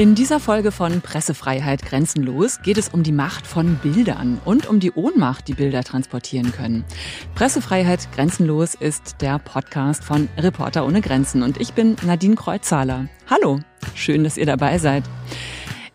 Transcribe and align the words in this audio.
In 0.00 0.14
dieser 0.14 0.40
Folge 0.40 0.72
von 0.72 1.02
Pressefreiheit 1.02 1.84
grenzenlos 1.84 2.62
geht 2.62 2.78
es 2.78 2.88
um 2.88 3.02
die 3.02 3.12
Macht 3.12 3.46
von 3.46 3.74
Bildern 3.74 4.40
und 4.46 4.66
um 4.66 4.80
die 4.80 4.92
Ohnmacht, 4.92 5.46
die 5.46 5.52
Bilder 5.52 5.84
transportieren 5.84 6.52
können. 6.52 6.86
Pressefreiheit 7.34 8.10
grenzenlos 8.14 8.74
ist 8.74 9.16
der 9.20 9.38
Podcast 9.38 10.02
von 10.02 10.30
Reporter 10.38 10.86
ohne 10.86 11.02
Grenzen 11.02 11.42
und 11.42 11.60
ich 11.60 11.74
bin 11.74 11.96
Nadine 12.02 12.34
Kreuzzahler. 12.34 13.08
Hallo, 13.28 13.60
schön, 13.94 14.24
dass 14.24 14.38
ihr 14.38 14.46
dabei 14.46 14.78
seid. 14.78 15.04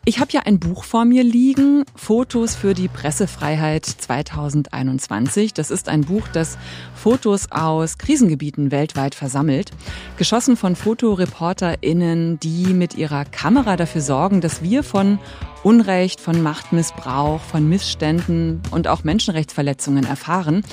Ich 0.07 0.19
habe 0.19 0.31
ja 0.33 0.41
ein 0.41 0.59
Buch 0.59 0.83
vor 0.83 1.03
mir 1.03 1.23
liegen, 1.23 1.83
Fotos 1.95 2.53
für 2.53 2.75
die 2.75 2.87
Pressefreiheit 2.87 3.87
2021. 3.87 5.51
Das 5.55 5.71
ist 5.71 5.89
ein 5.89 6.01
Buch, 6.01 6.27
das 6.31 6.59
Fotos 6.93 7.51
aus 7.51 7.97
Krisengebieten 7.97 8.69
weltweit 8.69 9.15
versammelt, 9.15 9.71
geschossen 10.17 10.57
von 10.57 10.75
Fotoreporterinnen, 10.75 12.39
die 12.39 12.67
mit 12.75 12.93
ihrer 12.93 13.25
Kamera 13.25 13.77
dafür 13.77 14.01
sorgen, 14.01 14.41
dass 14.41 14.61
wir 14.61 14.83
von 14.83 15.17
Unrecht, 15.65 16.21
von 16.21 16.43
Machtmissbrauch, 16.43 17.41
von 17.41 17.67
Missständen 17.67 18.61
und 18.69 18.87
auch 18.87 19.03
Menschenrechtsverletzungen 19.03 20.05
erfahren. 20.05 20.63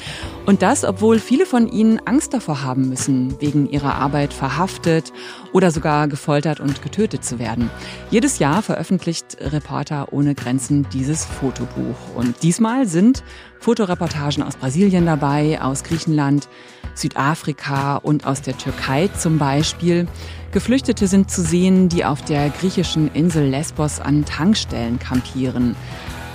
Und 0.45 0.61
das, 0.61 0.85
obwohl 0.85 1.19
viele 1.19 1.47
von 1.47 1.67
ihnen 1.67 1.99
Angst 2.07 2.35
davor 2.35 2.63
haben 2.63 2.91
müssen, 2.91 3.41
wegen 3.41 3.71
ihrer 3.71 3.95
Arbeit 3.95 4.35
verhaftet 4.35 5.11
oder 5.55 5.71
sogar 5.71 6.09
gefoltert 6.09 6.61
und 6.61 6.83
getötet 6.83 7.25
zu 7.25 7.39
werden. 7.39 7.71
Jedes 8.11 8.39
Jahr 8.39 8.61
veröffentlicht 8.61 9.39
Reporter 9.41 10.13
ohne 10.13 10.35
Grenzen 10.35 10.87
dieses 10.93 11.25
Fotobuch. 11.25 12.15
Und 12.15 12.43
diesmal 12.43 12.87
sind 12.87 13.25
Fotoreportagen 13.61 14.43
aus 14.43 14.57
Brasilien 14.57 15.07
dabei, 15.07 15.59
aus 15.63 15.85
Griechenland, 15.85 16.49
Südafrika 16.95 17.97
und 17.97 18.27
aus 18.27 18.43
der 18.43 18.57
Türkei 18.57 19.09
zum 19.09 19.39
Beispiel. 19.39 20.07
Geflüchtete 20.53 21.07
sind 21.07 21.31
zu 21.31 21.43
sehen, 21.43 21.89
die 21.89 22.05
auf 22.05 22.23
der 22.23 22.51
griechischen 22.51 23.11
Insel 23.13 23.49
Lesbos 23.49 24.01
an 24.01 24.25
Tankstellen 24.25 24.99
kampieren. 24.99 25.77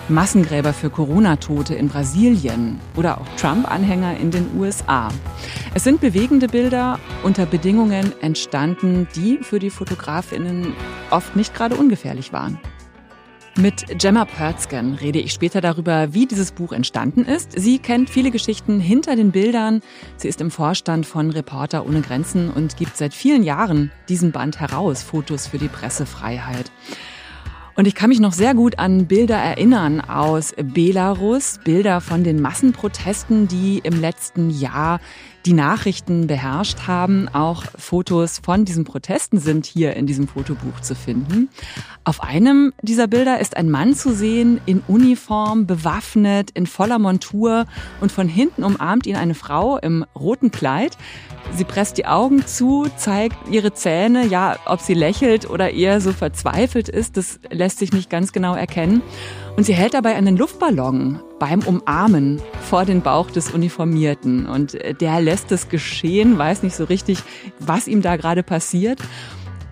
Massengräber 0.09 0.71
für 0.71 0.89
Corona-Tote 0.89 1.75
in 1.75 1.89
Brasilien 1.89 2.79
oder 2.95 3.19
auch 3.19 3.27
Trump-Anhänger 3.37 4.17
in 4.17 4.31
den 4.31 4.47
USA. 4.57 5.09
Es 5.73 5.83
sind 5.83 5.99
bewegende 5.99 6.47
Bilder 6.47 6.97
unter 7.23 7.45
Bedingungen 7.45 8.13
entstanden, 8.21 9.07
die 9.15 9.39
für 9.41 9.59
die 9.59 9.69
Fotografinnen 9.69 10.73
oft 11.09 11.35
nicht 11.35 11.53
gerade 11.53 11.75
ungefährlich 11.75 12.31
waren. 12.31 12.57
Mit 13.59 13.99
Gemma 13.99 14.25
Pörzgen 14.25 14.93
rede 14.93 15.17
ich 15.17 15.33
später 15.33 15.61
darüber, 15.61 16.13
wie 16.13 16.27
dieses 16.27 16.51
Buch 16.51 16.73
entstanden 16.73 17.25
ist. 17.25 17.59
Sie 17.59 17.79
kennt 17.79 18.07
viele 18.07 18.29
Geschichten 18.29 18.79
hinter 18.79 19.15
den 19.15 19.31
Bildern. 19.31 19.81
Sie 20.15 20.27
ist 20.27 20.41
im 20.41 20.51
Vorstand 20.51 21.07
von 21.07 21.31
Reporter 21.31 21.87
ohne 21.87 22.01
Grenzen 22.01 22.51
und 22.51 22.77
gibt 22.77 22.95
seit 22.95 23.15
vielen 23.15 23.41
Jahren 23.41 23.91
diesen 24.09 24.31
Band 24.31 24.59
heraus, 24.59 25.01
Fotos 25.01 25.47
für 25.47 25.57
die 25.57 25.69
Pressefreiheit. 25.69 26.71
Und 27.75 27.87
ich 27.87 27.95
kann 27.95 28.09
mich 28.09 28.19
noch 28.19 28.33
sehr 28.33 28.53
gut 28.53 28.77
an 28.77 29.07
Bilder 29.07 29.37
erinnern 29.37 30.01
aus 30.01 30.53
Belarus, 30.61 31.59
Bilder 31.63 31.99
von 31.99 32.23
den 32.23 32.39
Massenprotesten, 32.39 33.47
die 33.47 33.79
im 33.83 33.99
letzten 33.99 34.51
Jahr 34.51 34.99
die 35.47 35.53
Nachrichten 35.53 36.27
beherrscht 36.27 36.87
haben. 36.87 37.29
Auch 37.29 37.63
Fotos 37.77 38.41
von 38.43 38.65
diesen 38.65 38.83
Protesten 38.83 39.39
sind 39.39 39.65
hier 39.65 39.95
in 39.95 40.05
diesem 40.05 40.27
Fotobuch 40.27 40.81
zu 40.81 40.93
finden. 40.93 41.47
Auf 42.03 42.21
einem 42.21 42.73
dieser 42.81 43.07
Bilder 43.07 43.39
ist 43.39 43.55
ein 43.55 43.69
Mann 43.69 43.95
zu 43.95 44.13
sehen, 44.13 44.59
in 44.65 44.83
Uniform, 44.89 45.65
bewaffnet, 45.65 46.51
in 46.51 46.67
voller 46.67 46.99
Montur 46.99 47.65
und 48.01 48.11
von 48.11 48.27
hinten 48.27 48.65
umarmt 48.65 49.07
ihn 49.07 49.15
eine 49.15 49.35
Frau 49.35 49.77
im 49.77 50.05
roten 50.19 50.51
Kleid. 50.51 50.97
Sie 51.55 51.63
presst 51.63 51.97
die 51.97 52.05
Augen 52.05 52.45
zu, 52.45 52.85
zeigt 52.97 53.37
ihre 53.49 53.73
Zähne, 53.73 54.25
ja, 54.25 54.57
ob 54.65 54.81
sie 54.81 54.95
lächelt 54.95 55.49
oder 55.49 55.71
eher 55.71 56.01
so 56.01 56.11
verzweifelt 56.11 56.89
ist, 56.89 57.15
das 57.15 57.39
lässt 57.49 57.79
sich 57.79 57.93
nicht 57.93 58.09
ganz 58.09 58.33
genau 58.33 58.53
erkennen. 58.53 59.01
Und 59.57 59.63
sie 59.63 59.73
hält 59.73 59.95
dabei 59.95 60.15
einen 60.15 60.37
Luftballon 60.37 61.19
beim 61.39 61.61
Umarmen 61.61 62.39
vor 62.69 62.85
den 62.85 63.01
Bauch 63.01 63.31
des 63.31 63.49
Uniformierten. 63.49 64.45
Und 64.45 64.75
äh, 64.75 64.93
der 64.93 65.19
lässt 65.19 65.51
es 65.51 65.67
geschehen, 65.67 66.37
weiß 66.37 66.61
nicht 66.61 66.75
so 66.75 66.83
richtig, 66.83 67.23
was 67.59 67.87
ihm 67.87 68.03
da 68.03 68.17
gerade 68.17 68.43
passiert. 68.43 68.99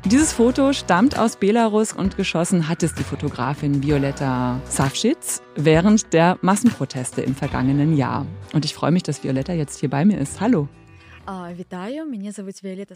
Dieses 0.03 0.33
Foto 0.33 0.73
stammt 0.73 1.19
aus 1.19 1.35
Belarus 1.35 1.93
und 1.93 2.17
geschossen 2.17 2.67
hat 2.67 2.81
es 2.81 2.95
die 2.95 3.03
Fotografin 3.03 3.83
Violetta 3.83 4.59
Savschitz 4.67 5.43
während 5.55 6.13
der 6.13 6.39
Massenproteste 6.41 7.21
im 7.21 7.35
vergangenen 7.35 7.95
Jahr. 7.95 8.25
Und 8.53 8.65
ich 8.65 8.73
freue 8.73 8.91
mich, 8.91 9.03
dass 9.03 9.23
Violetta 9.23 9.53
jetzt 9.53 9.79
hier 9.79 9.89
bei 9.91 10.03
mir 10.03 10.19
ist. 10.19 10.41
Hallo. 10.41 10.67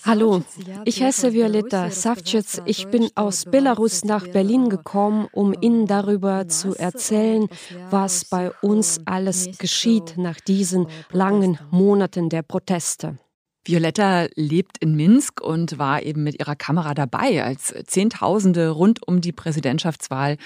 Hallo, 0.06 0.44
ich 0.86 1.02
heiße 1.02 1.34
Violetta 1.34 1.90
Savcic. 1.90 2.62
Ich 2.66 2.88
bin 2.88 3.10
aus 3.16 3.46
Belarus 3.46 4.04
nach 4.04 4.28
Berlin 4.28 4.70
gekommen, 4.70 5.28
um 5.32 5.56
Ihnen 5.60 5.88
darüber 5.88 6.48
zu 6.48 6.76
erzählen, 6.76 7.48
was 7.90 8.26
bei 8.26 8.52
uns 8.62 9.00
alles 9.06 9.58
geschieht 9.58 10.16
nach 10.18 10.40
diesen 10.40 10.88
langen 11.12 11.58
Monaten 11.72 12.30
der 12.30 12.44
Proteste. 12.44 13.18
Violetta 13.66 14.28
lebt 14.36 14.78
in 14.80 14.96
Minsk 14.96 15.42
und 15.42 15.78
war 15.78 16.02
eben 16.02 16.24
mit 16.24 16.40
ihrer 16.40 16.56
Kamera 16.56 16.94
dabei, 16.94 17.44
als 17.44 17.74
Zehntausende 17.86 18.70
rund 18.70 19.08
um 19.08 19.22
die 19.22 19.32
Präsidentschaftswahl 19.32 20.38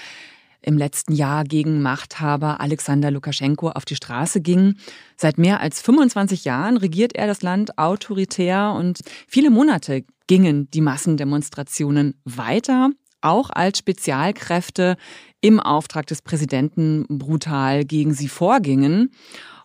im 0.64 0.78
letzten 0.78 1.12
Jahr 1.12 1.44
gegen 1.44 1.82
Machthaber 1.82 2.60
Alexander 2.60 3.10
Lukaschenko 3.10 3.70
auf 3.70 3.84
die 3.84 3.96
Straße 3.96 4.40
ging. 4.40 4.76
Seit 5.16 5.38
mehr 5.38 5.60
als 5.60 5.80
25 5.82 6.44
Jahren 6.44 6.76
regiert 6.76 7.14
er 7.14 7.26
das 7.26 7.42
Land 7.42 7.78
autoritär 7.78 8.74
und 8.76 9.00
viele 9.28 9.50
Monate 9.50 10.04
gingen 10.26 10.70
die 10.70 10.80
Massendemonstrationen 10.80 12.14
weiter, 12.24 12.90
auch 13.20 13.50
als 13.50 13.78
Spezialkräfte 13.78 14.96
im 15.40 15.60
Auftrag 15.60 16.06
des 16.06 16.22
Präsidenten 16.22 17.04
brutal 17.08 17.84
gegen 17.84 18.14
sie 18.14 18.28
vorgingen. 18.28 19.10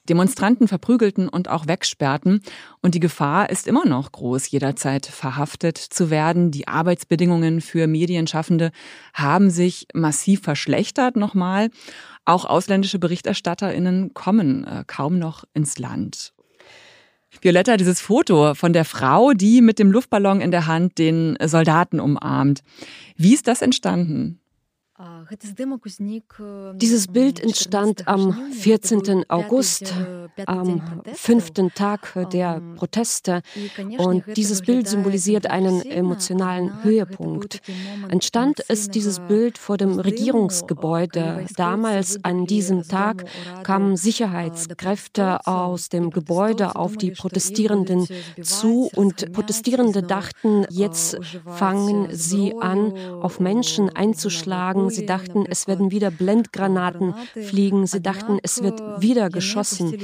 Demonstranten 0.09 0.67
verprügelten 0.67 1.29
und 1.29 1.47
auch 1.47 1.67
wegsperrten. 1.67 2.41
Und 2.81 2.95
die 2.95 2.99
Gefahr 2.99 3.49
ist 3.49 3.67
immer 3.67 3.85
noch 3.85 4.11
groß, 4.11 4.49
jederzeit 4.49 5.05
verhaftet 5.05 5.77
zu 5.77 6.09
werden. 6.09 6.51
Die 6.51 6.67
Arbeitsbedingungen 6.67 7.61
für 7.61 7.87
Medienschaffende 7.87 8.71
haben 9.13 9.49
sich 9.49 9.87
massiv 9.93 10.41
verschlechtert 10.41 11.15
nochmal. 11.15 11.69
Auch 12.25 12.45
ausländische 12.45 12.99
Berichterstatterinnen 12.99 14.13
kommen 14.13 14.65
äh, 14.65 14.83
kaum 14.85 15.19
noch 15.19 15.45
ins 15.53 15.77
Land. 15.77 16.33
Violetta, 17.41 17.77
dieses 17.77 18.01
Foto 18.01 18.55
von 18.55 18.73
der 18.73 18.85
Frau, 18.85 19.33
die 19.33 19.61
mit 19.61 19.79
dem 19.79 19.91
Luftballon 19.91 20.41
in 20.41 20.51
der 20.51 20.65
Hand 20.67 20.97
den 20.97 21.37
Soldaten 21.43 21.99
umarmt. 21.99 22.63
Wie 23.15 23.33
ist 23.33 23.47
das 23.47 23.61
entstanden? 23.61 24.41
Dieses 26.75 27.07
Bild 27.07 27.39
entstand 27.39 28.07
am 28.07 28.51
14. 28.51 29.25
August, 29.29 29.93
am 30.45 30.81
fünften 31.13 31.73
Tag 31.73 32.29
der 32.31 32.61
Proteste. 32.75 33.41
Und 33.97 34.23
dieses 34.35 34.61
Bild 34.61 34.87
symbolisiert 34.87 35.49
einen 35.49 35.81
emotionalen 35.81 36.83
Höhepunkt. 36.83 37.61
Entstand 38.09 38.59
ist 38.59 38.95
dieses 38.95 39.19
Bild 39.19 39.57
vor 39.57 39.77
dem 39.77 39.99
Regierungsgebäude. 39.99 41.45
Damals 41.55 42.23
an 42.23 42.45
diesem 42.45 42.87
Tag 42.87 43.25
kamen 43.63 43.97
Sicherheitskräfte 43.97 45.45
aus 45.47 45.89
dem 45.89 46.11
Gebäude 46.11 46.75
auf 46.75 46.97
die 46.97 47.11
Protestierenden 47.11 48.07
zu 48.41 48.89
und 48.95 49.31
Protestierende 49.33 50.03
dachten, 50.03 50.65
jetzt 50.69 51.17
fangen 51.45 52.07
sie 52.11 52.53
an, 52.59 52.93
auf 53.21 53.39
Menschen 53.39 53.89
einzuschlagen 53.89 54.89
Sie 54.89 55.05
dachten, 55.09 55.45
es 55.47 55.67
werden 55.67 55.91
wieder 55.91 56.11
Blendgranaten 56.11 57.15
fliegen. 57.33 57.87
Sie 57.87 58.01
dachten, 58.01 58.39
es 58.43 58.61
wird 58.61 58.79
wieder 59.01 59.29
geschossen. 59.29 59.97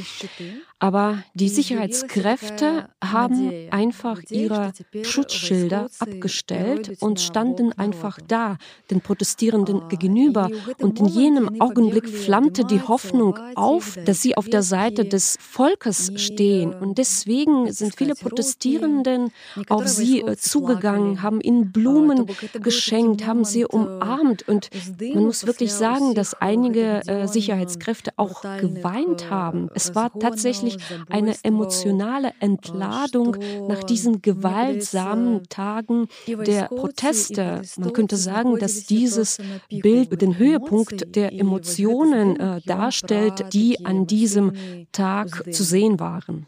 Aber 0.80 1.24
die 1.34 1.47
Sicherheitskräfte 1.47 2.90
haben 3.02 3.52
einfach 3.72 4.22
ihre 4.30 4.74
Schutzschilder 5.03 5.88
abgestellt 6.00 6.97
und 7.00 7.22
standen 7.22 7.72
einfach 7.72 8.19
da, 8.28 8.58
den 8.91 9.00
Protestierenden 9.00 9.88
gegenüber. 9.88 10.49
Und 10.79 10.99
in 10.99 11.05
jenem 11.05 11.61
Augenblick 11.61 12.09
flammte 12.09 12.66
die 12.66 12.82
Hoffnung 12.82 13.40
auf, 13.55 13.97
dass 14.05 14.22
sie 14.22 14.35
auf 14.35 14.49
der 14.49 14.64
Seite 14.64 15.05
des 15.05 15.38
Volkes 15.40 16.11
stehen. 16.17 16.73
Und 16.73 16.97
deswegen 16.97 17.72
sind 17.72 17.96
viele 17.96 18.16
Protestierenden 18.16 19.32
auf 19.70 19.88
sie 19.88 20.22
äh, 20.22 20.35
zugegangen, 20.35 21.22
haben 21.22 21.40
ihnen 21.40 21.72
Blumen 21.72 22.26
geschenkt, 22.61 23.26
haben 23.26 23.46
sie 23.46 23.66
umarmt. 23.66 24.47
Und 24.47 24.70
man 24.99 25.23
muss 25.23 25.47
wirklich 25.47 25.72
sagen, 25.72 26.16
dass 26.16 26.34
einige 26.34 27.02
äh, 27.08 27.28
Sicherheitskräfte 27.28 28.11
auch 28.17 28.41
geweint 28.59 29.29
haben. 29.29 29.70
Es 29.73 29.96
war 29.96 30.11
tatsächlich 30.20 30.65
tatsächlich 30.70 31.09
eine 31.09 31.35
emotionale 31.44 32.34
Entladung 32.40 33.38
nach 33.67 33.84
diesen 33.84 34.22
gewaltsamen 34.22 35.44
Tagen 35.50 36.08
der 36.28 36.66
Proteste. 36.66 37.62
Man 37.78 37.94
könnte 37.94 38.17
sagen, 38.17 38.58
dass 38.58 38.85
dieses 38.85 39.38
Bild 39.70 40.22
den 40.22 40.38
Höhepunkt 40.38 41.16
der 41.16 41.34
Emotionen 41.34 42.40
äh, 42.40 42.62
darstellt, 42.66 43.53
die 43.53 43.85
an 43.85 44.08
diesem 44.08 44.53
Tag 44.91 45.53
zu 45.53 45.64
sehen 45.64 46.00
waren. 46.00 46.47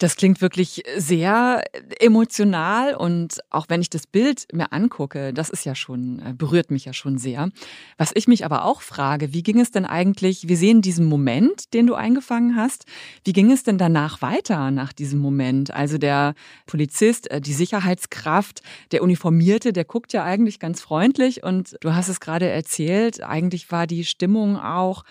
Das 0.00 0.16
klingt 0.16 0.40
wirklich 0.40 0.82
sehr 0.96 1.62
emotional 2.00 2.94
und 2.94 3.40
auch 3.50 3.66
wenn 3.68 3.82
ich 3.82 3.90
das 3.90 4.06
Bild 4.06 4.46
mir 4.50 4.72
angucke, 4.72 5.34
das 5.34 5.50
ist 5.50 5.66
ja 5.66 5.74
schon, 5.74 6.20
äh, 6.20 6.32
berührt 6.32 6.70
mich 6.70 6.86
ja 6.86 6.94
schon 6.94 7.18
sehr. 7.18 7.50
Was 7.98 8.10
ich 8.14 8.26
mich 8.26 8.46
aber 8.46 8.64
auch 8.64 8.80
frage, 8.80 9.34
wie 9.34 9.42
ging 9.42 9.60
es 9.60 9.72
denn 9.72 9.84
eigentlich, 9.84 10.48
wir 10.48 10.56
sehen 10.56 10.80
diesen 10.80 11.04
Moment, 11.04 11.74
den 11.74 11.86
du 11.86 11.96
eingefangen 11.96 12.56
hast, 12.56 12.86
wie 13.26 13.34
ging 13.34 13.52
es 13.52 13.62
denn 13.62 13.76
danach 13.76 14.22
weiter 14.22 14.70
nach 14.70 14.94
diesem 14.94 15.18
Moment? 15.18 15.70
Also 15.70 15.98
der 15.98 16.32
Polizist, 16.64 17.30
äh, 17.30 17.42
die 17.42 17.52
Sicherheitskraft, 17.52 18.62
der 18.92 19.02
Uniformierte, 19.02 19.74
der 19.74 19.84
guckt 19.84 20.14
ja 20.14 20.24
eigentlich 20.24 20.58
ganz 20.58 20.80
freundlich 20.80 21.42
und 21.42 21.76
du 21.82 21.94
hast 21.94 22.08
es 22.08 22.20
gerade 22.20 22.48
erzählt, 22.48 23.22
eigentlich 23.22 23.70
war 23.70 23.86
die 23.86 24.06
Stimmung 24.06 24.56
auch 24.56 25.04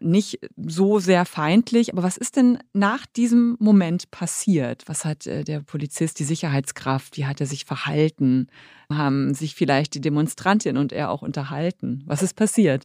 nicht 0.00 0.40
so 0.56 0.98
sehr 0.98 1.24
feindlich. 1.24 1.92
Aber 1.92 2.02
was 2.02 2.16
ist 2.16 2.36
denn 2.36 2.58
nach 2.72 3.06
diesem 3.06 3.56
Moment 3.58 4.10
passiert? 4.10 4.82
Was 4.86 5.04
hat 5.04 5.26
äh, 5.26 5.44
der 5.44 5.60
Polizist, 5.60 6.18
die 6.18 6.24
Sicherheitskraft, 6.24 7.16
wie 7.16 7.26
hat 7.26 7.40
er 7.40 7.46
sich 7.46 7.64
verhalten? 7.64 8.48
Haben 8.92 9.34
sich 9.34 9.54
vielleicht 9.54 9.94
die 9.94 10.00
Demonstrantin 10.00 10.76
und 10.76 10.92
er 10.92 11.10
auch 11.10 11.22
unterhalten? 11.22 12.02
Was 12.06 12.22
ist 12.22 12.34
passiert? 12.34 12.84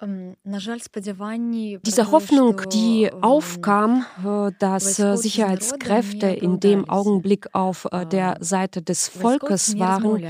Diese 0.00 0.36
Hoffnung, 2.12 2.62
die 2.72 3.10
aufkam, 3.20 4.06
äh, 4.24 4.52
dass 4.60 5.00
äh, 5.00 5.16
Sicherheitskräfte 5.16 6.28
in 6.28 6.60
dem 6.60 6.88
Augenblick 6.88 7.52
auf 7.52 7.88
äh, 7.90 8.06
der 8.06 8.36
Seite 8.38 8.80
des 8.80 9.08
Volkes 9.08 9.76
waren, 9.76 10.24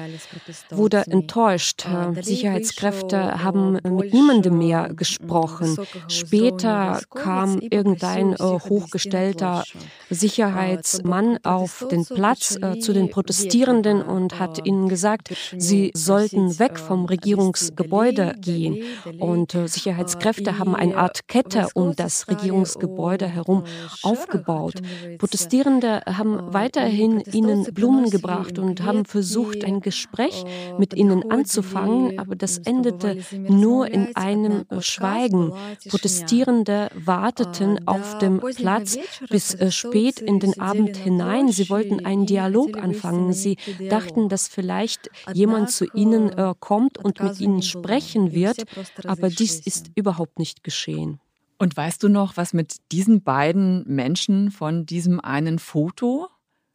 wurde 0.71 1.05
enttäuscht. 1.09 1.87
Sicherheitskräfte 2.19 3.45
haben 3.45 3.73
mit 3.73 4.15
niemandem 4.15 4.57
mehr 4.57 4.89
gesprochen. 4.95 5.77
Später 6.09 7.03
kam 7.15 7.59
irgendein 7.59 8.39
hochgestellter 8.39 9.65
Sicherheitsmann 10.09 11.41
auf 11.45 11.87
den 11.91 12.07
Platz 12.07 12.59
zu 12.81 12.95
den 12.95 13.11
Protestierenden 13.11 14.01
und 14.01 14.39
hat 14.39 14.67
ihnen 14.67 14.89
gesagt, 14.89 15.29
sie 15.59 15.91
sollten 15.95 16.59
weg 16.59 16.79
vom 16.79 17.05
Regierungsgebäude 17.05 18.35
gehen. 18.41 18.83
Und 19.19 19.58
Sicherheitskräfte 19.67 20.59
haben 20.59 20.77
eine 20.77 20.97
Art 20.97 21.27
Kette 21.27 21.69
um 21.75 21.97
das 21.97 22.29
Regierungsgebäude 22.29 23.27
herum 23.27 23.65
aufgebaut. 24.03 24.75
Protestierende 25.19 26.03
haben 26.07 26.53
weiterhin 26.53 27.21
ihnen 27.33 27.65
Blumen 27.75 28.11
gebracht 28.11 28.59
und 28.59 28.83
haben 28.85 29.05
versucht, 29.05 29.65
ein 29.65 29.81
Gespräch 29.81 30.45
mit 30.79 30.95
ihnen 30.95 31.31
anzufangen, 31.31 32.19
aber 32.19 32.37
das 32.37 32.59
endete 32.59 33.19
nur 33.33 33.89
in 33.89 34.15
einem 34.15 34.65
Schweigen. 34.81 35.53
Protestierende 35.89 36.91
warteten 36.95 37.87
auf 37.87 38.19
dem 38.19 38.41
Platz 38.41 38.99
bis 39.31 39.57
spät 39.75 40.21
in 40.21 40.39
den 40.39 40.61
Abend 40.61 40.97
hinein. 40.97 41.49
Sie 41.49 41.69
wollten 41.71 42.05
einen 42.05 42.27
Dialog 42.27 42.77
anfangen. 42.77 43.33
Sie 43.33 43.57
dachten, 43.89 44.29
dass 44.29 44.49
vielleicht 44.49 45.11
jemand 45.33 45.71
zu 45.71 45.87
ihnen 45.95 46.31
äh, 46.31 46.55
kommt 46.61 46.99
und 46.99 47.21
mit 47.23 47.41
ihnen 47.41 47.63
sprechen 47.63 48.33
wird, 48.33 48.65
aber 49.05 49.29
die 49.29 49.47
dies 49.48 49.60
ist 49.60 49.92
überhaupt 49.96 50.40
nicht 50.40 50.64
geschehen. 50.64 51.20
Und 51.58 51.78
weißt 51.78 52.04
du 52.04 52.10
noch, 52.10 52.36
was 52.36 52.54
mit 52.54 52.78
diesen 52.92 53.24
beiden 53.24 53.84
Menschen 53.88 54.52
von 54.52 54.86
diesem 54.86 55.20
einen 55.20 55.60
Foto 55.60 56.28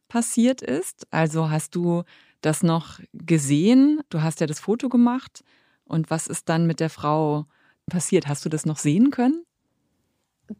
passiert 0.07 0.61
ist? 0.61 1.05
Also 1.11 1.49
hast 1.49 1.75
du 1.75 2.03
das 2.41 2.63
noch 2.63 2.99
gesehen? 3.13 4.01
Du 4.09 4.21
hast 4.21 4.39
ja 4.39 4.47
das 4.47 4.59
Foto 4.59 4.89
gemacht. 4.89 5.43
Und 5.85 6.09
was 6.09 6.27
ist 6.27 6.49
dann 6.49 6.65
mit 6.65 6.79
der 6.79 6.89
Frau 6.89 7.45
passiert? 7.87 8.27
Hast 8.27 8.45
du 8.45 8.49
das 8.49 8.65
noch 8.65 8.77
sehen 8.77 9.11
können? 9.11 9.43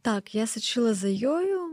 Так, 0.04 0.36
я 0.36 0.46
сочила 0.46 0.94
за 0.94 1.08
ёю, 1.08 1.73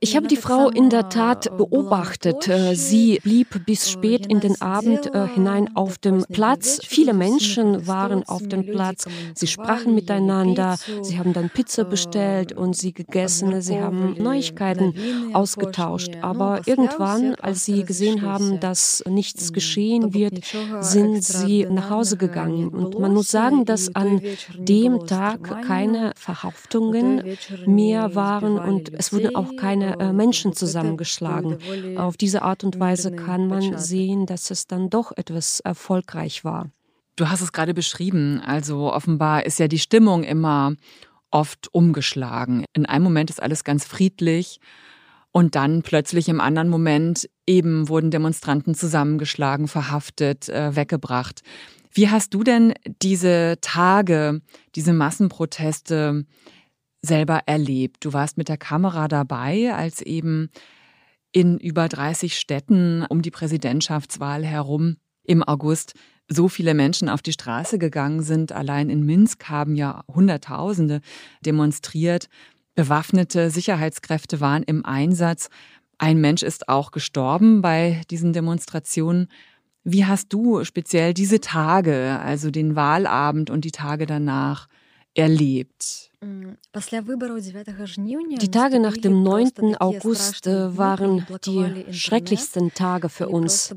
ich 0.00 0.16
habe 0.16 0.28
die 0.28 0.36
Frau 0.36 0.68
in 0.68 0.90
der 0.90 1.08
Tat 1.08 1.56
beobachtet. 1.56 2.48
Äh, 2.48 2.74
sie 2.74 3.18
blieb 3.22 3.64
bis 3.66 3.90
spät 3.90 4.26
in 4.26 4.40
den 4.40 4.60
Abend 4.60 5.12
äh, 5.14 5.26
hinein 5.26 5.74
auf 5.74 5.98
dem 5.98 6.24
Platz. 6.28 6.80
Viele 6.84 7.14
Menschen 7.14 7.86
waren 7.86 8.22
auf 8.28 8.46
dem 8.46 8.66
Platz. 8.66 9.06
Sie 9.34 9.46
sprachen 9.46 9.94
miteinander. 9.94 10.76
Sie 11.02 11.18
haben 11.18 11.32
dann 11.32 11.50
Pizza 11.50 11.84
bestellt 11.84 12.52
und 12.52 12.76
sie 12.76 12.92
gegessen. 12.92 13.60
Sie 13.60 13.80
haben 13.80 14.14
Neuigkeiten 14.18 14.94
ausgetauscht. 15.32 16.12
Aber 16.22 16.60
irgendwann, 16.66 17.34
als 17.36 17.64
sie 17.64 17.84
gesehen 17.84 18.22
haben, 18.22 18.60
dass 18.60 19.02
nichts 19.08 19.52
geschehen 19.52 20.14
wird, 20.14 20.44
sind 20.80 21.24
sie 21.24 21.66
nach 21.70 21.90
Hause 21.90 22.16
gegangen. 22.16 22.68
Und 22.68 22.98
man 22.98 23.14
muss 23.14 23.30
sagen, 23.30 23.64
dass 23.64 23.94
an 23.94 24.20
dem 24.56 25.06
Tag 25.06 25.62
keine 25.66 26.12
Verhaftungen 26.16 27.22
mehr 27.66 28.14
waren 28.14 28.58
und 28.58 28.92
es 28.92 29.12
wurde 29.12 29.27
auch 29.34 29.56
keine 29.56 29.98
äh, 29.98 30.12
Menschen 30.12 30.52
zusammengeschlagen. 30.52 31.98
Auf 31.98 32.16
diese 32.16 32.42
Art 32.42 32.64
und 32.64 32.78
Weise 32.78 33.14
kann 33.14 33.48
man 33.48 33.78
sehen, 33.78 34.26
dass 34.26 34.50
es 34.50 34.66
dann 34.66 34.90
doch 34.90 35.12
etwas 35.16 35.60
erfolgreich 35.60 36.44
war. 36.44 36.70
Du 37.16 37.28
hast 37.28 37.40
es 37.40 37.52
gerade 37.52 37.74
beschrieben. 37.74 38.40
Also 38.44 38.92
offenbar 38.92 39.44
ist 39.44 39.58
ja 39.58 39.68
die 39.68 39.78
Stimmung 39.78 40.22
immer 40.22 40.74
oft 41.30 41.72
umgeschlagen. 41.74 42.64
In 42.74 42.86
einem 42.86 43.04
Moment 43.04 43.30
ist 43.30 43.42
alles 43.42 43.64
ganz 43.64 43.84
friedlich 43.84 44.60
und 45.32 45.54
dann 45.54 45.82
plötzlich 45.82 46.28
im 46.28 46.40
anderen 46.40 46.68
Moment 46.68 47.28
eben 47.46 47.88
wurden 47.88 48.10
Demonstranten 48.10 48.74
zusammengeschlagen, 48.74 49.68
verhaftet, 49.68 50.48
äh, 50.48 50.74
weggebracht. 50.74 51.42
Wie 51.92 52.08
hast 52.08 52.34
du 52.34 52.44
denn 52.44 52.74
diese 53.02 53.56
Tage, 53.60 54.40
diese 54.74 54.92
Massenproteste 54.92 56.24
selber 57.02 57.42
erlebt. 57.46 58.04
Du 58.04 58.12
warst 58.12 58.38
mit 58.38 58.48
der 58.48 58.56
Kamera 58.56 59.08
dabei, 59.08 59.74
als 59.74 60.02
eben 60.02 60.50
in 61.32 61.58
über 61.58 61.88
30 61.88 62.38
Städten 62.38 63.04
um 63.08 63.22
die 63.22 63.30
Präsidentschaftswahl 63.30 64.44
herum 64.44 64.96
im 65.24 65.42
August 65.42 65.94
so 66.28 66.48
viele 66.48 66.74
Menschen 66.74 67.08
auf 67.08 67.22
die 67.22 67.32
Straße 67.32 67.78
gegangen 67.78 68.22
sind. 68.22 68.52
Allein 68.52 68.90
in 68.90 69.04
Minsk 69.04 69.48
haben 69.48 69.76
ja 69.76 70.02
Hunderttausende 70.08 71.00
demonstriert. 71.44 72.28
Bewaffnete 72.74 73.50
Sicherheitskräfte 73.50 74.40
waren 74.40 74.62
im 74.62 74.84
Einsatz. 74.84 75.48
Ein 75.98 76.20
Mensch 76.20 76.42
ist 76.42 76.68
auch 76.68 76.90
gestorben 76.90 77.62
bei 77.62 78.02
diesen 78.10 78.32
Demonstrationen. 78.32 79.28
Wie 79.84 80.04
hast 80.04 80.32
du 80.32 80.64
speziell 80.64 81.14
diese 81.14 81.40
Tage, 81.40 82.18
also 82.22 82.50
den 82.50 82.76
Wahlabend 82.76 83.50
und 83.50 83.64
die 83.64 83.72
Tage 83.72 84.06
danach, 84.06 84.68
erlebt? 85.14 86.12
Die 88.40 88.50
Tage 88.50 88.80
nach 88.80 88.96
dem 88.96 89.22
9. 89.22 89.76
August 89.78 90.48
äh, 90.48 90.76
waren 90.76 91.24
die 91.44 91.84
schrecklichsten 91.92 92.74
Tage 92.74 93.08
für 93.08 93.28
uns. 93.28 93.72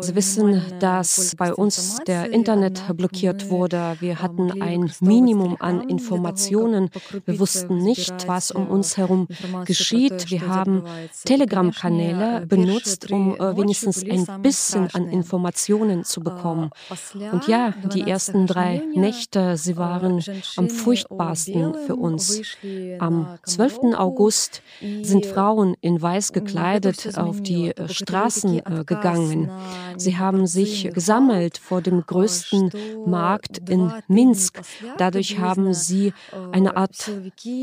Sie 0.00 0.14
wissen, 0.14 0.62
dass 0.80 1.34
bei 1.36 1.54
uns 1.54 1.98
der 2.06 2.30
Internet 2.30 2.82
blockiert 2.94 3.48
wurde. 3.48 3.96
Wir 4.00 4.20
hatten 4.20 4.60
ein 4.60 4.92
Minimum 5.00 5.56
an 5.60 5.88
Informationen. 5.88 6.90
Wir 7.24 7.40
wussten 7.40 7.78
nicht, 7.78 8.28
was 8.28 8.50
um 8.50 8.68
uns 8.68 8.98
herum 8.98 9.26
geschieht. 9.64 10.30
Wir 10.30 10.46
haben 10.46 10.84
Telegram-Kanäle 11.24 12.44
benutzt, 12.46 13.10
um 13.10 13.34
äh, 13.34 13.56
wenigstens 13.56 14.04
ein 14.04 14.42
bisschen 14.42 14.90
an 14.92 15.08
Informationen 15.08 16.04
zu 16.04 16.20
bekommen. 16.20 16.68
Und 17.32 17.48
ja, 17.48 17.72
die 17.94 18.02
ersten 18.02 18.46
drei 18.46 18.82
Nächte, 18.94 19.56
sie 19.56 19.78
waren 19.78 20.22
am 20.56 20.68
furchtbarsten 20.68 21.77
für 21.86 21.96
uns. 21.96 22.42
Am 22.98 23.38
12. 23.44 23.94
August 23.96 24.62
sind 25.02 25.26
Frauen 25.26 25.74
in 25.80 26.00
Weiß 26.00 26.32
gekleidet 26.32 27.18
auf 27.18 27.40
die 27.40 27.70
äh, 27.70 27.88
Straßen 27.88 28.58
äh, 28.58 28.84
gegangen. 28.84 29.50
Sie 29.96 30.16
haben 30.16 30.46
sich 30.46 30.90
gesammelt 30.92 31.58
vor 31.58 31.82
dem 31.82 32.04
größten 32.06 32.70
Markt 33.06 33.68
in 33.68 33.92
Minsk. 34.06 34.60
Dadurch 34.96 35.38
haben 35.38 35.74
sie 35.74 36.12
eine 36.52 36.76
Art 36.76 37.10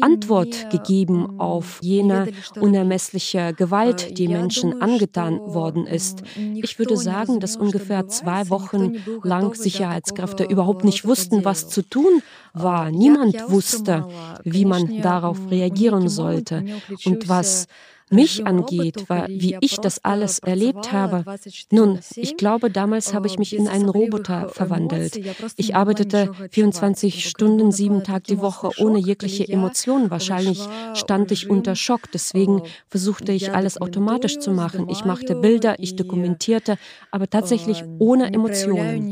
Antwort 0.02 0.70
gegeben 0.70 1.40
auf 1.40 1.80
jene 1.82 2.28
unermessliche 2.60 3.54
Gewalt, 3.54 4.18
die 4.18 4.28
Menschen 4.28 4.82
angetan 4.82 5.40
worden 5.40 5.88
ist. 5.88 6.24
Ich 6.36 6.80
würde 6.80 6.98
sagen, 6.98 7.40
dass 7.40 7.56
ungefähr 7.56 8.08
zwei 8.08 8.50
Wochen 8.50 8.96
lang 9.24 9.54
Sicherheitskräfte 9.54 10.44
überhaupt 10.44 10.84
nicht 10.84 11.06
wussten, 11.06 11.46
was 11.46 11.70
zu 11.70 11.82
tun 11.82 12.22
war. 12.54 12.92
Niemand 12.92 13.50
wusste, 13.50 14.05
wie 14.44 14.66
man 14.66 15.02
darauf 15.02 15.40
reagieren 15.50 16.10
sollte. 16.10 16.64
Und 17.06 17.30
was 17.30 17.68
mich 18.12 18.46
angeht, 18.46 19.10
war, 19.10 19.28
wie 19.28 19.58
ich 19.62 19.78
das 19.78 20.04
alles 20.04 20.40
erlebt 20.40 20.92
habe. 20.92 21.24
Nun, 21.72 22.00
ich 22.16 22.38
glaube, 22.38 22.70
damals 22.70 23.14
habe 23.14 23.28
ich 23.28 23.40
mich 23.40 23.56
in 23.56 23.68
einen 23.68 23.90
Roboter 23.90 24.50
verwandelt. 24.50 25.20
Ich 25.58 25.76
arbeitete 25.76 26.32
24 26.52 27.28
Stunden, 27.28 27.72
sieben 27.72 28.04
Tage 28.04 28.24
die 28.30 28.40
Woche 28.40 28.70
ohne 28.78 29.00
jegliche 29.00 29.48
Emotionen. 29.48 30.12
Wahrscheinlich 30.12 30.62
stand 30.94 31.32
ich 31.32 31.50
unter 31.50 31.76
Schock. 31.76 32.12
Deswegen 32.12 32.62
versuchte 32.90 33.32
ich 33.32 33.54
alles 33.54 33.82
automatisch 33.82 34.38
zu 34.38 34.52
machen. 34.52 34.88
Ich 34.90 35.04
machte 35.06 35.36
Bilder, 35.36 35.80
ich 35.80 35.96
dokumentierte, 35.96 36.78
aber 37.12 37.30
tatsächlich 37.30 37.84
ohne 38.00 38.32
Emotionen. 38.32 39.10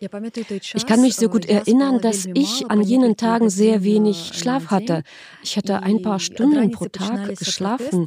Ich 0.00 0.86
kann 0.86 1.02
mich 1.02 1.16
sehr 1.16 1.28
gut 1.28 1.44
erinnern, 1.44 2.00
dass 2.00 2.26
ich 2.32 2.64
an 2.70 2.80
jenen 2.80 3.18
Tagen 3.18 3.50
sehr 3.50 3.84
wenig 3.84 4.32
Schlaf 4.34 4.70
hatte. 4.70 5.02
Ich 5.42 5.58
hatte 5.58 5.82
ein 5.82 6.00
paar 6.00 6.18
Stunden 6.18 6.70
pro 6.70 6.86
Tag 6.86 7.36
geschlafen. 7.36 8.06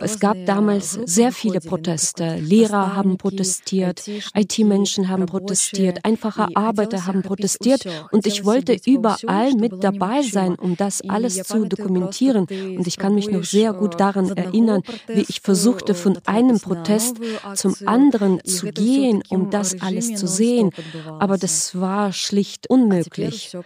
Es 0.00 0.20
gab 0.20 0.36
damals 0.46 0.92
sehr 1.04 1.32
viele 1.32 1.60
Proteste. 1.60 2.36
Lehrer 2.36 2.94
haben 2.94 3.18
protestiert, 3.18 4.06
IT-Menschen 4.34 5.08
haben 5.08 5.26
protestiert, 5.26 6.04
einfache 6.04 6.46
Arbeiter 6.54 7.06
haben 7.06 7.22
protestiert 7.22 7.86
und 8.12 8.24
ich 8.26 8.44
wollte 8.44 8.76
überall 8.86 9.54
mit 9.54 9.82
dabei 9.82 10.22
sein, 10.22 10.54
um 10.54 10.76
das 10.76 11.00
alles 11.08 11.42
zu 11.42 11.64
dokumentieren. 11.66 12.46
Und 12.76 12.86
ich 12.86 12.98
kann 12.98 13.16
mich 13.16 13.28
noch 13.28 13.44
sehr 13.44 13.72
gut 13.72 13.98
daran 13.98 14.30
erinnern, 14.36 14.82
wie 15.08 15.24
ich 15.28 15.40
versuchte, 15.40 15.94
von 15.94 16.18
einem 16.24 16.60
Protest 16.60 17.16
zum 17.54 17.74
anderen 17.84 18.44
zu 18.44 18.66
gehen, 18.66 19.24
um 19.28 19.50
das 19.50 19.80
alles 19.80 20.14
zu 20.14 20.28
sehen. 20.28 20.70
Aber 21.18 21.31
das 21.38 21.78
war 21.78 22.12
schlicht 22.12 22.68
unmöglich. 22.68 23.56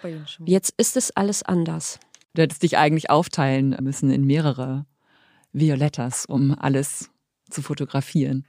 Jetzt 0.44 0.75
ist 0.76 0.96
es 0.96 1.11
alles 1.11 1.42
anders. 1.42 1.99
Du 2.35 2.42
hättest 2.42 2.62
dich 2.62 2.76
eigentlich 2.76 3.11
aufteilen 3.11 3.76
müssen 3.80 4.11
in 4.11 4.25
mehrere 4.25 4.85
Violettas, 5.52 6.26
um 6.26 6.54
alles 6.58 7.11
zu 7.50 7.62
fotografieren. 7.62 8.46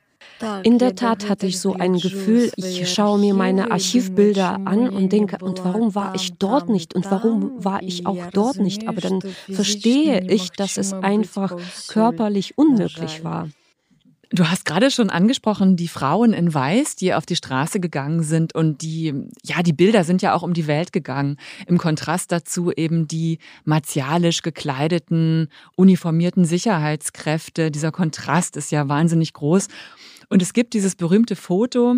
In 0.64 0.78
der 0.78 0.96
Tat 0.96 1.30
hatte 1.30 1.48
ich 1.48 1.60
so 1.60 1.74
ein 1.74 1.94
Gefühl, 1.94 2.52
ich 2.56 2.92
schaue 2.92 3.20
mir 3.20 3.34
meine 3.34 3.72
Archivbilder 3.72 4.60
an 4.66 4.90
und 4.90 5.12
denke, 5.12 5.44
und 5.44 5.64
warum 5.64 5.96
war 5.96 6.16
ich 6.16 6.34
dort 6.34 6.70
nicht 6.70 6.96
und 6.96 7.10
warum 7.10 7.64
war 7.64 7.82
ich 7.82 8.06
auch 8.06 8.28
dort 8.32 8.58
nicht? 8.58 8.88
Aber 8.88 9.02
dann 9.02 9.22
verstehe 9.22 10.30
ich, 10.30 10.52
dass 10.52 10.78
es 10.78 10.94
einfach 10.94 11.56
körperlich 11.88 12.58
unmöglich 12.58 13.24
war. 13.24 13.50
Du 14.30 14.50
hast 14.50 14.66
gerade 14.66 14.92
schon 14.92 15.10
angesprochen, 15.10 15.78
die 15.78 15.88
Frauen 15.88 16.34
in 16.34 16.54
Weiß, 16.54 16.98
die 16.98 17.14
auf 17.14 17.26
die 17.26 17.38
Straße 17.38 17.80
gegangen 17.80 18.24
sind 18.24 18.54
und 18.54 18.82
die, 18.82 19.14
ja, 19.44 19.64
die 19.64 19.72
Bilder 19.72 20.04
sind 20.04 20.22
ja 20.22 20.34
auch 20.34 20.44
um 20.44 20.54
die 20.54 20.68
Welt 20.68 20.92
gegangen. 20.92 21.38
Im 21.66 21.78
Kontrast 21.78 22.32
dazu 22.32 22.72
eben 22.72 23.08
die 23.08 23.40
martialisch 23.64 24.42
gekleideten, 24.42 25.50
uniformierten 25.78 26.44
Sicherheitskräfte. 26.44 27.72
Dieser 27.72 27.94
Kontrast 27.94 28.58
ist 28.58 28.72
ja 28.72 28.90
wahnsinnig 28.90 29.32
groß. 29.32 29.68
Und 30.30 30.42
es 30.42 30.52
gibt 30.52 30.74
dieses 30.74 30.96
berühmte 30.96 31.38
Foto, 31.38 31.96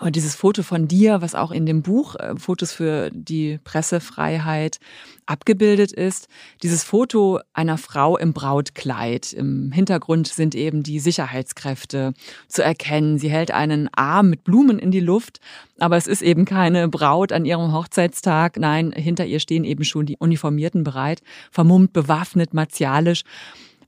und 0.00 0.14
dieses 0.14 0.36
Foto 0.36 0.62
von 0.62 0.86
dir, 0.86 1.22
was 1.22 1.34
auch 1.34 1.50
in 1.50 1.66
dem 1.66 1.82
Buch 1.82 2.14
äh, 2.14 2.36
Fotos 2.36 2.72
für 2.72 3.10
die 3.12 3.58
Pressefreiheit 3.64 4.78
abgebildet 5.26 5.90
ist, 5.90 6.28
dieses 6.62 6.84
Foto 6.84 7.40
einer 7.52 7.78
Frau 7.78 8.16
im 8.16 8.32
Brautkleid. 8.32 9.32
Im 9.32 9.72
Hintergrund 9.72 10.28
sind 10.28 10.54
eben 10.54 10.84
die 10.84 11.00
Sicherheitskräfte 11.00 12.14
zu 12.46 12.62
erkennen. 12.62 13.18
Sie 13.18 13.28
hält 13.28 13.50
einen 13.50 13.88
Arm 13.92 14.30
mit 14.30 14.44
Blumen 14.44 14.78
in 14.78 14.92
die 14.92 15.00
Luft, 15.00 15.40
aber 15.80 15.96
es 15.96 16.06
ist 16.06 16.22
eben 16.22 16.44
keine 16.44 16.88
Braut 16.88 17.32
an 17.32 17.44
ihrem 17.44 17.72
Hochzeitstag. 17.72 18.56
Nein, 18.56 18.92
hinter 18.92 19.26
ihr 19.26 19.40
stehen 19.40 19.64
eben 19.64 19.84
schon 19.84 20.06
die 20.06 20.16
Uniformierten 20.16 20.84
bereit, 20.84 21.22
vermummt, 21.50 21.92
bewaffnet, 21.92 22.54
martialisch. 22.54 23.22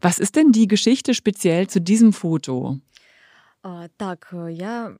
Was 0.01 0.19
ist 0.19 0.35
denn 0.35 0.51
die 0.51 0.67
Geschichte 0.67 1.15
speziell 1.15 1.69
zu 1.69 1.81
diesem 1.81 2.13
Foto? 2.13 2.81
Так, 3.99 4.35
я 4.49 4.97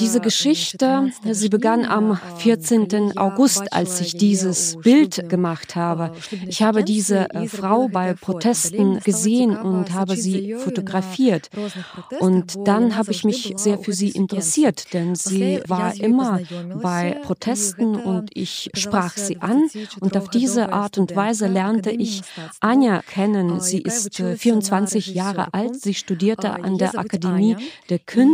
diese 0.00 0.20
Geschichte, 0.20 1.12
sie 1.30 1.48
begann 1.48 1.84
am 1.84 2.18
14. 2.38 3.16
August, 3.16 3.72
als 3.72 4.00
ich 4.00 4.16
dieses 4.16 4.76
Bild 4.78 5.28
gemacht 5.28 5.76
habe. 5.76 6.12
Ich 6.48 6.62
habe 6.62 6.82
diese 6.82 7.28
Frau 7.46 7.88
bei 7.88 8.14
Protesten 8.14 8.98
gesehen 8.98 9.56
und 9.56 9.92
habe 9.92 10.16
sie 10.16 10.54
fotografiert. 10.54 11.50
Und 12.18 12.56
dann 12.66 12.96
habe 12.96 13.12
ich 13.12 13.22
mich 13.22 13.54
sehr 13.56 13.78
für 13.78 13.92
sie 13.92 14.10
interessiert, 14.10 14.92
denn 14.92 15.14
sie 15.14 15.60
war 15.68 15.94
immer 15.94 16.40
bei 16.82 17.20
Protesten 17.22 17.94
und 17.94 18.30
ich 18.34 18.70
sprach 18.74 19.16
sie 19.16 19.40
an. 19.40 19.68
Und 20.00 20.16
auf 20.16 20.28
diese 20.30 20.72
Art 20.72 20.98
und 20.98 21.14
Weise 21.14 21.46
lernte 21.46 21.90
ich 21.90 22.22
Anja 22.58 23.02
kennen. 23.02 23.60
Sie 23.60 23.82
ist 23.82 24.16
24 24.16 25.14
Jahre 25.14 25.54
alt, 25.54 25.80
sie 25.80 25.94
studierte 25.94 26.50
an 26.50 26.76
der 26.76 26.98
Akademie 26.98 27.56
der 27.88 28.00
Künste 28.00 28.33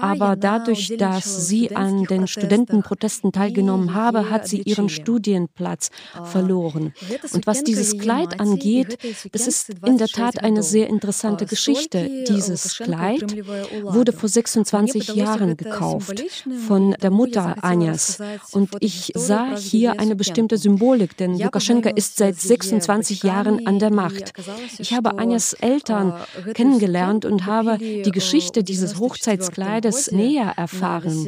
aber 0.00 0.36
dadurch, 0.36 0.94
dass 0.98 1.46
sie 1.48 1.74
an 1.74 2.04
den 2.04 2.26
Studentenprotesten 2.26 3.32
teilgenommen 3.32 3.94
habe, 3.94 4.30
hat 4.30 4.48
sie 4.48 4.62
ihren 4.62 4.88
Studienplatz 4.88 5.90
verloren. 6.24 6.92
Und 7.32 7.46
was 7.46 7.64
dieses 7.64 7.98
Kleid 7.98 8.40
angeht, 8.40 8.98
das 9.32 9.46
ist 9.46 9.70
in 9.84 9.98
der 9.98 10.08
Tat 10.08 10.42
eine 10.42 10.62
sehr 10.62 10.88
interessante 10.88 11.46
Geschichte. 11.46 12.24
Dieses 12.28 12.78
Kleid 12.78 13.36
wurde 13.82 14.12
vor 14.12 14.28
26 14.28 15.14
Jahren 15.14 15.56
gekauft 15.56 16.22
von 16.66 16.92
der 17.02 17.10
Mutter 17.10 17.56
Anjas. 17.62 18.18
Und 18.52 18.70
ich 18.80 19.12
sah 19.14 19.56
hier 19.56 20.00
eine 20.00 20.16
bestimmte 20.16 20.58
Symbolik, 20.58 21.16
denn 21.16 21.38
Lukaschenka 21.38 21.90
ist 21.90 22.16
seit 22.16 22.38
26 22.38 23.22
Jahren 23.22 23.66
an 23.66 23.78
der 23.78 23.92
Macht. 23.92 24.32
Ich 24.78 24.92
habe 24.92 25.18
Anjas 25.18 25.54
Eltern 25.54 26.14
kennengelernt 26.54 27.24
und 27.24 27.46
habe 27.46 27.78
die 27.78 28.10
Geschichte 28.10 28.62
dieses 28.64 28.98
Hochzeitskleides 29.14 29.94
es 30.08 30.12
näher 30.12 30.52
erfahren. 30.56 31.26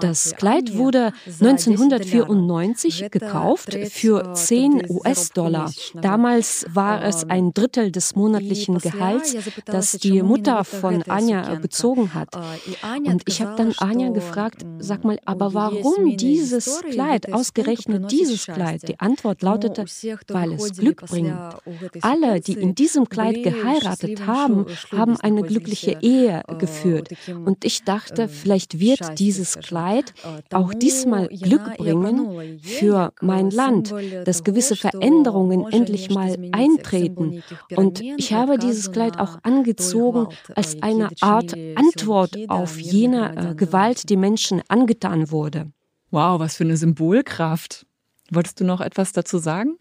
Das 0.00 0.34
Kleid 0.36 0.76
wurde 0.76 1.12
1994 1.26 3.10
gekauft 3.10 3.76
für 3.90 4.32
10 4.34 4.86
US-Dollar. 4.88 5.70
Damals 5.94 6.66
war 6.68 7.04
es 7.04 7.24
ein 7.24 7.52
Drittel 7.52 7.92
des 7.92 8.14
monatlichen 8.16 8.78
Gehalts, 8.78 9.36
das 9.66 9.92
die 9.92 10.22
Mutter 10.22 10.64
von 10.64 11.02
Anja 11.02 11.56
bezogen 11.56 12.14
hat. 12.14 12.28
Und 13.04 13.22
ich 13.26 13.42
habe 13.42 13.56
dann 13.56 13.74
Anja 13.78 14.10
gefragt, 14.10 14.64
sag 14.78 15.04
mal, 15.04 15.18
aber 15.24 15.54
warum 15.54 16.16
dieses 16.16 16.80
Kleid, 16.90 17.32
ausgerechnet 17.32 18.10
dieses 18.10 18.46
Kleid? 18.46 18.88
Die 18.88 18.98
Antwort 18.98 19.42
lautete, 19.42 19.84
weil 20.28 20.52
es 20.52 20.72
Glück 20.72 21.04
bringt. 21.06 21.34
Alle, 22.00 22.40
die 22.40 22.54
in 22.54 22.74
diesem 22.74 23.08
Kleid 23.08 23.42
geheiratet 23.42 24.26
haben, 24.26 24.66
haben 24.90 25.16
eine 25.20 25.42
glückliche 25.42 25.98
Ehe 26.00 26.42
geführt. 26.58 27.08
Und 27.28 27.64
ich 27.64 27.84
dachte, 27.84 27.96
dachte, 27.96 28.28
vielleicht 28.28 28.78
wird 28.78 29.18
dieses 29.18 29.58
Kleid 29.58 30.14
auch 30.52 30.74
diesmal 30.74 31.28
Glück 31.28 31.76
bringen 31.76 32.60
für 32.60 33.12
mein 33.20 33.50
Land, 33.50 33.94
dass 34.24 34.44
gewisse 34.44 34.76
Veränderungen 34.76 35.66
endlich 35.70 36.10
mal 36.10 36.36
eintreten. 36.52 37.42
Und 37.74 38.00
ich 38.00 38.32
habe 38.32 38.58
dieses 38.58 38.92
Kleid 38.92 39.18
auch 39.18 39.38
angezogen 39.42 40.28
als 40.54 40.82
eine 40.82 41.08
Art 41.20 41.54
Antwort 41.74 42.36
auf 42.48 42.78
jene 42.78 43.50
äh, 43.52 43.54
Gewalt, 43.54 44.08
die 44.08 44.16
Menschen 44.16 44.62
angetan 44.68 45.30
wurde. 45.30 45.72
Wow, 46.10 46.40
was 46.40 46.56
für 46.56 46.64
eine 46.64 46.76
Symbolkraft. 46.76 47.86
Wolltest 48.30 48.60
du 48.60 48.64
noch 48.64 48.80
etwas 48.80 49.12
dazu 49.12 49.38
sagen? 49.38 49.76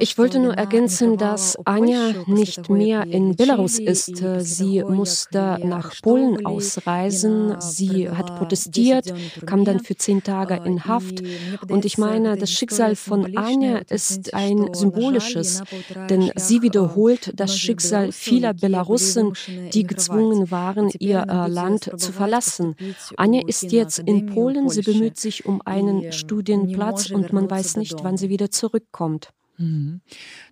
Ich 0.00 0.18
wollte 0.18 0.38
nur 0.38 0.52
ergänzen, 0.52 1.16
dass 1.16 1.56
Anja 1.64 2.12
nicht 2.26 2.68
mehr 2.68 3.06
in 3.06 3.36
Belarus 3.36 3.78
ist. 3.78 4.22
Sie 4.40 4.84
musste 4.84 5.58
nach 5.64 5.94
Polen 6.02 6.44
ausreisen. 6.44 7.58
Sie 7.58 8.10
hat 8.10 8.36
protestiert, 8.36 9.14
kam 9.46 9.64
dann 9.64 9.80
für 9.80 9.96
zehn 9.96 10.22
Tage 10.22 10.60
in 10.66 10.84
Haft. 10.84 11.22
Und 11.68 11.86
ich 11.86 11.96
meine, 11.96 12.36
das 12.36 12.50
Schicksal 12.50 12.96
von 12.96 13.34
Anja 13.34 13.78
ist 13.88 14.34
ein 14.34 14.74
symbolisches, 14.74 15.62
denn 16.10 16.30
sie 16.36 16.60
wiederholt 16.60 17.32
das 17.34 17.56
Schicksal 17.56 18.12
vieler 18.12 18.52
Belarussen, 18.52 19.32
die 19.72 19.84
gezwungen 19.84 20.50
waren, 20.50 20.90
ihr 20.98 21.24
äh, 21.28 21.48
Land 21.48 21.90
zu 21.96 22.12
verlassen. 22.12 22.76
Anja 23.16 23.42
ist 23.46 23.72
jetzt 23.72 24.00
in 24.00 24.26
Polen. 24.26 24.68
Sie 24.68 24.82
bemüht 24.82 25.18
sich 25.18 25.46
um 25.46 25.62
einen 25.64 26.12
Studienplatz 26.12 27.10
und 27.10 27.32
man 27.32 27.50
weiß 27.50 27.78
nicht, 27.78 28.04
wann 28.04 28.17
sie 28.18 28.28
wieder 28.28 28.50
zurückkommt. 28.50 29.30
Mhm. 29.56 30.00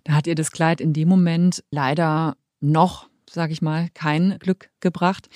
Da 0.03 0.13
hat 0.13 0.27
ihr 0.27 0.35
das 0.35 0.51
Kleid 0.51 0.81
in 0.81 0.93
dem 0.93 1.07
Moment 1.07 1.63
leider 1.71 2.35
noch, 2.59 3.09
sage 3.29 3.53
ich 3.53 3.61
mal, 3.61 3.89
kein 3.93 4.37
Glück 4.39 4.69
gebracht. 4.79 5.29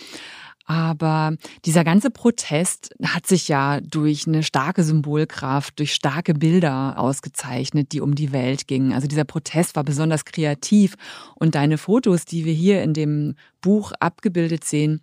Aber 0.66 1.36
dieser 1.66 1.84
ganze 1.84 2.12
Protest 2.12 2.96
hat 3.04 3.28
sich 3.28 3.48
ja 3.48 3.82
durch 3.82 4.26
eine 4.26 4.42
starke 4.42 4.84
Symbolkraft, 4.84 5.78
durch 5.80 5.94
starke 5.94 6.34
Bilder 6.34 6.98
ausgezeichnet, 6.98 7.92
die 7.92 8.00
um 8.00 8.16
die 8.16 8.32
Welt 8.32 8.68
gingen. 8.68 8.94
Also 8.94 9.08
dieser 9.08 9.26
Protest 9.26 9.76
war 9.76 9.84
besonders 9.84 10.24
kreativ 10.24 10.96
und 11.36 11.56
deine 11.56 11.78
Fotos, 11.78 12.26
die 12.26 12.46
wir 12.46 12.54
hier 12.54 12.84
in 12.84 12.94
dem 12.94 13.36
Buch 13.60 13.92
abgebildet 14.00 14.64
sehen, 14.64 15.02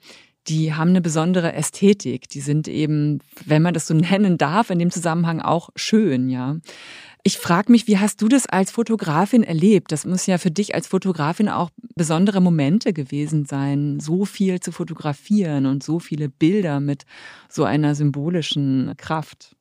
die 0.49 0.73
haben 0.73 0.91
eine 0.91 1.03
besondere 1.03 1.53
Ästhetik. 1.53 2.29
Die 2.29 2.41
sind 2.41 2.69
eben, 2.69 3.19
wenn 3.45 3.63
man 3.63 3.75
das 3.75 3.87
so 3.87 3.95
nennen 3.95 4.39
darf, 4.39 4.71
in 4.71 4.79
dem 4.79 4.91
Zusammenhang 4.91 5.41
auch 5.41 5.71
schön, 5.77 6.31
ja. 6.31 6.57
Ich 7.29 7.37
frage 7.37 7.71
mich, 7.71 7.87
wie 7.87 7.99
hast 7.99 8.23
du 8.23 8.29
das 8.29 8.47
als 8.47 8.71
Fotografin 8.71 9.43
erlebt? 9.43 9.93
Das 9.93 10.07
muss 10.07 10.25
ja 10.25 10.39
für 10.39 10.51
dich 10.51 10.75
als 10.75 10.87
Fotografin 10.87 11.51
auch 11.51 11.69
besondere 11.95 12.41
Momente 12.41 12.95
gewesen 12.95 13.45
sein, 13.45 14.01
so 14.01 14.25
viel 14.25 14.61
zu 14.61 14.73
fotografieren 14.73 15.67
und 15.67 15.83
so 15.83 15.99
viele 15.99 16.31
Bilder 16.31 16.81
mit 16.81 17.05
so 17.51 17.65
einer 17.65 17.95
symbolischen 17.95 18.95
Kraft. 18.97 19.58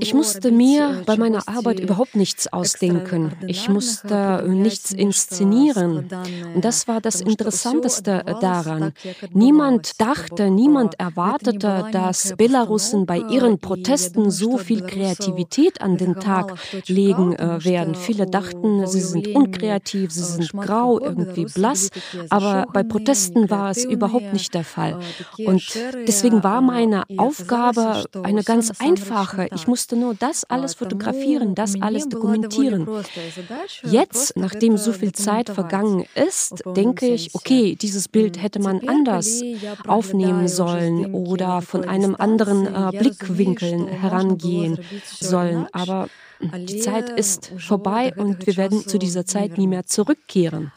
Ich 0.00 0.14
musste 0.14 0.52
mir 0.52 1.02
bei 1.04 1.16
meiner 1.16 1.48
Arbeit 1.48 1.80
überhaupt 1.80 2.14
nichts 2.14 2.52
ausdenken. 2.52 3.32
Ich 3.46 3.68
musste 3.68 4.44
nichts 4.48 4.92
inszenieren. 4.92 6.08
Und 6.54 6.64
das 6.64 6.86
war 6.86 7.00
das 7.00 7.20
Interessanteste 7.20 8.24
daran. 8.40 8.92
Niemand 9.32 10.00
dachte, 10.00 10.50
niemand 10.50 10.98
erwartete, 11.00 11.86
dass 11.90 12.34
Belarusen 12.36 13.04
bei 13.04 13.18
ihren 13.18 13.58
Protesten 13.58 14.30
so 14.30 14.58
viel 14.58 14.82
Kreativität 14.82 15.80
an 15.80 15.96
den 15.96 16.14
Tag 16.14 16.54
legen 16.86 17.34
äh, 17.34 17.64
werden. 17.64 17.94
Viele 17.94 18.26
dachten, 18.26 18.86
sie 18.86 19.00
sind 19.00 19.28
unkreativ, 19.34 20.12
sie 20.12 20.22
sind 20.22 20.52
grau, 20.52 21.00
irgendwie 21.00 21.46
blass. 21.46 21.90
Aber 22.30 22.66
bei 22.72 22.82
Protesten 22.84 23.50
war 23.50 23.70
es 23.70 23.84
überhaupt 23.84 24.32
nicht 24.32 24.54
der 24.54 24.64
Fall. 24.64 25.00
Und 25.44 25.62
deswegen 26.06 26.44
war 26.44 26.60
meine 26.60 27.04
Aufgabe 27.16 28.04
eine 28.22 28.42
ganz 28.42 28.51
einfache. 28.78 29.48
Ich 29.54 29.66
musste 29.66 29.96
nur 29.96 30.14
das 30.14 30.44
alles 30.44 30.74
fotografieren, 30.74 31.54
das 31.54 31.80
alles 31.80 32.08
dokumentieren. 32.08 32.86
Jetzt, 33.82 34.36
nachdem 34.36 34.76
so 34.76 34.92
viel 34.92 35.12
Zeit 35.12 35.50
vergangen 35.50 36.04
ist, 36.14 36.62
denke 36.76 37.06
ich, 37.06 37.34
okay, 37.34 37.76
dieses 37.76 38.08
Bild 38.08 38.42
hätte 38.42 38.60
man 38.60 38.86
anders 38.88 39.42
aufnehmen 39.86 40.48
sollen 40.48 41.14
oder 41.14 41.62
von 41.62 41.88
einem 41.88 42.14
anderen 42.16 42.66
äh, 42.66 42.90
Blickwinkel 42.96 43.86
herangehen 43.88 44.78
sollen. 45.20 45.66
Aber 45.72 46.08
die 46.42 46.78
Zeit 46.78 47.10
ist 47.10 47.52
vorbei 47.58 48.12
und 48.16 48.46
wir 48.46 48.56
werden 48.56 48.86
zu 48.86 48.98
dieser 48.98 49.24
Zeit 49.24 49.58
nie 49.58 49.66
mehr 49.66 49.86
zurückkehren. 49.86 50.72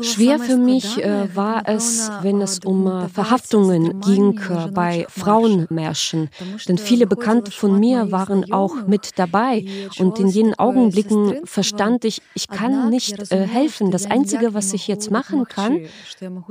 Schwer 0.00 0.38
für 0.38 0.56
mich 0.56 1.02
äh, 1.02 1.34
war 1.36 1.68
es, 1.68 2.10
wenn 2.22 2.40
es 2.40 2.60
um 2.60 2.86
äh, 2.86 3.08
Verhaftungen 3.08 4.00
ging 4.00 4.40
äh, 4.48 4.70
bei 4.70 5.06
Frauenmärschen. 5.10 6.30
Denn 6.66 6.78
viele 6.78 7.06
Bekannte 7.06 7.50
von 7.50 7.78
mir 7.78 8.10
waren 8.10 8.50
auch 8.50 8.86
mit 8.86 9.18
dabei. 9.18 9.66
Und 9.98 10.18
in 10.18 10.28
jenen 10.28 10.54
Augenblicken 10.58 11.44
verstand 11.44 12.06
ich, 12.06 12.22
ich 12.34 12.48
kann 12.48 12.88
nicht 12.88 13.30
helfen. 13.30 13.90
Das 13.90 14.06
Einzige, 14.06 14.54
was 14.54 14.72
ich 14.72 14.88
jetzt 14.88 15.10
machen 15.10 15.44
kann, 15.44 15.80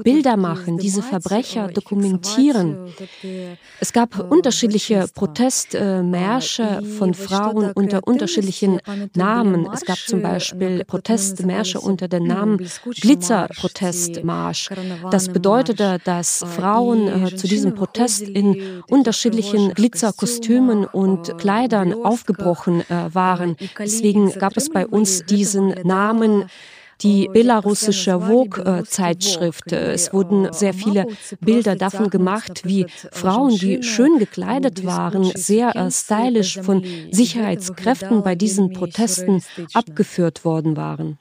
Bilder 0.03 0.37
machen, 0.37 0.77
diese 0.77 1.01
Verbrecher 1.01 1.69
dokumentieren. 1.69 2.93
Es 3.79 3.93
gab 3.93 4.31
unterschiedliche 4.31 5.07
Protestmärsche 5.13 6.83
von 6.97 7.13
Frauen 7.13 7.71
unter 7.73 8.01
unterschiedlichen 8.05 8.40
Namen. 9.15 9.67
Es 9.73 9.85
gab 9.85 9.97
zum 9.97 10.21
Beispiel 10.21 10.83
Protestmärsche 10.85 11.79
unter 11.79 12.07
dem 12.07 12.25
Namen 12.25 12.57
Glitzerprotestmarsch. 12.99 14.69
Das 15.11 15.29
bedeutete, 15.29 15.99
dass 16.03 16.43
Frauen 16.55 17.07
äh, 17.07 17.35
zu 17.35 17.47
diesem 17.47 17.75
Protest 17.75 18.21
in 18.21 18.81
unterschiedlichen 18.87 19.73
Glitzerkostümen 19.73 20.85
und 20.85 21.37
Kleidern 21.37 21.93
aufgebrochen 21.93 22.81
äh, 22.81 23.13
waren. 23.13 23.55
Deswegen 23.77 24.31
gab 24.33 24.57
es 24.57 24.69
bei 24.69 24.85
uns 24.85 25.25
diesen 25.25 25.69
Namen 25.83 26.45
die 27.01 27.29
belarussische 27.31 28.19
Vogue-Zeitschrift. 28.19 29.71
Es 29.71 30.13
wurden 30.13 30.51
sehr 30.53 30.73
viele 30.73 31.07
Bilder 31.39 31.75
davon 31.75 32.09
gemacht, 32.09 32.61
wie 32.63 32.85
Frauen, 33.11 33.57
die 33.57 33.83
schön 33.83 34.19
gekleidet 34.19 34.85
waren, 34.85 35.23
sehr 35.35 35.75
äh, 35.75 35.89
stylisch 35.91 36.59
von 36.61 36.83
Sicherheitskräften 37.11 38.23
bei 38.23 38.35
diesen 38.35 38.71
Protesten 38.71 39.43
abgeführt 39.73 40.45
worden 40.45 40.77
waren. 40.77 41.17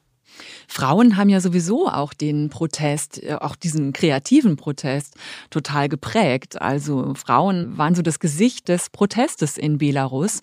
Frauen 0.68 1.16
haben 1.16 1.28
ja 1.28 1.40
sowieso 1.40 1.88
auch 1.88 2.12
den 2.12 2.50
Protest, 2.50 3.22
äh, 3.22 3.34
auch 3.34 3.56
diesen 3.56 3.92
kreativen 3.92 4.56
Protest 4.56 5.14
total 5.50 5.88
geprägt. 5.88 6.60
Also 6.60 7.14
Frauen 7.14 7.76
waren 7.76 7.94
so 7.94 8.02
das 8.02 8.18
Gesicht 8.18 8.68
des 8.68 8.90
Protestes 8.90 9.58
in 9.58 9.78
Belarus, 9.78 10.40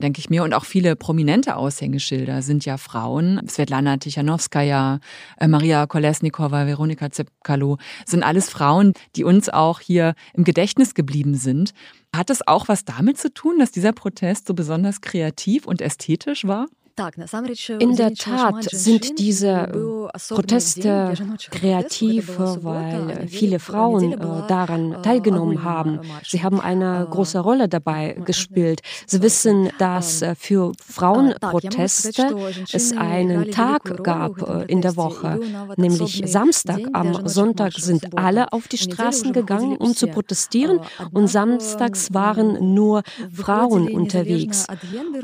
denke 0.00 0.20
ich 0.20 0.30
mir. 0.30 0.42
Und 0.42 0.54
auch 0.54 0.64
viele 0.64 0.96
prominente 0.96 1.56
Aushängeschilder 1.56 2.42
sind 2.42 2.64
ja 2.64 2.76
Frauen. 2.76 3.40
Svetlana 3.48 3.96
Tichanowskaja, 3.96 5.00
äh, 5.38 5.48
Maria 5.48 5.86
Kolesnikova, 5.86 6.66
Veronika 6.66 7.10
Zepkalo 7.10 7.78
sind 8.04 8.22
alles 8.22 8.50
Frauen, 8.50 8.92
die 9.16 9.24
uns 9.24 9.48
auch 9.48 9.80
hier 9.80 10.14
im 10.34 10.44
Gedächtnis 10.44 10.94
geblieben 10.94 11.34
sind. 11.34 11.72
Hat 12.14 12.30
es 12.30 12.46
auch 12.46 12.68
was 12.68 12.84
damit 12.84 13.18
zu 13.18 13.32
tun, 13.32 13.58
dass 13.58 13.70
dieser 13.70 13.92
Protest 13.92 14.46
so 14.46 14.54
besonders 14.54 15.00
kreativ 15.00 15.66
und 15.66 15.82
ästhetisch 15.82 16.46
war? 16.46 16.66
In 17.78 17.94
der 17.94 18.14
Tat 18.14 18.64
sind 18.64 19.18
diese 19.18 19.68
Proteste 20.28 21.14
kreativ, 21.50 22.38
weil 22.38 23.28
viele 23.28 23.60
Frauen 23.60 24.12
äh, 24.12 24.16
daran 24.48 25.02
teilgenommen 25.02 25.62
haben. 25.62 26.00
Sie 26.26 26.42
haben 26.42 26.60
eine 26.60 27.06
große 27.08 27.38
Rolle 27.38 27.68
dabei 27.68 28.16
gespielt. 28.24 28.80
Sie 29.06 29.22
wissen, 29.22 29.70
dass 29.78 30.22
äh, 30.22 30.34
für 30.34 30.72
Frauenproteste 30.84 32.34
es 32.72 32.96
einen 32.96 33.52
Tag 33.52 34.02
gab 34.02 34.42
äh, 34.42 34.64
in 34.64 34.80
der 34.82 34.96
Woche, 34.96 35.38
nämlich 35.76 36.22
Samstag. 36.26 36.80
Am 36.94 37.28
Sonntag 37.28 37.74
sind 37.74 38.18
alle 38.18 38.52
auf 38.52 38.66
die 38.66 38.78
Straßen 38.78 39.32
gegangen, 39.32 39.76
um 39.76 39.94
zu 39.94 40.08
protestieren 40.08 40.80
und 41.12 41.28
samstags 41.28 42.12
waren 42.12 42.74
nur 42.74 43.02
Frauen 43.32 43.88
unterwegs. 43.88 44.66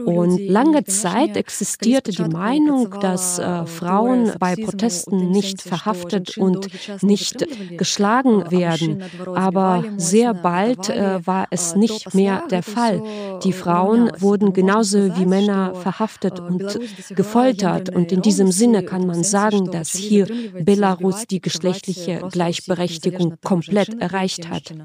Und 0.05 0.39
lange 0.39 0.85
Zeit 0.85 1.37
existierte 1.37 1.64
existierte 1.65 2.13
die 2.13 2.29
Meinung, 2.29 2.91
dass 3.01 3.39
äh, 3.39 3.65
Frauen 3.65 4.33
bei 4.39 4.55
Protesten 4.55 5.31
nicht 5.31 5.63
verhaftet 5.63 6.37
und 6.37 6.69
nicht 7.03 7.47
geschlagen 7.79 8.51
werden. 8.51 9.03
Aber 9.35 9.83
sehr 9.97 10.35
bald 10.35 10.91
äh, 10.91 11.27
war 11.27 11.47
es 11.51 11.75
nicht 11.75 12.15
mehr 12.15 12.45
der 12.51 12.63
Fall. 12.63 13.03
Die 13.43 13.55
Frauen 13.55 14.13
wurden 14.19 14.53
genauso 14.53 15.17
wie 15.17 15.25
Männer 15.25 15.75
verhaftet 15.75 16.39
und 16.39 16.79
gefoltert. 17.11 17.89
Und 17.89 18.13
in 18.13 18.21
diesem 18.21 18.53
Sinne 18.53 18.83
kann 18.83 19.07
man 19.07 19.25
sagen, 19.25 19.71
dass 19.71 19.93
hier 19.93 20.27
Belarus 20.61 21.27
die 21.27 21.41
geschlechtliche 21.41 22.29
Gleichberechtigung 22.31 23.37
komplett 23.43 24.01
erreicht 24.01 24.51
hat. 24.51 24.75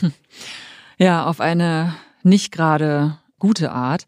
Ja, 0.96 1.26
auf 1.26 1.40
eine 1.40 1.96
nicht 2.22 2.52
gerade 2.52 3.18
gute 3.40 3.72
Art. 3.72 4.06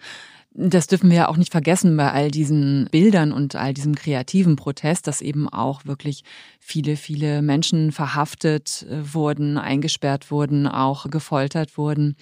Das 0.58 0.86
dürfen 0.86 1.10
wir 1.10 1.16
ja 1.18 1.28
auch 1.28 1.36
nicht 1.36 1.52
vergessen 1.52 1.98
bei 1.98 2.10
all 2.10 2.30
diesen 2.30 2.88
Bildern 2.90 3.30
und 3.30 3.56
all 3.56 3.74
diesem 3.74 3.94
kreativen 3.94 4.56
Protest, 4.56 5.06
dass 5.06 5.20
eben 5.20 5.50
auch 5.50 5.84
wirklich 5.84 6.24
viele, 6.60 6.96
viele 6.96 7.42
Menschen 7.42 7.92
verhaftet 7.92 8.86
äh, 8.88 9.12
wurden, 9.12 9.58
eingesperrt 9.58 10.30
wurden, 10.30 10.66
auch 10.66 11.10
gefoltert 11.10 11.76
wurden. 11.76 12.16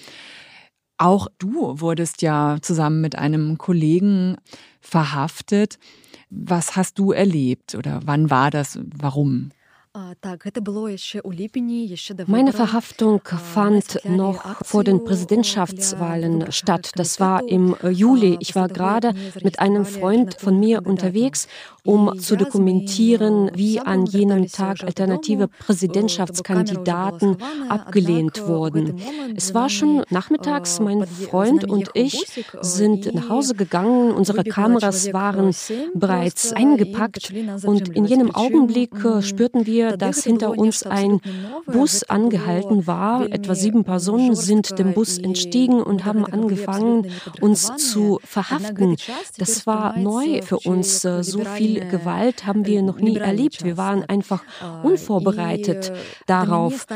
Auch 0.99 1.29
du 1.39 1.81
wurdest 1.81 2.23
ja 2.23 2.59
zusammen 2.61 3.01
mit 3.01 3.17
einem 3.17 3.57
Kollegen 3.57 4.37
verhaftet. 4.81 5.79
Was 6.29 6.75
hast 6.75 6.99
du 6.99 7.13
erlebt 7.13 7.77
oder 7.77 8.01
wann 8.05 8.31
war 8.31 8.51
das? 8.51 8.81
Warum? 8.97 9.51
Meine 12.27 12.53
Verhaftung 12.53 13.21
fand 13.23 14.01
noch 14.05 14.57
vor 14.65 14.83
den 14.83 15.05
Präsidentschaftswahlen 15.05 16.51
statt. 16.51 16.91
Das 16.97 17.21
war 17.21 17.49
im 17.49 17.77
Juli. 17.89 18.37
Ich 18.41 18.57
war 18.57 18.67
gerade 18.67 19.15
mit 19.45 19.61
einem 19.61 19.85
Freund 19.85 20.35
von 20.41 20.59
mir 20.59 20.85
unterwegs, 20.85 21.47
um 21.85 22.19
zu 22.19 22.35
dokumentieren, 22.37 23.53
wie 23.55 23.79
an 23.79 24.07
jenem 24.07 24.49
Tag 24.49 24.83
alternative 24.83 25.47
Präsidentschaftskandidaten 25.47 27.37
abgelehnt 27.69 28.49
wurden. 28.49 29.01
Es 29.37 29.55
war 29.55 29.69
schon 29.69 30.03
nachmittags, 30.11 30.81
mein 30.81 31.07
Freund 31.07 31.71
und 31.71 31.91
ich 31.95 32.27
sind 32.63 33.15
nach 33.15 33.29
Hause 33.29 33.55
gegangen, 33.55 34.11
unsere 34.13 34.43
Kameras 34.43 35.13
waren 35.13 35.55
bereits 35.95 36.53
eingepackt 36.53 37.33
und 37.63 37.91
in 37.91 38.07
jenem 38.07 38.35
Augenblick 38.35 38.93
äh, 39.05 39.23
spürten 39.23 39.67
wir, 39.67 39.84
wir, 39.85 39.97
dass 39.97 40.25
hinter 40.25 40.51
uns 40.51 40.83
ein 40.85 41.21
Bus 41.67 42.05
angehalten 42.05 42.87
war. 42.87 43.27
Etwa 43.31 43.55
sieben 43.55 43.85
Personen 43.85 44.35
sind 44.35 44.79
dem 44.79 44.95
Bus 44.95 45.19
entstiegen 45.19 45.83
und 45.83 46.05
haben 46.05 46.25
angefangen, 46.25 47.11
uns 47.41 47.77
zu 47.77 48.21
verhaften. 48.25 48.97
Das 49.39 49.67
war 49.67 49.97
neu 49.99 50.43
für 50.43 50.59
uns. 50.59 51.03
So 51.03 51.45
viel 51.45 51.89
Gewalt 51.89 52.47
haben 52.47 52.67
wir 52.67 52.83
noch 52.83 52.99
nie 52.99 53.17
erlebt. 53.17 53.65
Wir 53.65 53.77
waren 53.77 54.05
einfach 54.05 54.43
unvorbereitet 54.83 55.93
darauf. 56.27 56.87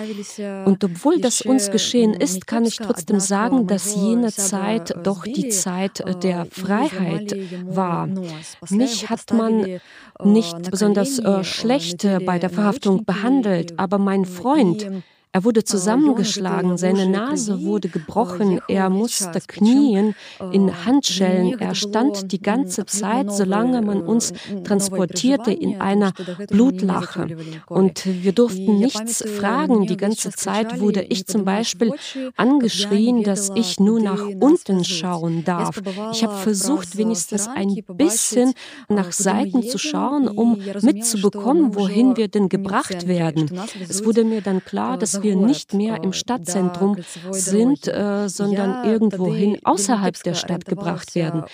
Und 0.64 0.84
obwohl 0.84 1.20
das 1.20 1.42
uns 1.42 1.70
geschehen 1.70 2.14
ist, 2.14 2.46
kann 2.46 2.64
ich 2.64 2.76
trotzdem 2.76 3.20
sagen, 3.20 3.66
dass 3.66 3.94
jene 3.94 4.32
Zeit 4.32 4.94
doch 5.02 5.24
die 5.24 5.48
Zeit 5.48 6.02
der 6.22 6.46
Freiheit 6.46 7.36
war. 7.64 8.08
Mich 8.70 9.08
hat 9.10 9.32
man 9.32 9.80
nicht 10.24 10.70
besonders 10.70 11.18
äh, 11.18 11.44
schlecht 11.44 12.06
bei 12.26 12.38
der 12.38 12.50
Verhaftung 12.50 12.77
behandelt, 13.06 13.78
aber 13.78 13.98
mein 13.98 14.24
Freund, 14.24 14.88
Er 15.32 15.44
wurde 15.44 15.62
zusammengeschlagen, 15.62 16.78
seine 16.78 17.06
Nase 17.06 17.62
wurde 17.62 17.88
gebrochen, 17.88 18.60
er 18.66 18.88
musste 18.88 19.40
knien 19.46 20.14
in 20.52 20.86
Handschellen. 20.86 21.58
Er 21.58 21.74
stand 21.74 22.32
die 22.32 22.40
ganze 22.40 22.86
Zeit, 22.86 23.30
solange 23.32 23.82
man 23.82 24.00
uns 24.00 24.32
transportierte, 24.64 25.52
in 25.52 25.80
einer 25.80 26.12
Blutlache. 26.48 27.36
Und 27.66 28.04
wir 28.06 28.32
durften 28.32 28.78
nichts 28.78 29.22
fragen. 29.38 29.86
Die 29.86 29.96
ganze 29.98 30.30
Zeit 30.30 30.80
wurde 30.80 31.02
ich 31.02 31.26
zum 31.26 31.44
Beispiel 31.44 31.92
angeschrien, 32.36 33.22
dass 33.22 33.50
ich 33.54 33.78
nur 33.78 34.00
nach 34.00 34.24
unten 34.40 34.84
schauen 34.84 35.44
darf. 35.44 35.80
Ich 36.12 36.24
habe 36.24 36.36
versucht, 36.36 36.96
wenigstens 36.96 37.48
ein 37.48 37.76
bisschen 37.94 38.54
nach 38.88 39.12
Seiten 39.12 39.62
zu 39.62 39.76
schauen, 39.78 40.26
um 40.28 40.58
mitzubekommen, 40.80 41.74
wohin 41.74 42.16
wir 42.16 42.28
denn 42.28 42.48
gebracht 42.48 43.06
werden. 43.06 43.50
Es 43.88 44.04
wurde 44.04 44.24
mir 44.24 44.40
dann 44.40 44.64
klar, 44.64 44.96
dass 44.96 45.17
wir 45.22 45.36
nicht 45.36 45.74
mehr 45.74 46.02
im 46.02 46.12
Stadtzentrum 46.12 46.96
sind, 47.30 47.88
äh, 47.88 48.28
sondern 48.28 48.84
irgendwohin 48.84 49.58
außerhalb 49.64 50.22
der 50.22 50.34
Stadt 50.34 50.64
gebracht 50.64 51.14
werden. 51.14 51.44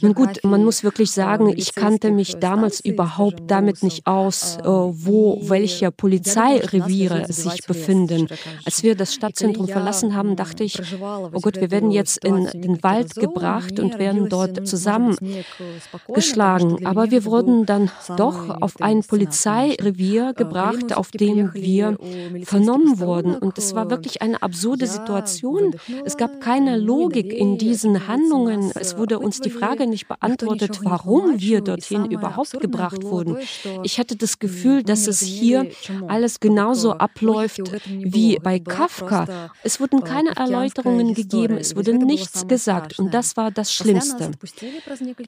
Nun 0.00 0.14
gut, 0.14 0.42
man 0.44 0.64
muss 0.64 0.84
wirklich 0.84 1.12
sagen, 1.12 1.52
ich 1.56 1.74
kannte 1.74 2.10
mich 2.10 2.36
damals 2.36 2.80
überhaupt 2.80 3.42
damit 3.46 3.82
nicht 3.82 4.06
aus, 4.06 4.58
äh, 4.58 4.64
wo 4.64 5.38
welche 5.42 5.90
Polizeireviere 5.90 7.32
sich 7.32 7.66
befinden. 7.66 8.28
Als 8.64 8.82
wir 8.82 8.94
das 8.94 9.14
Stadtzentrum 9.14 9.68
verlassen 9.68 10.14
haben, 10.14 10.36
dachte 10.36 10.64
ich, 10.64 10.80
oh 11.00 11.40
Gott, 11.40 11.60
wir 11.60 11.70
werden 11.70 11.90
jetzt 11.90 12.24
in 12.24 12.48
den 12.54 12.82
Wald 12.82 13.14
gebracht 13.14 13.78
und 13.78 13.98
werden 13.98 14.28
dort 14.28 14.66
zusammengeschlagen. 14.66 16.86
Aber 16.86 17.10
wir 17.10 17.24
wurden 17.24 17.66
dann 17.66 17.90
doch 18.16 18.50
auf 18.60 18.80
ein 18.80 19.02
Polizeirevier 19.02 20.32
gebracht, 20.34 20.96
auf 20.96 21.10
dem 21.10 21.52
wir 21.54 21.96
vernommen 22.44 22.98
wurden. 22.98 23.11
Und 23.20 23.58
es 23.58 23.74
war 23.74 23.90
wirklich 23.90 24.22
eine 24.22 24.42
absurde 24.42 24.86
Situation. 24.86 25.74
Es 26.04 26.16
gab 26.16 26.40
keine 26.40 26.76
Logik 26.76 27.32
in 27.32 27.58
diesen 27.58 28.08
Handlungen. 28.08 28.72
Es 28.74 28.96
wurde 28.96 29.18
uns 29.18 29.40
die 29.40 29.50
Frage 29.50 29.86
nicht 29.86 30.08
beantwortet, 30.08 30.80
warum 30.82 31.40
wir 31.40 31.60
dorthin 31.60 32.06
überhaupt 32.06 32.58
gebracht 32.60 33.04
wurden. 33.04 33.36
Ich 33.82 33.98
hatte 33.98 34.16
das 34.16 34.38
Gefühl, 34.38 34.82
dass 34.82 35.06
es 35.06 35.20
hier 35.20 35.66
alles 36.08 36.40
genauso 36.40 36.92
abläuft 36.92 37.60
wie 37.88 38.38
bei 38.38 38.58
Kafka. 38.58 39.50
Es 39.62 39.80
wurden 39.80 40.02
keine 40.04 40.34
Erläuterungen 40.36 41.14
gegeben, 41.14 41.56
es 41.58 41.76
wurde 41.76 41.94
nichts 41.94 42.46
gesagt 42.46 42.98
und 42.98 43.12
das 43.12 43.36
war 43.36 43.50
das 43.50 43.72
Schlimmste. 43.72 44.30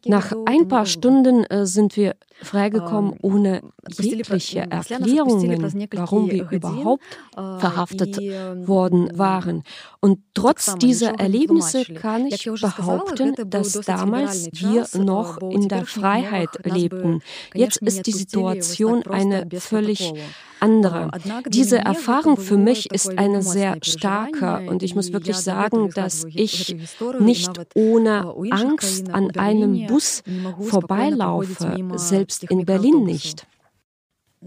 Nach 0.06 0.32
ein 0.46 0.68
paar 0.68 0.86
Stunden 0.86 1.44
äh, 1.44 1.66
sind 1.66 1.96
wir 1.96 2.16
freigekommen 2.42 3.14
ohne 3.22 3.62
jegliche 3.98 4.70
Erklärungen, 4.70 5.72
warum 5.92 6.30
wir 6.30 6.50
überhaupt 6.50 7.02
verhaftet 7.34 7.73
worden 7.76 9.10
waren. 9.16 9.62
Und 10.00 10.18
trotz 10.34 10.74
dieser 10.76 11.18
Erlebnisse 11.18 11.84
kann 11.84 12.26
ich 12.26 12.44
behaupten, 12.44 13.34
dass 13.48 13.72
damals 13.80 14.48
wir 14.52 14.86
noch 14.94 15.40
in 15.40 15.68
der 15.68 15.86
Freiheit 15.86 16.50
lebten. 16.64 17.20
Jetzt 17.54 17.78
ist 17.82 18.06
die 18.06 18.12
Situation 18.12 19.02
eine 19.04 19.48
völlig 19.58 20.12
andere. 20.60 21.10
Diese 21.48 21.78
Erfahrung 21.78 22.36
für 22.36 22.56
mich 22.56 22.90
ist 22.92 23.18
eine 23.18 23.42
sehr 23.42 23.76
starke 23.82 24.66
und 24.68 24.82
ich 24.82 24.94
muss 24.94 25.12
wirklich 25.12 25.36
sagen, 25.36 25.90
dass 25.90 26.24
ich 26.24 26.76
nicht 27.20 27.50
ohne 27.74 28.34
Angst 28.50 29.10
an 29.10 29.30
einem 29.36 29.86
Bus 29.86 30.22
vorbeilaufe, 30.60 31.76
selbst 31.96 32.44
in 32.44 32.64
Berlin 32.64 33.04
nicht. 33.04 33.46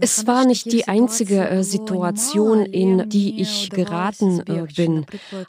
Es 0.00 0.26
war 0.26 0.44
nicht 0.44 0.70
die 0.72 0.86
einzige 0.86 1.48
äh, 1.48 1.64
Situation, 1.64 2.64
in 2.64 3.08
die 3.08 3.40
ich 3.40 3.70
geraten 3.70 4.40
äh, 4.46 4.66
bin, 4.76 5.06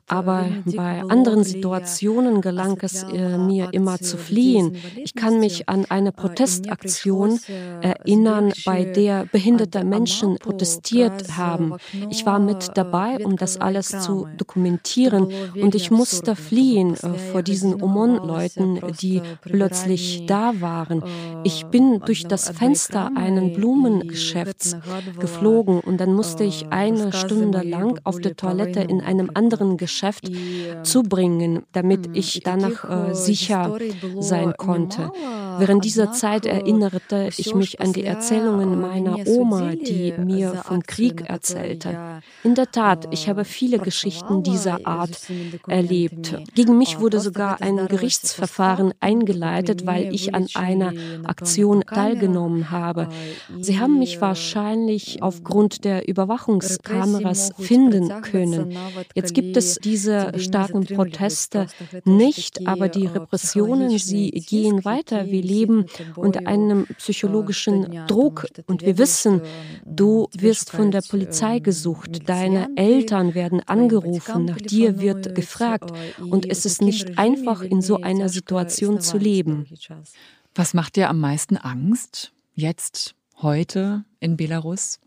aber 0.08 0.48
bei 0.66 1.04
anderen 1.08 1.44
Situationen 1.44 2.42
gelang 2.42 2.78
es 2.82 3.04
äh, 3.04 3.38
mir 3.38 3.70
immer 3.74 4.00
zu 4.00 4.18
fliehen. 4.18 4.78
Ich 4.96 5.14
kann 5.14 5.40
mich 5.40 5.70
an 5.70 5.86
eine 5.90 6.12
Protestaktion 6.12 7.40
erinnern, 7.82 8.52
bei 8.66 8.86
der 8.86 9.26
behinderte 9.26 9.84
Menschen 9.84 10.38
protestiert 10.38 11.38
haben. 11.38 11.76
Ich 12.10 12.26
war 12.26 12.40
mit 12.40 12.72
dabei, 12.76 13.24
um 13.24 13.36
das 13.36 13.58
alles 13.58 13.90
zu 13.90 14.28
dokumentieren 14.38 15.32
und 15.62 15.76
ich 15.76 15.92
musste 15.92 16.36
fliehen 16.36 16.96
vor 16.96 17.44
diesen 17.44 17.82
Omon-Leuten, 17.82 18.80
die 19.00 19.22
plötzlich 19.42 20.26
da 20.26 20.60
waren. 20.60 21.04
Ich 21.44 21.66
bin 21.66 22.00
durch 22.06 22.24
das 22.28 22.50
Fenster 22.50 23.12
einen 23.16 23.54
Blumengeschäft 23.54 24.38
Geschäfts 24.45 24.75
geflogen 25.19 25.80
und 25.80 25.97
dann 25.97 26.13
musste 26.13 26.43
ich 26.43 26.67
eine 26.69 27.12
Stunde 27.13 27.62
lang 27.62 27.99
auf 28.04 28.19
der 28.19 28.36
Toilette 28.36 28.82
in 28.82 29.02
einem 29.02 29.32
anderen 29.34 29.78
Geschäft 29.78 30.30
zubringen, 30.84 31.63
damit 31.71 32.10
ich 32.13 32.41
danach 32.43 33.10
äh, 33.10 33.13
sicher 33.13 33.78
sein 34.19 34.54
konnte. 34.58 35.12
Während 35.60 35.84
dieser 35.84 36.12
Zeit 36.12 36.45
erinnerte 36.45 37.30
ich 37.36 37.54
mich 37.54 37.82
an 37.82 37.91
die 37.91 38.06
Erzählungen 38.06 38.80
meiner 38.80 39.17
Oma, 39.28 39.73
die 39.75 40.13
mir 40.17 40.54
vom 40.63 40.84
Krieg 40.84 41.30
erzählte. 41.30 42.21
In 42.43 42.56
der 42.56 42.71
Tat, 42.71 43.08
ich 43.12 43.28
habe 43.28 43.43
viele 43.43 43.80
Geschichten 43.80 44.43
dieser 44.43 44.86
Art 44.86 45.19
erlebt. 45.67 46.36
Gegen 46.56 46.78
mich 46.78 46.99
wurde 46.99 47.19
sogar 47.19 47.62
ein 47.62 47.88
Gerichtsverfahren 47.88 48.93
eingeleitet, 49.02 49.86
weil 49.86 50.13
ich 50.13 50.34
an 50.34 50.47
einer 50.54 50.93
Aktion 51.25 51.82
teilgenommen 51.82 52.71
habe. 52.71 53.10
Sie 53.60 53.80
haben 53.80 53.99
mich 53.99 54.17
wahrscheinlich 54.30 55.24
aufgrund 55.24 55.84
der 55.86 56.08
Überwachungskameras 56.08 57.52
finden 57.58 58.22
können. 58.22 58.78
Jetzt 59.15 59.34
gibt 59.34 59.58
es 59.58 59.76
diese 59.76 60.38
starken 60.38 60.86
Proteste 60.86 61.65
nicht, 62.06 62.68
aber 62.68 62.89
die 62.89 63.08
Repressionen, 63.08 63.98
sie 63.98 64.30
gehen 64.30 64.86
weiter. 64.86 65.26
Wir 65.26 65.42
leben 65.42 65.86
unter 66.15 66.46
einem 66.46 66.86
psychologischen 66.98 68.06
Druck 68.06 68.46
und 68.68 68.84
wir 68.84 69.00
wissen, 69.00 69.42
du 69.84 70.28
wirst 70.38 70.70
von 70.70 70.92
der 70.92 71.02
Polizei 71.02 71.58
gesucht, 71.58 72.30
deine 72.30 72.70
Eltern 72.76 73.34
werden 73.34 73.62
angerufen, 73.65 74.46
nach 74.46 74.58
dir 74.58 75.00
wird 75.00 75.34
gefragt 75.34 75.89
und 76.20 76.46
es 76.48 76.65
ist 76.65 76.84
nicht 76.84 77.18
einfach, 77.18 77.63
in 77.63 77.82
so 77.82 77.96
einer 78.02 78.30
Situation 78.30 79.02
zu 79.02 79.18
leben. 79.18 79.65
Was 80.54 80.76
macht 80.76 80.98
dir 80.98 81.10
am 81.10 81.20
meisten 81.20 81.58
Angst 81.58 82.32
jetzt 82.54 83.15
heute 83.41 84.06
in 84.19 84.38
Belarus? 84.38 84.99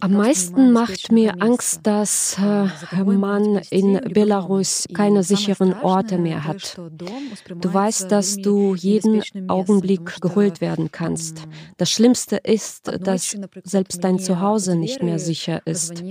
Am 0.00 0.12
meisten 0.12 0.72
macht 0.72 1.12
mir 1.12 1.42
Angst, 1.42 1.80
dass 1.82 2.38
äh, 2.38 3.04
man 3.04 3.60
in 3.70 4.00
Belarus 4.14 4.86
keine 4.94 5.22
sicheren 5.22 5.74
Orte 5.74 6.16
mehr 6.16 6.44
hat. 6.44 6.80
Du 7.60 7.74
weißt, 7.74 8.10
dass 8.10 8.36
du 8.36 8.74
jeden 8.74 9.22
Augenblick 9.48 10.20
geholt 10.20 10.60
werden 10.60 10.90
kannst. 10.92 11.46
Das 11.76 11.90
Schlimmste 11.90 12.36
ist, 12.36 12.90
dass 13.00 13.36
selbst 13.64 14.02
dein 14.02 14.18
Zuhause 14.18 14.76
nicht 14.76 15.02
mehr 15.02 15.18
sicher 15.18 15.60
ist. 15.66 16.02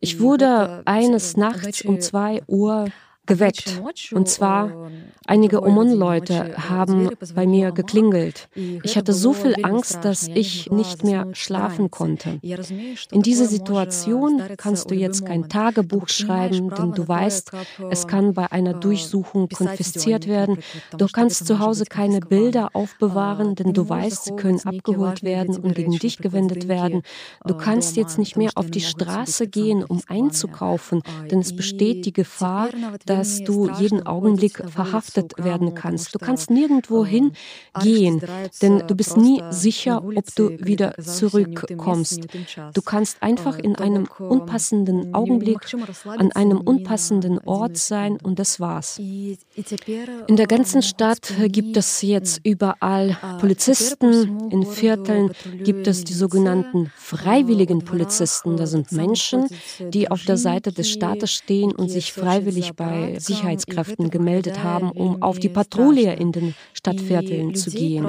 Ich 0.00 0.18
wurde 0.18 0.82
eines 0.86 1.36
Nachts 1.36 1.82
um 1.82 2.00
zwei 2.00 2.42
Uhr 2.48 2.86
geweckt. 3.26 3.80
Und 4.12 4.28
zwar, 4.28 4.90
einige 5.26 5.62
Omon-Leute 5.62 6.56
haben 6.68 7.10
bei 7.34 7.46
mir 7.46 7.70
geklingelt. 7.70 8.48
Ich 8.82 8.96
hatte 8.96 9.12
so 9.12 9.32
viel 9.32 9.54
Angst, 9.62 10.04
dass 10.04 10.26
ich 10.26 10.70
nicht 10.70 11.04
mehr 11.04 11.28
schlafen 11.32 11.90
konnte. 11.90 12.40
In 12.42 13.22
dieser 13.22 13.46
Situation 13.46 14.42
kannst 14.56 14.90
du 14.90 14.94
jetzt 14.94 15.24
kein 15.24 15.48
Tagebuch 15.48 16.08
schreiben, 16.08 16.70
denn 16.70 16.92
du 16.92 17.06
weißt, 17.06 17.52
es 17.90 18.08
kann 18.08 18.34
bei 18.34 18.50
einer 18.50 18.74
Durchsuchung 18.74 19.48
konfisziert 19.48 20.26
werden. 20.26 20.58
Du 20.96 21.06
kannst 21.06 21.46
zu 21.46 21.60
Hause 21.60 21.84
keine 21.84 22.20
Bilder 22.20 22.70
aufbewahren, 22.72 23.54
denn 23.54 23.72
du 23.72 23.88
weißt, 23.88 24.24
sie 24.24 24.36
können 24.36 24.60
abgeholt 24.64 25.22
werden 25.22 25.56
und 25.56 25.74
gegen 25.74 25.92
dich 25.92 26.18
gewendet 26.18 26.66
werden. 26.66 27.02
Du 27.46 27.54
kannst 27.56 27.96
jetzt 27.96 28.18
nicht 28.18 28.36
mehr 28.36 28.50
auf 28.56 28.70
die 28.70 28.80
Straße 28.80 29.46
gehen, 29.46 29.84
um 29.84 30.00
einzukaufen, 30.08 31.02
denn 31.30 31.38
es 31.38 31.54
besteht 31.54 32.04
die 32.04 32.12
Gefahr, 32.12 32.70
dass 33.06 33.11
dass 33.12 33.42
du 33.44 33.68
jeden 33.78 34.06
Augenblick 34.06 34.62
verhaftet 34.70 35.34
werden 35.36 35.74
kannst. 35.74 36.14
Du 36.14 36.18
kannst 36.18 36.50
nirgendwo 36.50 37.04
hingehen, 37.04 38.22
denn 38.62 38.82
du 38.86 38.94
bist 38.94 39.18
nie 39.18 39.42
sicher, 39.50 40.02
ob 40.02 40.34
du 40.34 40.50
wieder 40.58 40.94
zurückkommst. 40.96 42.26
Du 42.72 42.80
kannst 42.80 43.22
einfach 43.22 43.58
in 43.58 43.76
einem 43.76 44.08
unpassenden 44.18 45.14
Augenblick 45.14 45.58
an 46.06 46.32
einem 46.32 46.58
unpassenden 46.58 47.38
Ort 47.40 47.76
sein 47.76 48.16
und 48.22 48.38
das 48.38 48.60
war's. 48.60 48.98
In 48.98 50.36
der 50.36 50.46
ganzen 50.46 50.80
Stadt 50.80 51.34
gibt 51.48 51.76
es 51.76 52.00
jetzt 52.00 52.40
überall 52.44 53.18
Polizisten. 53.40 54.50
In 54.50 54.64
Vierteln 54.64 55.32
gibt 55.62 55.86
es 55.86 56.04
die 56.04 56.14
sogenannten 56.14 56.90
freiwilligen 56.96 57.84
Polizisten. 57.84 58.56
Das 58.56 58.70
sind 58.70 58.90
Menschen, 58.92 59.48
die 59.80 60.10
auf 60.10 60.24
der 60.24 60.38
Seite 60.38 60.72
des 60.72 60.88
Staates 60.88 61.30
stehen 61.32 61.72
und 61.72 61.90
sich 61.90 62.12
freiwillig 62.12 62.72
bei 62.74 63.01
bei 63.02 63.18
Sicherheitskräften 63.18 64.10
gemeldet 64.10 64.62
haben, 64.62 64.90
um 64.90 65.22
auf 65.22 65.38
die 65.38 65.48
Patrouille 65.48 66.14
in 66.14 66.32
den 66.32 66.54
Stadtvierteln 66.72 67.54
zu 67.54 67.70
gehen. 67.70 68.06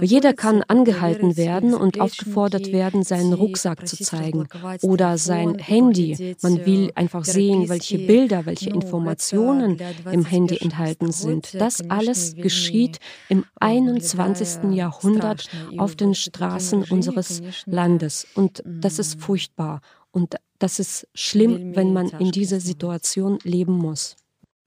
Jeder 0.00 0.32
kann 0.32 0.62
angehalten 0.62 1.36
werden 1.36 1.74
und 1.74 2.00
aufgefordert 2.00 2.72
werden, 2.72 3.02
seinen 3.02 3.32
Rucksack 3.32 3.86
zu 3.86 3.96
zeigen 3.96 4.46
oder 4.82 5.18
sein 5.18 5.58
Handy. 5.58 6.36
Man 6.42 6.64
will 6.66 6.92
einfach 6.94 7.24
sehen, 7.24 7.68
welche 7.68 7.98
Bilder, 7.98 8.46
welche 8.46 8.70
Informationen 8.70 9.78
im 10.10 10.24
Handy 10.24 10.58
enthalten 10.58 11.12
sind. 11.12 11.54
Das 11.60 11.88
alles 11.88 12.34
geschieht 12.34 12.98
im 13.28 13.44
21. 13.60 14.72
Jahrhundert 14.72 15.48
auf 15.78 15.96
den 15.96 16.14
Straßen 16.14 16.84
unseres 16.84 17.42
Landes. 17.66 18.26
Und 18.34 18.62
das 18.64 18.98
ist 18.98 19.20
furchtbar. 19.20 19.80
Und 20.10 20.36
das 20.62 20.78
ist 20.78 21.08
schlimm, 21.14 21.74
wenn 21.74 21.92
man 21.92 22.08
in 22.08 22.30
dieser 22.30 22.60
Situation 22.60 23.38
leben 23.42 23.76
muss. 23.76 24.16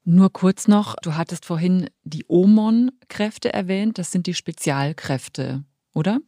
Nur 0.03 0.31
kurz 0.31 0.67
noch, 0.67 0.95
du 1.01 1.15
hattest 1.15 1.45
vorhin 1.45 1.89
die 2.03 2.25
OMON-Kräfte 2.27 3.53
erwähnt, 3.53 3.97
das 3.97 4.11
sind 4.11 4.27
die 4.27 4.35
Spezialkräfte, 4.35 5.63
oder? 5.93 6.19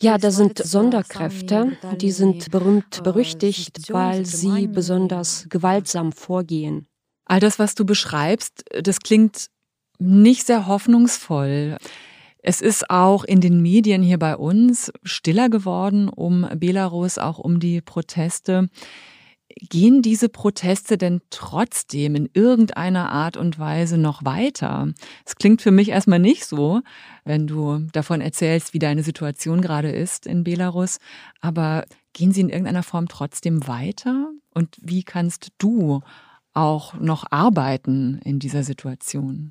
Ja, 0.00 0.16
da 0.16 0.30
sind 0.30 0.58
Sonderkräfte, 0.58 1.76
die 2.00 2.10
sind 2.10 2.50
berühmt 2.50 3.02
berüchtigt, 3.02 3.92
weil 3.92 4.24
sie 4.24 4.66
besonders 4.66 5.46
gewaltsam 5.50 6.12
vorgehen. 6.12 6.86
All 7.26 7.40
das, 7.40 7.58
was 7.58 7.74
du 7.74 7.84
beschreibst, 7.84 8.64
das 8.82 9.00
klingt 9.00 9.48
nicht 9.98 10.46
sehr 10.46 10.66
hoffnungsvoll. 10.66 11.76
Es 12.42 12.60
ist 12.60 12.90
auch 12.90 13.22
in 13.22 13.40
den 13.40 13.62
Medien 13.62 14.02
hier 14.02 14.18
bei 14.18 14.36
uns 14.36 14.92
stiller 15.04 15.48
geworden 15.48 16.08
um 16.08 16.46
Belarus, 16.56 17.16
auch 17.18 17.38
um 17.38 17.60
die 17.60 17.80
Proteste. 17.80 18.68
Gehen 19.70 20.02
diese 20.02 20.28
Proteste 20.28 20.98
denn 20.98 21.20
trotzdem 21.30 22.16
in 22.16 22.28
irgendeiner 22.32 23.10
Art 23.10 23.36
und 23.36 23.58
Weise 23.58 23.96
noch 23.96 24.24
weiter? 24.24 24.92
Es 25.24 25.36
klingt 25.36 25.62
für 25.62 25.70
mich 25.70 25.90
erstmal 25.90 26.18
nicht 26.18 26.46
so, 26.46 26.80
wenn 27.24 27.46
du 27.46 27.86
davon 27.92 28.20
erzählst, 28.20 28.74
wie 28.74 28.78
deine 28.78 29.02
Situation 29.04 29.60
gerade 29.60 29.90
ist 29.90 30.26
in 30.26 30.42
Belarus. 30.42 30.98
Aber 31.40 31.84
gehen 32.12 32.32
sie 32.32 32.40
in 32.40 32.48
irgendeiner 32.48 32.82
Form 32.82 33.08
trotzdem 33.08 33.68
weiter? 33.68 34.30
Und 34.54 34.76
wie 34.80 35.04
kannst 35.04 35.52
du 35.58 36.00
auch 36.54 36.94
noch 36.94 37.24
arbeiten 37.30 38.20
in 38.24 38.38
dieser 38.38 38.62
Situation? 38.62 39.50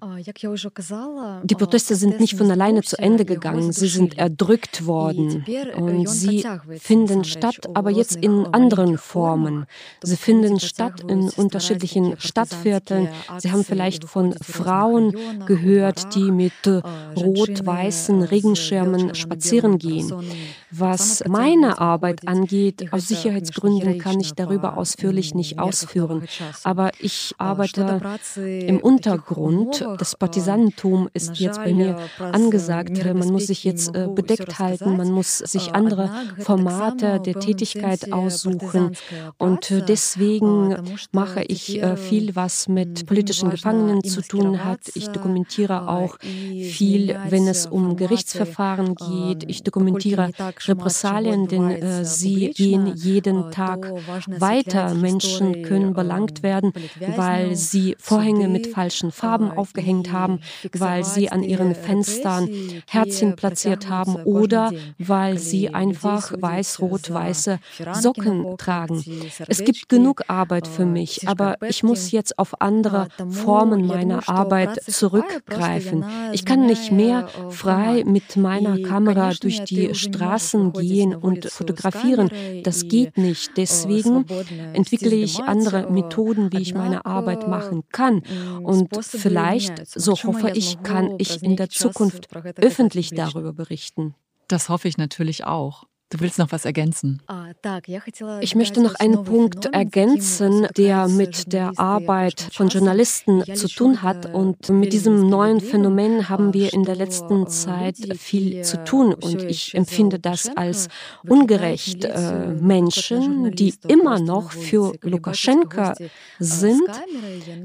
Die 1.44 1.56
Proteste 1.56 1.96
sind 1.96 2.20
nicht 2.20 2.36
von 2.36 2.52
alleine 2.52 2.84
zu 2.84 2.98
Ende 2.98 3.26
gegangen, 3.26 3.72
sie 3.72 3.88
sind 3.88 4.18
erdrückt 4.18 4.86
worden 4.86 5.44
und 5.76 6.08
sie 6.08 6.46
finden 6.78 7.24
statt, 7.24 7.68
aber 7.74 7.90
jetzt 7.90 8.16
in 8.16 8.46
anderen 8.48 8.98
Formen. 8.98 9.66
Sie 10.04 10.18
finden 10.18 10.60
statt 10.60 11.02
in 11.08 11.30
unterschiedlichen 11.30 12.20
Stadtvierteln. 12.20 13.10
Sie 13.40 13.52
haben 13.52 13.64
vielleicht 13.64 14.06
von 14.06 14.34
Frauen 14.34 15.16
gehört, 15.46 16.14
die 16.16 16.32
mit 16.32 16.54
rot-weißen 17.16 18.22
Regenschirmen 18.22 19.16
spazieren 19.16 19.80
gehen. 19.80 20.14
Was 20.70 21.24
meine 21.28 21.80
Arbeit 21.80 22.28
angeht, 22.28 22.94
aus 22.94 23.08
Sicherheitsgründen 23.08 23.98
kann 23.98 24.20
ich 24.20 24.34
darüber 24.34 24.78
ausführlich 24.78 25.34
nicht 25.34 25.60
ausführen, 25.60 26.28
aber 26.64 26.91
ich 27.00 27.34
arbeite 27.38 28.02
im 28.36 28.80
Untergrund. 28.80 29.86
Das 29.98 30.16
Partisanentum 30.16 31.10
ist 31.14 31.40
jetzt 31.40 31.58
bei 31.58 31.74
mir 31.74 31.98
angesagt. 32.20 33.04
Man 33.06 33.30
muss 33.30 33.48
sich 33.48 33.64
jetzt 33.64 33.96
äh, 33.96 34.08
bedeckt 34.08 34.60
halten, 34.60 34.98
man 34.98 35.12
muss 35.12 35.38
sich 35.40 35.74
andere 35.74 36.10
Formate 36.40 37.20
der 37.20 37.40
Tätigkeit 37.40 38.12
aussuchen. 38.12 38.96
Und 39.38 39.70
deswegen 39.88 40.76
mache 41.12 41.44
ich 41.44 41.82
äh, 41.82 41.98
viel, 41.98 42.36
was 42.36 42.68
mit 42.68 43.06
politischen 43.06 43.50
Gefangenen 43.50 44.04
zu 44.04 44.22
tun 44.22 44.64
hat. 44.64 44.80
Ich 44.94 45.08
dokumentiere 45.10 45.88
auch 45.88 46.18
viel, 46.20 47.18
wenn 47.30 47.48
es 47.48 47.66
um 47.66 47.96
Gerichtsverfahren 47.96 48.96
geht. 48.96 49.50
Ich 49.50 49.64
dokumentiere 49.64 50.32
Repressalien, 50.66 51.48
denn 51.48 51.70
äh, 51.70 52.06
sie 52.06 52.52
gehen 52.52 52.94
jeden 52.96 53.52
Tag 53.52 53.92
weiter. 54.28 54.94
Menschen 54.94 55.64
können 55.64 55.94
belangt 55.94 56.44
werden, 56.44 56.74
weil 57.16 57.56
sie 57.56 57.96
Vorhänge 58.00 58.48
mit 58.48 58.68
falschen 58.68 59.12
Farben 59.12 59.52
aufgehängt 59.52 60.12
haben, 60.12 60.40
weil 60.74 61.04
sie 61.04 61.32
an 61.32 61.44
ihren 61.44 61.76
Fenstern 61.76 62.50
Herzchen 62.88 63.36
platziert 63.36 63.90
haben 63.90 64.16
oder 64.24 64.72
weil 64.98 65.38
sie 65.38 65.74
einfach 65.74 66.34
weiß-rot-weiße 66.40 67.60
Socken 67.94 68.58
tragen. 68.58 69.04
Es 69.48 69.64
gibt 69.64 69.90
genug 69.90 70.24
Arbeit 70.28 70.68
für 70.68 70.86
mich, 70.86 71.28
aber 71.28 71.58
ich 71.68 71.84
muss 71.84 72.12
jetzt 72.12 72.38
auf 72.38 72.62
andere 72.62 73.08
Formen 73.30 73.88
meiner 73.88 74.28
Arbeit 74.30 74.82
zurückgreifen. 74.84 76.06
Ich 76.34 76.46
kann 76.46 76.66
nicht 76.66 76.92
mehr 76.92 77.28
frei 77.50 78.04
mit 78.06 78.38
meiner 78.38 78.80
Kamera 78.80 79.32
durch 79.40 79.64
die 79.64 79.94
Straßen 79.96 80.74
gehen 80.74 81.16
und 81.16 81.46
fotografieren. 81.46 82.30
Das 82.64 82.88
geht 82.88 83.18
nicht. 83.18 83.58
Deswegen 83.58 84.26
entwickle 84.74 85.16
ich 85.16 85.40
andere 85.44 85.92
Methoden, 85.92 86.52
wie 86.52 86.62
ich 86.62 86.71
meine 86.74 86.92
meine 86.92 87.06
Arbeit 87.06 87.48
machen 87.48 87.84
kann. 87.92 88.24
Und 88.64 88.90
vielleicht, 89.04 89.88
so 89.88 90.16
hoffe 90.24 90.52
ich, 90.54 90.82
kann 90.84 91.16
ich 91.18 91.42
in 91.44 91.56
der 91.56 91.70
Zukunft 91.70 92.28
öffentlich 92.58 93.12
darüber 93.12 93.54
berichten. 93.54 94.16
Das 94.48 94.70
hoffe 94.70 94.88
ich 94.88 94.98
natürlich 94.98 95.46
auch. 95.46 95.86
Du 96.12 96.20
willst 96.20 96.40
noch 96.40 96.52
was 96.52 96.66
ergänzen? 96.66 97.22
Ich 98.42 98.54
möchte 98.56 98.82
noch 98.82 98.96
einen 98.96 99.24
Punkt 99.24 99.68
ergänzen, 99.68 100.68
der 100.76 101.08
mit 101.08 101.54
der 101.54 101.72
Arbeit 101.78 102.50
von 102.52 102.68
Journalisten 102.68 103.44
zu 103.56 103.70
tun 103.70 104.02
hat. 104.02 104.34
Und 104.34 104.68
mit 104.68 104.92
diesem 104.92 105.30
neuen 105.30 105.62
Phänomen 105.62 106.28
haben 106.28 106.54
wir 106.54 106.74
in 106.74 106.84
der 106.84 106.98
letzten 106.98 107.48
Zeit 107.48 107.96
viel 108.18 108.62
zu 108.64 108.84
tun. 108.84 109.14
Und 109.14 109.42
ich 109.44 109.74
empfinde 109.74 110.20
das 110.20 110.50
als 110.54 110.90
ungerecht. 111.26 112.04
Äh, 112.04 112.48
Menschen, 112.60 113.52
die 113.52 113.74
immer 113.88 114.20
noch 114.20 114.52
für 114.52 114.94
Lukaschenka 115.04 115.94
sind, 116.40 116.90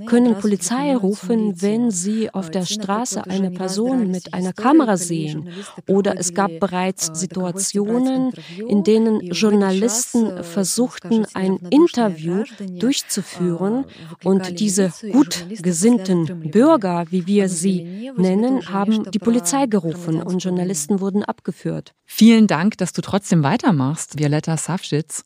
können 0.06 0.38
Polizei 0.38 0.94
rufen, 0.94 1.60
wenn 1.60 1.90
sie 1.90 2.32
auf 2.32 2.52
der 2.52 2.64
Straße 2.64 3.26
eine 3.26 3.50
Person 3.50 4.08
mit 4.08 4.34
einer 4.34 4.52
Kamera 4.52 4.96
sehen. 4.96 5.48
Oder 5.88 6.16
es 6.16 6.32
gab 6.32 6.60
bereits 6.60 7.10
Situationen, 7.18 8.35
in 8.68 8.84
denen 8.84 9.20
Journalisten 9.20 10.42
versuchten, 10.42 11.26
ein 11.34 11.56
Interview 11.70 12.44
durchzuführen 12.78 13.84
und 14.24 14.60
diese 14.60 14.92
gut 15.12 15.46
gesinnten 15.62 16.50
Bürger, 16.50 17.06
wie 17.10 17.26
wir 17.26 17.48
sie 17.48 18.10
nennen, 18.16 18.68
haben 18.68 19.10
die 19.10 19.18
Polizei 19.18 19.66
gerufen 19.66 20.22
und 20.22 20.42
Journalisten 20.42 21.00
wurden 21.00 21.22
abgeführt. 21.22 21.94
Vielen 22.04 22.46
Dank, 22.46 22.78
dass 22.78 22.92
du 22.92 23.02
trotzdem 23.02 23.42
weitermachst, 23.42 24.18
Violetta 24.18 24.56
Safschitz 24.56 25.24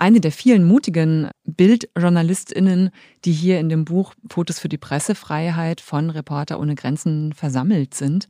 eine 0.00 0.20
der 0.20 0.32
vielen 0.32 0.66
mutigen 0.66 1.28
Bildjournalistinnen, 1.44 2.90
die 3.26 3.32
hier 3.32 3.60
in 3.60 3.68
dem 3.68 3.84
Buch 3.84 4.14
Fotos 4.30 4.58
für 4.58 4.70
die 4.70 4.78
Pressefreiheit 4.78 5.82
von 5.82 6.08
Reporter 6.08 6.58
ohne 6.58 6.74
Grenzen 6.74 7.34
versammelt 7.34 7.92
sind. 7.92 8.28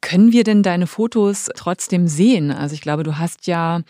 Können 0.00 0.32
wir 0.32 0.44
denn 0.44 0.62
deine 0.62 0.86
Fotos 0.86 1.48
trotzdem 1.56 2.06
sehen? 2.06 2.50
Also 2.50 2.74
ich 2.74 2.80
glaube, 2.80 3.02
du 3.02 3.18
hast 3.18 3.46
ja 3.46 3.82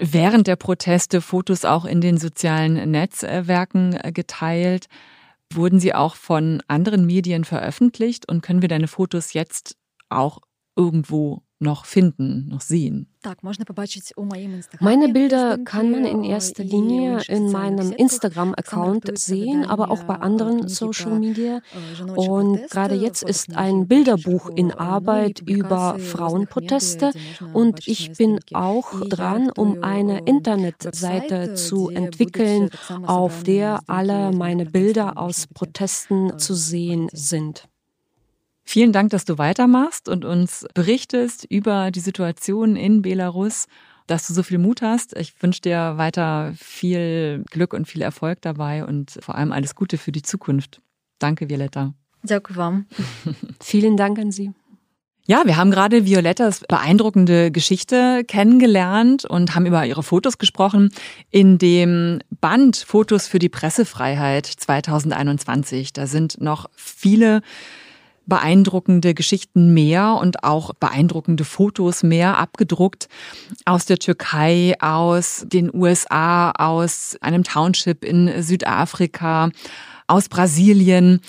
während 0.00 0.46
der 0.46 0.56
Proteste 0.56 1.20
Fotos 1.20 1.64
auch 1.64 1.84
in 1.84 2.00
den 2.00 2.18
sozialen 2.18 2.90
Netzwerken 2.90 3.94
äh, 3.94 4.12
geteilt. 4.12 4.86
Wurden 5.52 5.80
sie 5.80 5.94
auch 5.94 6.16
von 6.16 6.62
anderen 6.66 7.04
Medien 7.04 7.44
veröffentlicht 7.44 8.26
und 8.28 8.42
können 8.42 8.62
wir 8.62 8.68
deine 8.68 8.88
Fotos 8.88 9.34
jetzt 9.34 9.76
auch 10.08 10.38
irgendwo 10.76 11.42
noch 11.62 11.86
finden, 11.86 12.48
noch 12.48 12.60
sehen? 12.60 13.06
Meine 14.80 15.08
Bilder 15.10 15.58
kann 15.58 15.90
man 15.92 16.04
in 16.04 16.24
erster 16.24 16.64
Linie 16.64 17.20
in 17.28 17.52
meinem 17.52 17.92
Instagram-Account 17.92 19.16
sehen, 19.16 19.64
aber 19.64 19.92
auch 19.92 20.02
bei 20.02 20.16
anderen 20.16 20.66
Social 20.66 21.18
Media. 21.20 21.60
Und 22.16 22.68
gerade 22.68 22.96
jetzt 22.96 23.22
ist 23.22 23.56
ein 23.56 23.86
Bilderbuch 23.86 24.50
in 24.50 24.72
Arbeit 24.72 25.40
über 25.40 25.98
Frauenproteste. 26.00 27.12
und 27.52 27.86
ich 27.86 28.12
bin 28.12 28.40
auch 28.52 29.00
dran, 29.08 29.50
um 29.56 29.84
eine 29.84 30.20
Internetseite 30.24 31.54
zu 31.54 31.90
entwickeln, 31.90 32.70
auf 33.06 33.44
der 33.44 33.80
alle 33.86 34.32
meine 34.32 34.66
Bilder 34.66 35.16
aus 35.16 35.46
Protesten 35.46 36.38
zu 36.38 36.54
sehen 36.54 37.08
sind. 37.12 37.68
Vielen 38.72 38.94
Dank, 38.94 39.10
dass 39.10 39.26
du 39.26 39.36
weitermachst 39.36 40.08
und 40.08 40.24
uns 40.24 40.66
berichtest 40.72 41.44
über 41.44 41.90
die 41.90 42.00
Situation 42.00 42.74
in 42.74 43.02
Belarus, 43.02 43.66
dass 44.06 44.26
du 44.26 44.32
so 44.32 44.42
viel 44.42 44.56
Mut 44.56 44.80
hast. 44.80 45.14
Ich 45.14 45.34
wünsche 45.42 45.60
dir 45.60 45.98
weiter 45.98 46.54
viel 46.56 47.44
Glück 47.50 47.74
und 47.74 47.86
viel 47.86 48.00
Erfolg 48.00 48.40
dabei 48.40 48.86
und 48.86 49.18
vor 49.20 49.34
allem 49.34 49.52
alles 49.52 49.74
Gute 49.74 49.98
für 49.98 50.10
die 50.10 50.22
Zukunft. 50.22 50.80
Danke, 51.18 51.50
Violetta. 51.50 51.92
Vielen 53.60 53.98
Dank 53.98 54.18
an 54.18 54.32
Sie. 54.32 54.52
Ja, 55.26 55.42
wir 55.44 55.58
haben 55.58 55.70
gerade 55.70 56.06
Violettas 56.06 56.60
beeindruckende 56.66 57.50
Geschichte 57.50 58.24
kennengelernt 58.26 59.26
und 59.26 59.54
haben 59.54 59.66
über 59.66 59.84
ihre 59.84 60.02
Fotos 60.02 60.38
gesprochen. 60.38 60.94
In 61.30 61.58
dem 61.58 62.20
Band 62.40 62.78
Fotos 62.78 63.26
für 63.26 63.38
die 63.38 63.50
Pressefreiheit 63.50 64.46
2021, 64.46 65.92
da 65.92 66.06
sind 66.06 66.40
noch 66.40 66.70
viele 66.74 67.42
beeindruckende 68.26 69.14
Geschichten 69.14 69.74
mehr 69.74 70.18
und 70.20 70.44
auch 70.44 70.74
beeindruckende 70.74 71.44
Fotos 71.44 72.02
mehr 72.02 72.38
abgedruckt 72.38 73.08
aus 73.64 73.86
der 73.86 73.98
Türkei, 73.98 74.74
aus 74.80 75.44
den 75.46 75.74
USA, 75.74 76.50
aus 76.52 77.16
einem 77.20 77.44
Township 77.44 78.04
in 78.04 78.42
Südafrika, 78.42 79.50
aus 80.06 80.28
Brasilien. 80.28 81.20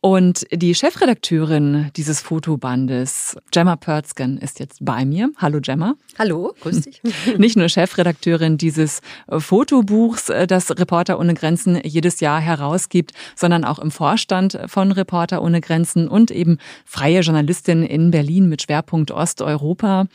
Und 0.00 0.46
die 0.52 0.76
Chefredakteurin 0.76 1.90
dieses 1.96 2.20
Fotobandes, 2.20 3.36
Gemma 3.50 3.74
Pörtzgen, 3.74 4.38
ist 4.38 4.60
jetzt 4.60 4.78
bei 4.84 5.04
mir. 5.04 5.32
Hallo 5.38 5.58
Gemma. 5.60 5.96
Hallo, 6.16 6.54
grüß 6.60 6.82
dich. 6.82 7.02
Nicht 7.38 7.56
nur 7.56 7.68
Chefredakteurin 7.68 8.58
dieses 8.58 9.00
Fotobuchs, 9.28 10.30
das 10.46 10.70
Reporter 10.70 11.18
ohne 11.18 11.34
Grenzen 11.34 11.80
jedes 11.82 12.20
Jahr 12.20 12.40
herausgibt, 12.40 13.10
sondern 13.34 13.64
auch 13.64 13.80
im 13.80 13.90
Vorstand 13.90 14.56
von 14.66 14.92
Reporter 14.92 15.42
ohne 15.42 15.60
Grenzen 15.60 16.06
und 16.06 16.30
eben 16.30 16.58
freie 16.84 17.20
Journalistin 17.20 17.82
in 17.82 18.12
Berlin 18.12 18.48
mit 18.48 18.62
Schwerpunkt 18.62 19.10
Osteuropa. 19.10 20.06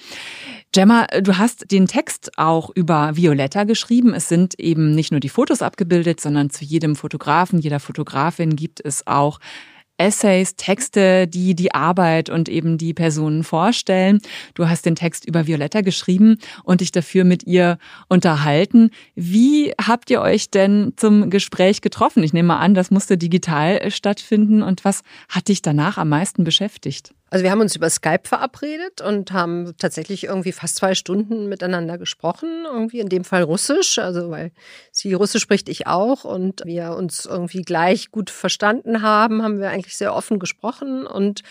Gemma, 0.71 1.07
du 1.21 1.37
hast 1.37 1.71
den 1.71 1.87
Text 1.87 2.31
auch 2.37 2.69
über 2.73 3.17
Violetta 3.17 3.65
geschrieben. 3.65 4.13
Es 4.13 4.29
sind 4.29 4.57
eben 4.61 4.95
nicht 4.95 5.11
nur 5.11 5.19
die 5.19 5.27
Fotos 5.27 5.61
abgebildet, 5.61 6.21
sondern 6.21 6.51
zu 6.51 6.63
jedem 6.63 6.95
Fotografen, 6.95 7.59
jeder 7.59 7.81
Fotografin 7.81 8.55
gibt 8.55 8.79
es 8.83 9.05
auch 9.05 9.39
Essays, 9.97 10.55
Texte, 10.55 11.27
die 11.27 11.55
die 11.55 11.73
Arbeit 11.73 12.29
und 12.29 12.49
eben 12.49 12.77
die 12.77 12.93
Personen 12.93 13.43
vorstellen. 13.43 14.19
Du 14.53 14.67
hast 14.67 14.85
den 14.85 14.95
Text 14.95 15.25
über 15.25 15.47
Violetta 15.47 15.81
geschrieben 15.81 16.37
und 16.63 16.81
dich 16.81 16.91
dafür 16.91 17.23
mit 17.23 17.43
ihr 17.43 17.77
unterhalten. 18.09 18.89
Wie 19.15 19.73
habt 19.79 20.09
ihr 20.09 20.21
euch 20.21 20.49
denn 20.49 20.93
zum 20.97 21.29
Gespräch 21.29 21.81
getroffen? 21.81 22.23
Ich 22.23 22.33
nehme 22.33 22.57
an, 22.57 22.73
das 22.73 22.91
musste 22.91 23.17
digital 23.17 23.91
stattfinden. 23.91 24.63
Und 24.63 24.83
was 24.83 25.03
hat 25.29 25.47
dich 25.47 25.61
danach 25.61 25.97
am 25.97 26.09
meisten 26.09 26.43
beschäftigt? 26.43 27.13
Also 27.33 27.45
wir 27.45 27.49
haben 27.49 27.61
uns 27.61 27.75
über 27.75 27.89
Skype 27.89 28.25
verabredet 28.25 29.01
und 29.01 29.31
haben 29.31 29.73
tatsächlich 29.79 30.25
irgendwie 30.25 30.51
fast 30.51 30.75
zwei 30.75 30.93
Stunden 30.93 31.49
miteinander 31.49 31.97
gesprochen. 31.97 32.65
Irgendwie 32.71 32.99
in 32.99 33.09
dem 33.09 33.23
Fall 33.23 33.41
Russisch, 33.41 33.97
also 33.97 34.29
weil 34.29 34.51
sie 34.91 35.13
Russisch 35.13 35.41
spricht, 35.41 35.67
ich 35.67 35.87
auch. 35.87 36.25
Und 36.25 36.61
wir 36.63 36.91
uns 36.91 37.25
irgendwie 37.25 37.63
gleich 37.63 38.11
gut 38.11 38.29
verstanden 38.29 39.01
haben, 39.01 39.41
haben 39.41 39.59
wir 39.59 39.71
eigentlich 39.71 39.97
sehr 39.97 40.13
offen 40.13 40.37
gesprochen. 40.37 41.07
Und 41.07 41.41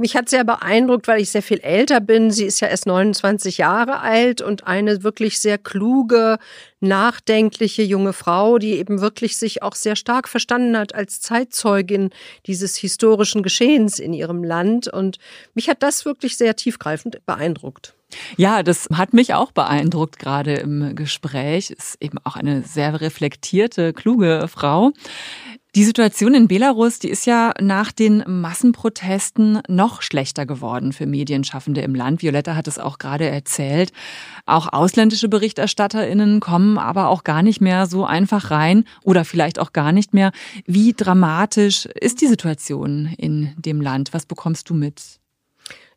mich 0.00 0.16
hat 0.16 0.30
sehr 0.30 0.44
beeindruckt, 0.44 1.06
weil 1.06 1.20
ich 1.20 1.30
sehr 1.30 1.42
viel 1.42 1.60
älter 1.60 2.00
bin. 2.00 2.30
Sie 2.30 2.46
ist 2.46 2.60
ja 2.60 2.68
erst 2.68 2.86
29 2.86 3.58
Jahre 3.58 4.00
alt 4.00 4.40
und 4.40 4.66
eine 4.66 5.02
wirklich 5.02 5.38
sehr 5.38 5.58
kluge, 5.58 6.38
nachdenkliche 6.80 7.82
junge 7.82 8.14
Frau, 8.14 8.58
die 8.58 8.72
eben 8.72 9.02
wirklich 9.02 9.36
sich 9.36 9.62
auch 9.62 9.74
sehr 9.74 9.96
stark 9.96 10.28
verstanden 10.28 10.76
hat 10.76 10.94
als 10.94 11.20
Zeitzeugin 11.20 12.10
dieses 12.46 12.76
historischen 12.76 13.42
Geschehens 13.42 13.98
in 13.98 14.14
ihrem 14.14 14.42
Land. 14.42 14.88
Und 14.88 15.18
mich 15.54 15.68
hat 15.68 15.82
das 15.82 16.06
wirklich 16.06 16.38
sehr 16.38 16.56
tiefgreifend 16.56 17.24
beeindruckt. 17.26 17.94
Ja, 18.36 18.62
das 18.62 18.88
hat 18.92 19.12
mich 19.12 19.34
auch 19.34 19.52
beeindruckt, 19.52 20.18
gerade 20.18 20.54
im 20.54 20.96
Gespräch. 20.96 21.70
Ist 21.70 21.96
eben 22.00 22.18
auch 22.24 22.36
eine 22.36 22.62
sehr 22.62 23.00
reflektierte, 23.00 23.92
kluge 23.92 24.48
Frau. 24.48 24.92
Die 25.76 25.84
Situation 25.84 26.34
in 26.34 26.48
Belarus, 26.48 26.98
die 26.98 27.10
ist 27.10 27.26
ja 27.26 27.54
nach 27.60 27.92
den 27.92 28.24
Massenprotesten 28.26 29.60
noch 29.68 30.02
schlechter 30.02 30.44
geworden 30.44 30.92
für 30.92 31.06
Medienschaffende 31.06 31.80
im 31.82 31.94
Land. 31.94 32.22
Violetta 32.22 32.56
hat 32.56 32.66
es 32.66 32.80
auch 32.80 32.98
gerade 32.98 33.28
erzählt. 33.28 33.92
Auch 34.46 34.72
ausländische 34.72 35.28
Berichterstatterinnen 35.28 36.40
kommen 36.40 36.76
aber 36.76 37.08
auch 37.08 37.22
gar 37.22 37.44
nicht 37.44 37.60
mehr 37.60 37.86
so 37.86 38.04
einfach 38.04 38.50
rein 38.50 38.84
oder 39.04 39.24
vielleicht 39.24 39.60
auch 39.60 39.72
gar 39.72 39.92
nicht 39.92 40.12
mehr. 40.12 40.32
Wie 40.66 40.92
dramatisch 40.92 41.86
ist 41.86 42.20
die 42.20 42.26
Situation 42.26 43.14
in 43.16 43.54
dem 43.56 43.80
Land? 43.80 44.12
Was 44.12 44.26
bekommst 44.26 44.70
du 44.70 44.74
mit? 44.74 45.19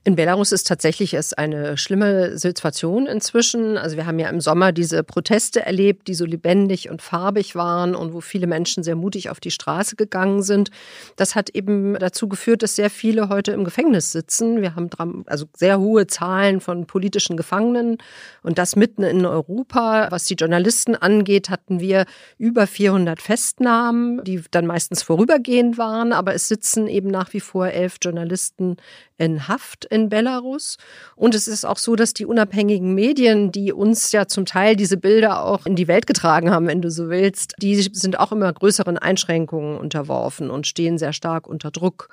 In 0.06 0.18
Belarus 0.18 0.52
ist 0.52 0.68
tatsächlich 0.68 1.14
es 1.14 1.32
eine 1.32 1.78
schlimme 1.78 2.38
Situation 2.38 3.08
inzwischen. 3.08 3.78
Also 3.78 3.96
wir 3.96 4.06
haben 4.06 4.20
ja 4.20 4.28
im 4.28 4.42
Sommer 4.42 4.74
diese 4.74 5.02
Proteste 5.02 5.66
erlebt, 5.66 6.10
die 6.10 6.14
so 6.14 6.26
lebendig 6.26 6.90
und 6.90 7.02
farbig 7.02 7.56
waren 7.56 7.96
und 7.96 8.14
wo 8.14 8.20
viele 8.20 8.46
Menschen 8.46 8.84
sehr 8.84 8.98
mutig 8.98 9.30
auf 9.30 9.40
die 9.40 9.50
Straße 9.50 9.96
gegangen 9.96 10.44
sind. 10.44 10.72
Das 11.16 11.36
hat 11.36 11.52
eben 11.52 11.94
dazu 11.98 12.28
geführt, 12.28 12.64
dass 12.64 12.76
sehr 12.76 12.90
viele 12.90 13.30
heute 13.30 13.54
im 13.54 13.64
Gefängnis 13.64 14.12
sitzen. 14.12 14.62
Wir 14.62 14.76
haben 14.76 14.90
also 15.26 15.46
sehr 15.56 15.80
hohe 15.80 16.06
Zahlen 16.06 16.60
von 16.60 16.86
politischen 16.86 17.38
Gefangenen 17.38 17.98
und 18.42 18.58
das 18.58 18.76
mitten 18.76 19.04
in 19.04 19.26
Europa. 19.26 20.08
Was 20.12 20.26
die 20.26 20.36
Journalisten 20.36 20.98
angeht, 20.98 21.50
hatten 21.50 21.80
wir 21.80 22.04
über 22.38 22.68
400 22.68 23.22
Festnahmen, 23.22 24.22
die 24.26 24.44
dann 24.52 24.68
meistens 24.68 25.02
vorübergehend 25.02 25.78
waren, 25.78 26.12
aber 26.12 26.34
es 26.34 26.50
sitzen 26.50 26.90
eben 26.90 27.08
nach 27.08 27.32
wie 27.32 27.40
vor 27.40 27.68
elf 27.68 28.00
Journalisten 28.02 28.76
in 29.18 29.48
Haft 29.48 29.86
in 29.86 30.10
Belarus. 30.10 30.78
Und 31.16 31.36
es 31.36 31.48
ist 31.48 31.66
auch 31.66 31.78
so, 31.78 31.96
dass 31.96 32.14
die 32.14 32.26
unabhängigen 32.26 32.94
Medien, 32.94 33.52
die 33.52 33.72
uns 33.72 34.12
ja 34.12 34.28
zum 34.28 34.46
Teil 34.46 34.76
diese 34.76 34.98
Bilder 34.98 35.44
auch 35.44 35.66
in 35.66 35.76
die 35.76 35.88
Welt 35.88 36.08
getragen 36.08 36.52
haben, 36.52 36.68
wenn 36.68 36.82
du 36.82 36.90
so 36.90 37.10
willst, 37.10 37.54
die 37.60 37.76
sind 37.76 38.20
auch 38.20 38.32
immer 38.32 38.52
größeren 38.52 38.98
Einschränkungen 38.98 39.78
unterworfen 39.78 40.50
und 40.50 40.68
stehen 40.68 40.98
sehr 40.98 41.14
stark 41.14 41.48
unter 41.48 41.72
Druck. 41.72 42.10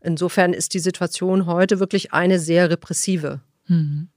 Insofern 0.00 0.52
ist 0.52 0.74
die 0.74 0.80
Situation 0.80 1.46
heute 1.46 1.80
wirklich 1.80 2.12
eine 2.12 2.38
sehr 2.38 2.70
repressive. 2.70 3.40
Mhm. 3.66 4.08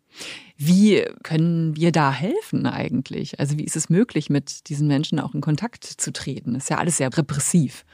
Wie 0.58 1.06
können 1.24 1.76
wir 1.76 1.92
da 1.92 2.12
helfen 2.12 2.66
eigentlich? 2.66 3.40
Also 3.40 3.58
wie 3.58 3.64
ist 3.64 3.76
es 3.76 3.90
möglich, 3.90 4.30
mit 4.30 4.70
diesen 4.70 4.88
Menschen 4.88 5.20
auch 5.20 5.36
in 5.36 5.42
Kontakt 5.42 5.84
zu 5.84 6.12
treten? 6.12 6.56
Das 6.56 6.64
ist 6.64 6.70
ja 6.70 6.78
alles 6.80 6.98
sehr 6.98 7.16
repressiv. 7.16 7.86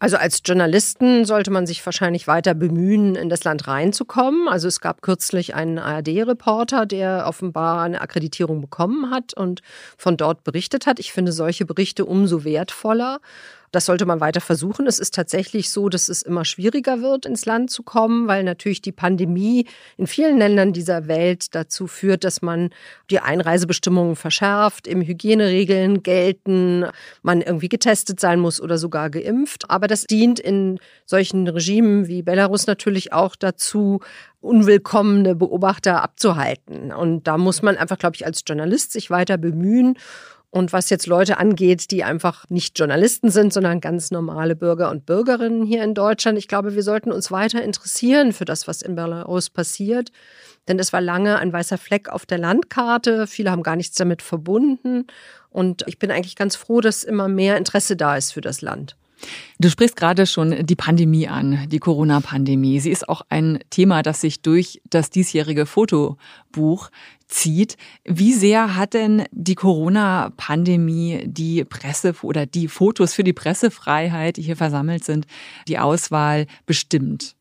Also 0.00 0.16
als 0.16 0.42
Journalisten 0.44 1.24
sollte 1.24 1.50
man 1.50 1.66
sich 1.66 1.84
wahrscheinlich 1.84 2.28
weiter 2.28 2.54
bemühen, 2.54 3.16
in 3.16 3.28
das 3.28 3.42
Land 3.42 3.66
reinzukommen. 3.66 4.46
Also 4.48 4.68
es 4.68 4.80
gab 4.80 5.02
kürzlich 5.02 5.56
einen 5.56 5.78
ARD-Reporter, 5.78 6.86
der 6.86 7.24
offenbar 7.26 7.82
eine 7.82 8.00
Akkreditierung 8.00 8.60
bekommen 8.60 9.10
hat 9.10 9.34
und 9.34 9.60
von 9.96 10.16
dort 10.16 10.44
berichtet 10.44 10.86
hat. 10.86 11.00
Ich 11.00 11.12
finde 11.12 11.32
solche 11.32 11.64
Berichte 11.64 12.04
umso 12.04 12.44
wertvoller. 12.44 13.18
Das 13.70 13.86
sollte 13.86 14.06
man 14.06 14.20
weiter 14.20 14.40
versuchen. 14.40 14.86
Es 14.86 14.98
ist 14.98 15.14
tatsächlich 15.14 15.70
so, 15.70 15.88
dass 15.88 16.08
es 16.08 16.22
immer 16.22 16.44
schwieriger 16.44 17.02
wird, 17.02 17.26
ins 17.26 17.46
Land 17.46 17.70
zu 17.70 17.82
kommen, 17.82 18.28
weil 18.28 18.44
natürlich 18.44 18.80
die 18.80 18.92
Pandemie 18.92 19.66
in 19.96 20.06
vielen 20.06 20.38
Ländern 20.38 20.72
dieser 20.72 21.08
Welt 21.08 21.54
dazu 21.54 21.86
führt, 21.86 22.24
dass 22.24 22.42
man 22.42 22.70
die 23.10 23.20
Einreisebestimmungen 23.20 24.16
verschärft, 24.16 24.86
im 24.86 25.02
Hygieneregeln 25.02 26.02
gelten, 26.02 26.86
man 27.22 27.42
irgendwie 27.42 27.68
getestet 27.68 28.20
sein 28.20 28.40
muss 28.40 28.60
oder 28.60 28.78
sogar 28.78 29.10
geimpft. 29.10 29.70
Aber 29.70 29.86
das 29.86 30.04
dient 30.04 30.40
in 30.40 30.78
solchen 31.04 31.46
Regimen 31.48 32.08
wie 32.08 32.22
Belarus 32.22 32.66
natürlich 32.66 33.12
auch 33.12 33.36
dazu, 33.36 34.00
unwillkommene 34.40 35.34
Beobachter 35.34 36.02
abzuhalten. 36.02 36.92
Und 36.92 37.26
da 37.26 37.38
muss 37.38 37.62
man 37.62 37.76
einfach, 37.76 37.98
glaube 37.98 38.16
ich, 38.16 38.24
als 38.24 38.42
Journalist 38.46 38.92
sich 38.92 39.10
weiter 39.10 39.36
bemühen 39.36 39.96
und 40.50 40.72
was 40.72 40.88
jetzt 40.88 41.06
Leute 41.06 41.38
angeht, 41.38 41.90
die 41.90 42.04
einfach 42.04 42.48
nicht 42.48 42.78
Journalisten 42.78 43.30
sind, 43.30 43.52
sondern 43.52 43.80
ganz 43.80 44.10
normale 44.10 44.56
Bürger 44.56 44.90
und 44.90 45.04
Bürgerinnen 45.04 45.66
hier 45.66 45.84
in 45.84 45.94
Deutschland, 45.94 46.38
ich 46.38 46.48
glaube, 46.48 46.74
wir 46.74 46.82
sollten 46.82 47.12
uns 47.12 47.30
weiter 47.30 47.62
interessieren 47.62 48.32
für 48.32 48.46
das, 48.46 48.66
was 48.66 48.80
in 48.80 48.94
Belarus 48.94 49.50
passiert. 49.50 50.10
Denn 50.66 50.78
es 50.78 50.92
war 50.92 51.02
lange 51.02 51.38
ein 51.38 51.52
weißer 51.52 51.76
Fleck 51.76 52.08
auf 52.08 52.24
der 52.24 52.38
Landkarte. 52.38 53.26
Viele 53.26 53.50
haben 53.50 53.62
gar 53.62 53.76
nichts 53.76 53.96
damit 53.96 54.22
verbunden. 54.22 55.06
Und 55.50 55.84
ich 55.86 55.98
bin 55.98 56.10
eigentlich 56.10 56.36
ganz 56.36 56.56
froh, 56.56 56.80
dass 56.80 57.04
immer 57.04 57.28
mehr 57.28 57.56
Interesse 57.56 57.96
da 57.96 58.16
ist 58.16 58.32
für 58.32 58.40
das 58.40 58.62
Land. 58.62 58.96
Du 59.58 59.68
sprichst 59.68 59.96
gerade 59.96 60.26
schon 60.26 60.64
die 60.64 60.76
Pandemie 60.76 61.26
an, 61.26 61.68
die 61.68 61.80
Corona-Pandemie. 61.80 62.80
Sie 62.80 62.90
ist 62.90 63.08
auch 63.08 63.22
ein 63.28 63.58
Thema, 63.70 64.02
das 64.02 64.20
sich 64.20 64.42
durch 64.42 64.80
das 64.88 65.10
diesjährige 65.10 65.66
Fotobuch 65.66 66.90
zieht. 67.28 67.76
Wie 68.04 68.32
sehr 68.32 68.74
hat 68.76 68.94
denn 68.94 69.24
die 69.30 69.54
Corona-Pandemie 69.54 71.24
die 71.26 71.64
Presse 71.64 72.14
oder 72.22 72.46
die 72.46 72.68
Fotos 72.68 73.14
für 73.14 73.24
die 73.24 73.32
Pressefreiheit, 73.32 74.36
die 74.36 74.42
hier 74.42 74.56
versammelt 74.56 75.04
sind, 75.04 75.26
die 75.68 75.78
Auswahl 75.78 76.46
bestimmt? 76.66 77.37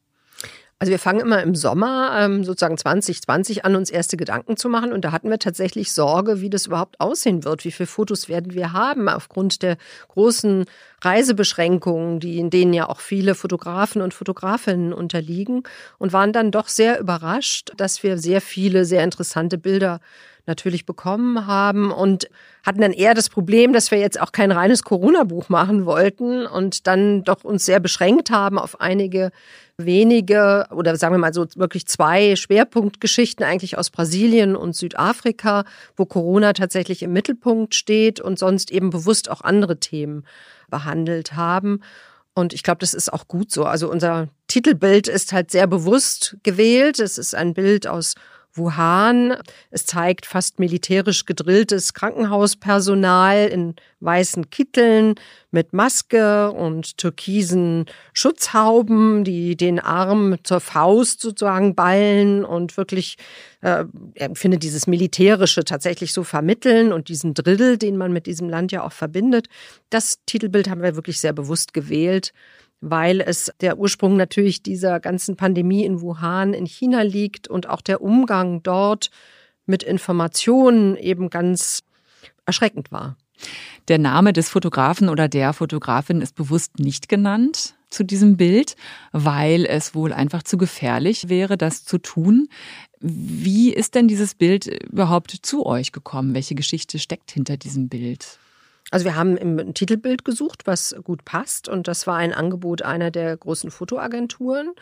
Also 0.80 0.92
wir 0.92 1.00
fangen 1.00 1.22
immer 1.22 1.42
im 1.42 1.56
Sommer 1.56 2.12
ähm, 2.20 2.44
sozusagen 2.44 2.78
2020 2.78 3.66
an, 3.66 3.76
uns 3.76 3.90
erste 3.90 4.16
Gedanken 4.16 4.58
zu 4.58 4.70
machen. 4.70 4.94
Und 4.94 5.04
da 5.04 5.12
hatten 5.12 5.32
wir 5.32 5.40
tatsächlich 5.40 5.92
Sorge, 5.92 6.40
wie 6.40 6.52
das 6.52 6.68
überhaupt 6.68 7.00
aussehen 7.00 7.44
wird. 7.44 7.66
Wie 7.66 7.72
viele 7.72 7.88
Fotos 7.88 8.30
werden 8.30 8.54
wir 8.54 8.74
haben 8.74 9.10
aufgrund 9.10 9.63
der 9.63 9.78
großen 10.10 10.66
Reisebeschränkungen, 11.02 12.20
die, 12.20 12.38
in 12.38 12.52
denen 12.52 12.74
ja 12.74 12.90
auch 12.90 13.00
viele 13.00 13.34
Fotografen 13.34 14.04
und 14.04 14.13
Fotografinnen 14.13 14.94
unterliegen. 14.94 15.63
Und 15.98 16.13
waren 16.13 16.32
dann 16.32 16.52
doch 16.52 16.68
sehr 16.68 17.00
überrascht, 17.00 17.72
dass 17.78 18.04
wir 18.04 18.20
sehr 18.20 18.40
viele, 18.40 18.86
sehr 18.86 19.04
interessante 19.04 19.58
Bilder 19.58 20.00
natürlich 20.48 20.86
bekommen 20.86 21.46
haben 21.46 21.92
und 21.92 22.30
hatten 22.66 22.82
dann 22.82 22.94
eher 22.94 23.14
das 23.14 23.30
Problem, 23.30 23.74
dass 23.74 23.92
wir 23.92 24.00
jetzt 24.00 24.20
auch 24.20 24.32
kein 24.32 24.52
reines 24.52 24.84
Corona-Buch 24.84 25.50
machen 25.50 25.86
wollten 25.86 26.46
und 26.46 26.88
dann 26.88 27.24
doch 27.24 27.44
uns 27.44 27.66
sehr 27.66 27.80
beschränkt 27.80 28.32
haben 28.32 28.58
auf 28.58 28.82
einige 28.82 29.32
wenige 29.78 30.66
oder 30.72 30.96
sagen 30.96 31.14
wir 31.14 31.20
mal 31.20 31.34
so 31.34 31.46
wirklich 31.56 31.86
zwei 31.86 32.36
Schwerpunktgeschichten 32.36 33.46
eigentlich 33.46 33.78
aus 33.78 33.92
Brasilien 33.92 34.56
und 34.56 34.76
Südafrika, 34.76 35.66
wo 35.96 36.06
Corona 36.06 36.54
tatsächlich 36.54 37.04
im 37.04 37.14
Mittelpunkt 37.14 37.76
steht 37.76 38.20
und 38.20 38.40
sonst 38.40 38.72
eben 38.72 38.90
bewusst 38.90 39.30
auch 39.30 39.42
andere 39.42 39.80
Themen 39.80 40.26
behandelt 40.70 41.36
haben. 41.36 41.82
Und 42.34 42.54
ich 42.54 42.64
glaube, 42.64 42.80
das 42.80 42.94
ist 42.94 43.12
auch 43.12 43.28
gut 43.28 43.52
so. 43.52 43.66
Also 43.66 43.90
unser 43.90 44.30
Titelbild 44.48 45.08
ist 45.08 45.34
halt 45.34 45.52
sehr 45.52 45.68
bewusst 45.68 46.38
gewählt. 46.44 47.00
Es 47.00 47.17
ist 47.17 47.34
ein 47.34 47.54
Bild 47.54 47.88
aus 47.88 48.15
Wuhan. 48.58 49.36
Es 49.72 49.86
zeigt 49.86 50.26
fast 50.26 50.60
militärisch 50.60 51.26
gedrilltes 51.26 51.94
Krankenhauspersonal 51.94 53.48
in 53.48 53.76
weißen 54.00 54.50
Kitteln 54.50 55.16
mit 55.52 55.74
Maske 55.74 56.52
und 56.52 56.98
türkisen 56.98 57.86
Schutzhauben, 58.14 59.24
die 59.24 59.56
den 59.56 59.80
Arm 59.80 60.36
zur 60.44 60.60
Faust 60.60 61.22
sozusagen 61.22 61.74
ballen 61.76 62.44
und 62.46 62.78
wirklich, 62.78 63.18
äh, 63.62 63.86
er 64.16 64.36
findet 64.36 64.64
dieses 64.64 64.88
Militärische 64.88 65.64
tatsächlich 65.64 66.14
so 66.14 66.24
vermitteln 66.24 66.94
und 66.94 67.10
diesen 67.10 67.34
Drill, 67.34 67.78
den 67.78 67.98
man 67.98 68.12
mit 68.14 68.26
diesem 68.26 68.50
Land 68.50 68.72
ja 68.72 68.84
auch 68.84 68.92
verbindet. 68.92 69.48
Das 69.90 70.20
Titelbild 70.26 70.70
haben 70.70 70.82
wir 70.82 70.96
wirklich 70.96 71.20
sehr 71.20 71.34
bewusst 71.34 71.74
gewählt 71.74 72.34
weil 72.82 73.21
es 73.21 73.52
der 73.62 73.78
Ursprung 73.78 74.17
natürlich 74.17 74.62
dieser 74.62 75.00
ganzen 75.00 75.36
Pandemie 75.36 75.84
in 75.84 76.02
Wuhan 76.02 76.54
in 76.54 76.65
China 76.65 77.02
liegt 77.02 77.48
und 77.48 77.69
auch 77.69 77.82
der 77.82 78.02
Umgang 78.02 78.62
dort 78.63 79.10
mit 79.65 79.84
Informationen 79.84 80.96
eben 80.96 81.30
ganz 81.30 81.84
erschreckend 82.46 82.92
war. 82.92 83.17
Der 83.88 84.00
Name 84.00 84.34
des 84.34 84.50
Fotografen 84.50 85.10
oder 85.10 85.28
der 85.28 85.54
Fotografin 85.54 86.21
ist 86.21 86.36
bewusst 86.36 86.80
nicht 86.80 87.08
genannt 87.08 87.75
zu 87.90 88.04
diesem 88.04 88.36
Bild, 88.36 88.75
weil 89.12 89.65
es 89.65 89.96
wohl 89.96 90.12
einfach 90.12 90.44
zu 90.44 90.58
gefährlich 90.58 91.30
wäre, 91.30 91.58
das 91.58 91.86
zu 91.86 91.98
tun. 91.98 92.50
Wie 93.00 93.71
ist 93.71 93.96
denn 93.96 94.08
dieses 94.08 94.36
Bild 94.36 94.65
überhaupt 94.65 95.32
zu 95.42 95.65
euch 95.65 95.92
gekommen? 95.92 96.34
Welche 96.34 96.56
Geschichte 96.56 97.00
steckt 97.00 97.32
hinter 97.32 97.56
diesem 97.56 97.88
Bild? 97.88 98.40
Also 98.92 99.06
wir 99.06 99.15
haben 99.15 99.35
im 99.38 99.73
Titelbild 99.73 100.23
gesucht, 100.23 100.63
was 100.65 100.96
gut 101.04 101.25
passt. 101.25 101.67
Und 101.67 101.88
das 101.88 102.08
war 102.08 102.17
ein 102.17 102.33
Angebot 102.33 102.81
einer 102.81 103.12
der 103.12 103.35
großen 103.35 103.71
Fotoagenturen. 103.71 104.73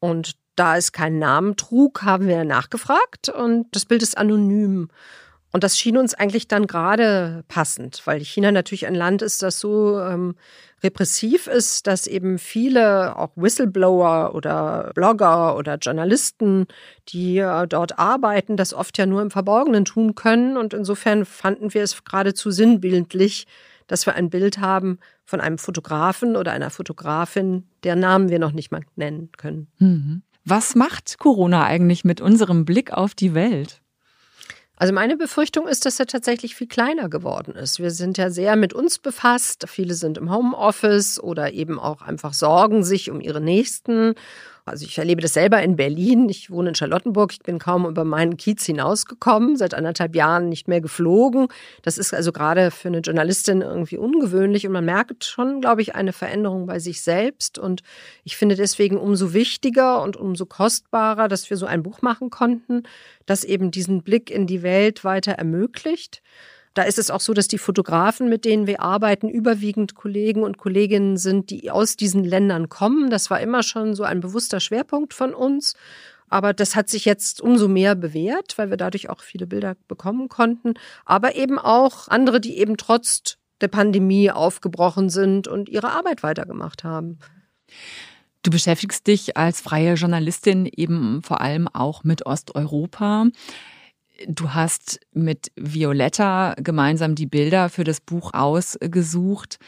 Und 0.00 0.36
da 0.56 0.76
es 0.76 0.92
keinen 0.92 1.18
Namen 1.18 1.56
trug, 1.56 2.02
haben 2.02 2.26
wir 2.26 2.44
nachgefragt. 2.44 3.28
Und 3.28 3.66
das 3.72 3.84
Bild 3.84 4.02
ist 4.02 4.18
anonym. 4.18 4.88
Und 5.54 5.62
das 5.62 5.78
schien 5.78 5.96
uns 5.96 6.14
eigentlich 6.14 6.48
dann 6.48 6.66
gerade 6.66 7.44
passend, 7.46 8.02
weil 8.06 8.18
China 8.24 8.50
natürlich 8.50 8.88
ein 8.88 8.94
Land 8.96 9.22
ist, 9.22 9.40
das 9.40 9.60
so 9.60 10.00
ähm, 10.00 10.34
repressiv 10.82 11.46
ist, 11.46 11.86
dass 11.86 12.08
eben 12.08 12.40
viele, 12.40 13.16
auch 13.16 13.30
Whistleblower 13.36 14.34
oder 14.34 14.90
Blogger 14.96 15.56
oder 15.56 15.76
Journalisten, 15.76 16.66
die 17.08 17.38
äh, 17.38 17.68
dort 17.68 18.00
arbeiten, 18.00 18.56
das 18.56 18.74
oft 18.74 18.98
ja 18.98 19.06
nur 19.06 19.22
im 19.22 19.30
Verborgenen 19.30 19.84
tun 19.84 20.16
können. 20.16 20.56
Und 20.56 20.74
insofern 20.74 21.24
fanden 21.24 21.72
wir 21.72 21.84
es 21.84 22.02
geradezu 22.02 22.50
sinnbildlich, 22.50 23.46
dass 23.86 24.06
wir 24.06 24.16
ein 24.16 24.30
Bild 24.30 24.58
haben 24.58 24.98
von 25.24 25.40
einem 25.40 25.58
Fotografen 25.58 26.34
oder 26.34 26.50
einer 26.50 26.70
Fotografin, 26.70 27.68
deren 27.84 28.00
Namen 28.00 28.28
wir 28.28 28.40
noch 28.40 28.50
nicht 28.50 28.72
mal 28.72 28.82
nennen 28.96 29.30
können. 29.36 29.68
Mhm. 29.78 30.22
Was 30.44 30.74
macht 30.74 31.20
Corona 31.20 31.64
eigentlich 31.64 32.02
mit 32.02 32.20
unserem 32.20 32.64
Blick 32.64 32.92
auf 32.92 33.14
die 33.14 33.34
Welt? 33.34 33.83
Also 34.76 34.92
meine 34.92 35.16
Befürchtung 35.16 35.68
ist, 35.68 35.86
dass 35.86 36.00
er 36.00 36.06
tatsächlich 36.06 36.56
viel 36.56 36.66
kleiner 36.66 37.08
geworden 37.08 37.54
ist. 37.54 37.78
Wir 37.78 37.92
sind 37.92 38.18
ja 38.18 38.30
sehr 38.30 38.56
mit 38.56 38.72
uns 38.72 38.98
befasst. 38.98 39.66
Viele 39.68 39.94
sind 39.94 40.18
im 40.18 40.32
Homeoffice 40.34 41.20
oder 41.20 41.52
eben 41.52 41.78
auch 41.78 42.02
einfach 42.02 42.34
sorgen 42.34 42.82
sich 42.82 43.10
um 43.10 43.20
ihre 43.20 43.40
Nächsten 43.40 44.14
also 44.66 44.86
ich 44.86 44.96
erlebe 44.96 45.20
das 45.20 45.34
selber 45.34 45.62
in 45.62 45.76
Berlin. 45.76 46.28
Ich 46.30 46.50
wohne 46.50 46.70
in 46.70 46.74
Charlottenburg. 46.74 47.32
Ich 47.32 47.40
bin 47.40 47.58
kaum 47.58 47.84
über 47.86 48.04
meinen 48.04 48.38
Kiez 48.38 48.64
hinausgekommen, 48.64 49.56
seit 49.56 49.74
anderthalb 49.74 50.16
Jahren 50.16 50.48
nicht 50.48 50.68
mehr 50.68 50.80
geflogen. 50.80 51.48
Das 51.82 51.98
ist 51.98 52.14
also 52.14 52.32
gerade 52.32 52.70
für 52.70 52.88
eine 52.88 53.00
Journalistin 53.00 53.60
irgendwie 53.60 53.98
ungewöhnlich 53.98 54.66
und 54.66 54.72
man 54.72 54.86
merkt 54.86 55.24
schon, 55.24 55.60
glaube 55.60 55.82
ich, 55.82 55.94
eine 55.94 56.14
Veränderung 56.14 56.64
bei 56.64 56.78
sich 56.78 57.02
selbst. 57.02 57.58
Und 57.58 57.82
ich 58.24 58.38
finde 58.38 58.54
deswegen 58.54 58.96
umso 58.96 59.34
wichtiger 59.34 60.00
und 60.00 60.16
umso 60.16 60.46
kostbarer, 60.46 61.28
dass 61.28 61.50
wir 61.50 61.58
so 61.58 61.66
ein 61.66 61.82
Buch 61.82 62.00
machen 62.00 62.30
konnten, 62.30 62.84
das 63.26 63.44
eben 63.44 63.70
diesen 63.70 64.02
Blick 64.02 64.30
in 64.30 64.46
die 64.46 64.62
Welt 64.62 65.04
weiter 65.04 65.32
ermöglicht. 65.32 66.22
Da 66.74 66.82
ist 66.82 66.98
es 66.98 67.10
auch 67.10 67.20
so, 67.20 67.32
dass 67.34 67.48
die 67.48 67.58
Fotografen, 67.58 68.28
mit 68.28 68.44
denen 68.44 68.66
wir 68.66 68.80
arbeiten, 68.80 69.28
überwiegend 69.28 69.94
Kollegen 69.94 70.42
und 70.42 70.58
Kolleginnen 70.58 71.16
sind, 71.16 71.50
die 71.50 71.70
aus 71.70 71.96
diesen 71.96 72.24
Ländern 72.24 72.68
kommen. 72.68 73.10
Das 73.10 73.30
war 73.30 73.40
immer 73.40 73.62
schon 73.62 73.94
so 73.94 74.02
ein 74.02 74.20
bewusster 74.20 74.58
Schwerpunkt 74.58 75.14
von 75.14 75.34
uns. 75.34 75.74
Aber 76.28 76.52
das 76.52 76.74
hat 76.74 76.88
sich 76.88 77.04
jetzt 77.04 77.40
umso 77.40 77.68
mehr 77.68 77.94
bewährt, 77.94 78.58
weil 78.58 78.70
wir 78.70 78.76
dadurch 78.76 79.08
auch 79.08 79.20
viele 79.20 79.46
Bilder 79.46 79.76
bekommen 79.86 80.28
konnten. 80.28 80.74
Aber 81.04 81.36
eben 81.36 81.60
auch 81.60 82.08
andere, 82.08 82.40
die 82.40 82.58
eben 82.58 82.76
trotz 82.76 83.36
der 83.60 83.68
Pandemie 83.68 84.32
aufgebrochen 84.32 85.10
sind 85.10 85.46
und 85.46 85.68
ihre 85.68 85.90
Arbeit 85.90 86.24
weitergemacht 86.24 86.82
haben. 86.82 87.20
Du 88.42 88.50
beschäftigst 88.50 89.06
dich 89.06 89.36
als 89.36 89.60
freie 89.60 89.94
Journalistin 89.94 90.66
eben 90.66 91.22
vor 91.22 91.40
allem 91.40 91.68
auch 91.68 92.04
mit 92.04 92.26
Osteuropa. 92.26 93.28
Du 94.28 94.54
hast 94.54 95.00
mit 95.12 95.50
Violetta 95.56 96.54
gemeinsam 96.58 97.14
die 97.14 97.26
Bilder 97.26 97.68
für 97.68 97.84
das 97.84 98.00
Buch 98.00 98.32
ausgesucht. 98.32 99.58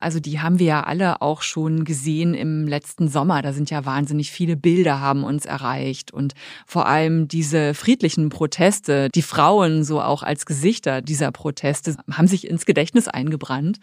Also 0.00 0.18
die 0.18 0.40
haben 0.40 0.58
wir 0.58 0.66
ja 0.66 0.82
alle 0.82 1.22
auch 1.22 1.42
schon 1.42 1.84
gesehen 1.84 2.34
im 2.34 2.66
letzten 2.66 3.06
Sommer. 3.06 3.40
Da 3.42 3.52
sind 3.52 3.70
ja 3.70 3.84
wahnsinnig 3.84 4.32
viele 4.32 4.56
Bilder 4.56 4.98
haben 5.00 5.22
uns 5.22 5.46
erreicht 5.46 6.12
und 6.12 6.34
vor 6.66 6.86
allem 6.86 7.28
diese 7.28 7.74
friedlichen 7.74 8.28
Proteste, 8.28 9.08
die 9.14 9.22
Frauen 9.22 9.84
so 9.84 10.02
auch 10.02 10.24
als 10.24 10.44
Gesichter 10.44 11.00
dieser 11.00 11.30
Proteste 11.30 11.96
haben 12.10 12.26
sich 12.26 12.48
ins 12.48 12.66
Gedächtnis 12.66 13.06
eingebrannt. 13.06 13.78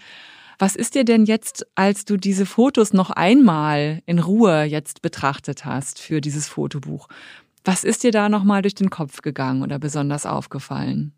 Was 0.57 0.75
ist 0.75 0.95
dir 0.95 1.05
denn 1.05 1.23
jetzt, 1.23 1.65
als 1.75 2.03
du 2.03 2.17
diese 2.17 2.45
Fotos 2.45 2.91
noch 2.91 3.11
einmal 3.11 4.01
in 4.05 4.19
Ruhe 4.19 4.63
jetzt 4.63 5.01
betrachtet 5.01 5.63
hast 5.63 5.99
für 5.99 6.19
dieses 6.19 6.49
Fotobuch? 6.49 7.07
Was 7.63 7.83
ist 7.85 8.03
dir 8.03 8.11
da 8.11 8.27
nochmal 8.29 8.61
durch 8.61 8.75
den 8.75 8.89
Kopf 8.89 9.21
gegangen 9.21 9.63
oder 9.63 9.79
besonders 9.79 10.25
aufgefallen? 10.25 11.13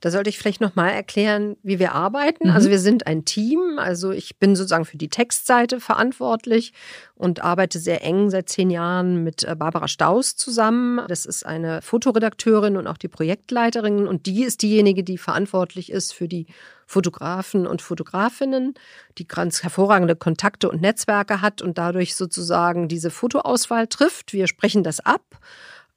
Da 0.00 0.10
sollte 0.10 0.30
ich 0.30 0.38
vielleicht 0.38 0.60
nochmal 0.60 0.90
erklären, 0.90 1.56
wie 1.62 1.78
wir 1.78 1.92
arbeiten. 1.92 2.48
Mhm. 2.48 2.54
Also 2.54 2.70
wir 2.70 2.78
sind 2.78 3.06
ein 3.06 3.24
Team. 3.24 3.78
Also 3.78 4.12
ich 4.12 4.38
bin 4.38 4.54
sozusagen 4.54 4.84
für 4.84 4.96
die 4.96 5.08
Textseite 5.08 5.80
verantwortlich 5.80 6.72
und 7.14 7.42
arbeite 7.42 7.78
sehr 7.78 8.04
eng 8.04 8.30
seit 8.30 8.48
zehn 8.48 8.70
Jahren 8.70 9.24
mit 9.24 9.42
äh, 9.42 9.56
Barbara 9.56 9.88
Staus 9.88 10.36
zusammen. 10.36 11.00
Das 11.08 11.26
ist 11.26 11.44
eine 11.44 11.82
Fotoredakteurin 11.82 12.76
und 12.76 12.86
auch 12.86 12.98
die 12.98 13.08
Projektleiterin. 13.08 14.06
Und 14.06 14.26
die 14.26 14.44
ist 14.44 14.62
diejenige, 14.62 15.02
die 15.02 15.18
verantwortlich 15.18 15.90
ist 15.90 16.14
für 16.14 16.28
die 16.28 16.46
Fotografen 16.86 17.66
und 17.66 17.82
Fotografinnen, 17.82 18.74
die 19.18 19.28
ganz 19.28 19.62
hervorragende 19.62 20.16
Kontakte 20.16 20.70
und 20.70 20.80
Netzwerke 20.80 21.42
hat 21.42 21.60
und 21.60 21.76
dadurch 21.76 22.14
sozusagen 22.14 22.88
diese 22.88 23.10
Fotoauswahl 23.10 23.88
trifft. 23.88 24.32
Wir 24.32 24.46
sprechen 24.46 24.84
das 24.84 25.00
ab 25.00 25.22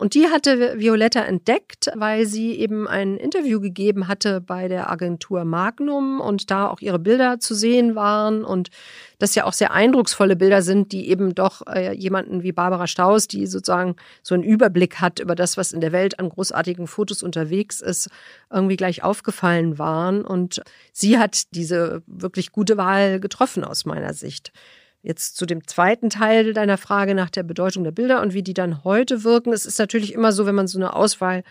und 0.02 0.16
die 0.16 0.30
hatte 0.30 0.80
Violetta 0.80 1.20
entdeckt, 1.22 1.92
weil 1.94 2.26
sie 2.26 2.56
eben 2.56 2.88
ein 2.88 3.18
Interview 3.18 3.62
gegeben 3.62 4.08
hatte 4.08 4.42
bei 4.42 4.68
der 4.68 4.90
Agentur 4.90 5.46
Magnum 5.46 6.20
und 6.20 6.50
da 6.50 6.70
auch 6.70 6.80
ihre 6.80 6.98
Bilder 6.98 7.40
zu 7.40 7.54
sehen 7.54 7.94
waren 7.94 8.44
und 8.44 8.72
das 9.20 9.36
ja 9.36 9.46
auch 9.46 9.54
sehr 9.54 9.74
eindrucksvolle 9.74 10.36
Bilder 10.36 10.64
sind, 10.64 10.92
die 10.92 11.08
eben 11.08 11.36
doch 11.36 11.62
äh, 11.68 11.94
jemanden 11.94 12.42
wie 12.42 12.52
Barbara 12.52 12.88
Staus, 12.88 13.28
die 13.28 13.46
sozusagen 13.46 13.96
so 14.24 14.34
einen 14.34 14.44
Überblick 14.44 15.02
hat 15.02 15.20
über 15.20 15.36
das, 15.36 15.56
was 15.56 15.72
in 15.72 15.82
der 15.82 15.92
Welt 15.92 16.18
an 16.18 16.30
großartigen 16.30 16.88
Fotos 16.88 17.22
unterwegs 17.22 17.80
ist, 17.80 18.10
irgendwie 18.52 18.78
gleich 18.78 19.04
aufgefallen 19.04 19.78
waren. 19.78 20.26
Und 20.26 20.64
sie 20.94 21.20
hat 21.20 21.54
diese 21.54 22.02
wirklich 22.08 22.52
gute 22.52 22.76
Wahl 22.76 23.20
getroffen 23.20 23.64
aus 23.64 23.86
meiner 23.86 24.16
Sicht. 24.16 24.52
Jetzt 25.04 25.36
zu 25.36 25.46
dem 25.46 25.68
zweiten 25.68 26.10
Teil 26.10 26.54
deiner 26.54 26.78
Frage 26.78 27.16
nach 27.16 27.30
der 27.30 27.44
Bedeutung 27.44 27.84
der 27.84 27.92
Bilder 27.92 28.22
und 28.22 28.34
wie 28.34 28.44
die 28.44 28.54
dann 28.54 28.84
heute 28.84 29.24
wirken. 29.24 29.52
Es 29.52 29.66
ist 29.66 29.80
natürlich 29.80 30.14
immer 30.14 30.32
so, 30.32 30.46
wenn 30.46 30.56
man 30.56 30.68
so 30.68 30.78
eine 30.78 30.96
Auswahl 30.96 31.44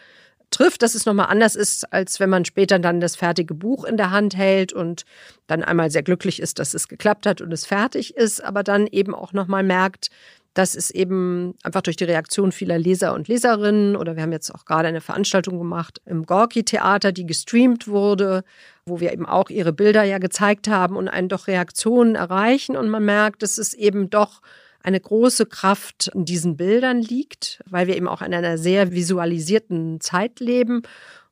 trifft, 0.50 0.82
dass 0.82 0.94
es 0.94 1.06
nochmal 1.06 1.26
anders 1.26 1.56
ist, 1.56 1.92
als 1.92 2.20
wenn 2.20 2.30
man 2.30 2.44
später 2.44 2.78
dann 2.78 3.00
das 3.00 3.16
fertige 3.16 3.54
Buch 3.54 3.84
in 3.84 3.96
der 3.96 4.10
Hand 4.10 4.36
hält 4.36 4.72
und 4.72 5.04
dann 5.46 5.64
einmal 5.64 5.90
sehr 5.90 6.02
glücklich 6.02 6.40
ist, 6.40 6.58
dass 6.58 6.74
es 6.74 6.88
geklappt 6.88 7.26
hat 7.26 7.40
und 7.40 7.52
es 7.52 7.66
fertig 7.66 8.16
ist, 8.16 8.42
aber 8.42 8.62
dann 8.62 8.86
eben 8.86 9.14
auch 9.14 9.32
nochmal 9.32 9.62
merkt, 9.62 10.10
dass 10.54 10.74
es 10.74 10.90
eben 10.90 11.54
einfach 11.62 11.82
durch 11.82 11.96
die 11.96 12.04
Reaktion 12.04 12.50
vieler 12.50 12.78
Leser 12.78 13.14
und 13.14 13.28
Leserinnen 13.28 13.94
oder 13.94 14.16
wir 14.16 14.22
haben 14.22 14.32
jetzt 14.32 14.52
auch 14.52 14.64
gerade 14.64 14.88
eine 14.88 15.00
Veranstaltung 15.00 15.58
gemacht 15.58 16.00
im 16.06 16.26
Gorki-Theater, 16.26 17.12
die 17.12 17.26
gestreamt 17.26 17.86
wurde, 17.86 18.42
wo 18.84 19.00
wir 19.00 19.12
eben 19.12 19.26
auch 19.26 19.50
ihre 19.50 19.72
Bilder 19.72 20.02
ja 20.02 20.18
gezeigt 20.18 20.68
haben 20.68 20.96
und 20.96 21.08
einen 21.08 21.28
doch 21.28 21.46
Reaktionen 21.46 22.16
erreichen. 22.16 22.76
Und 22.76 22.90
man 22.90 23.04
merkt, 23.04 23.42
dass 23.42 23.58
es 23.58 23.74
eben 23.74 24.10
doch 24.10 24.40
eine 24.82 24.98
große 24.98 25.46
Kraft 25.46 26.10
in 26.14 26.24
diesen 26.24 26.56
Bildern 26.56 27.00
liegt, 27.00 27.62
weil 27.66 27.86
wir 27.86 27.96
eben 27.96 28.08
auch 28.08 28.22
in 28.22 28.34
einer 28.34 28.58
sehr 28.58 28.92
visualisierten 28.92 30.00
Zeit 30.00 30.40
leben. 30.40 30.82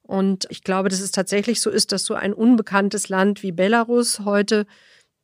Und 0.02 0.46
ich 0.50 0.62
glaube, 0.62 0.90
dass 0.90 1.00
es 1.00 1.10
tatsächlich 1.10 1.60
so 1.60 1.70
ist, 1.70 1.92
dass 1.92 2.04
so 2.04 2.14
ein 2.14 2.32
unbekanntes 2.32 3.08
Land 3.08 3.42
wie 3.42 3.52
Belarus 3.52 4.20
heute 4.20 4.66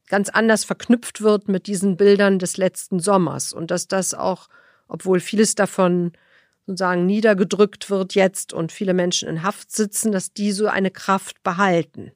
ganz 0.09 0.29
anders 0.29 0.65
verknüpft 0.65 1.23
wird 1.23 1.49
mit 1.49 1.67
diesen 1.67 1.97
Bildern 1.97 2.39
des 2.39 2.57
letzten 2.57 3.01
Sommers 3.01 3.53
und 3.53 3.71
dass 3.71 3.89
das 3.89 4.15
auch, 4.15 4.49
obwohl 4.89 5.21
vieles 5.21 5.55
davon 5.55 6.13
sozusagen 6.67 7.07
niedergedrückt 7.07 7.91
wird 7.91 8.15
jetzt 8.15 8.53
und 8.53 8.73
viele 8.73 8.95
Menschen 8.95 9.29
in 9.29 9.43
Haft 9.43 9.73
sitzen, 9.73 10.13
dass 10.13 10.33
die 10.33 10.53
so 10.53 10.67
eine 10.67 10.91
Kraft 10.91 11.43
behalten 11.43 12.13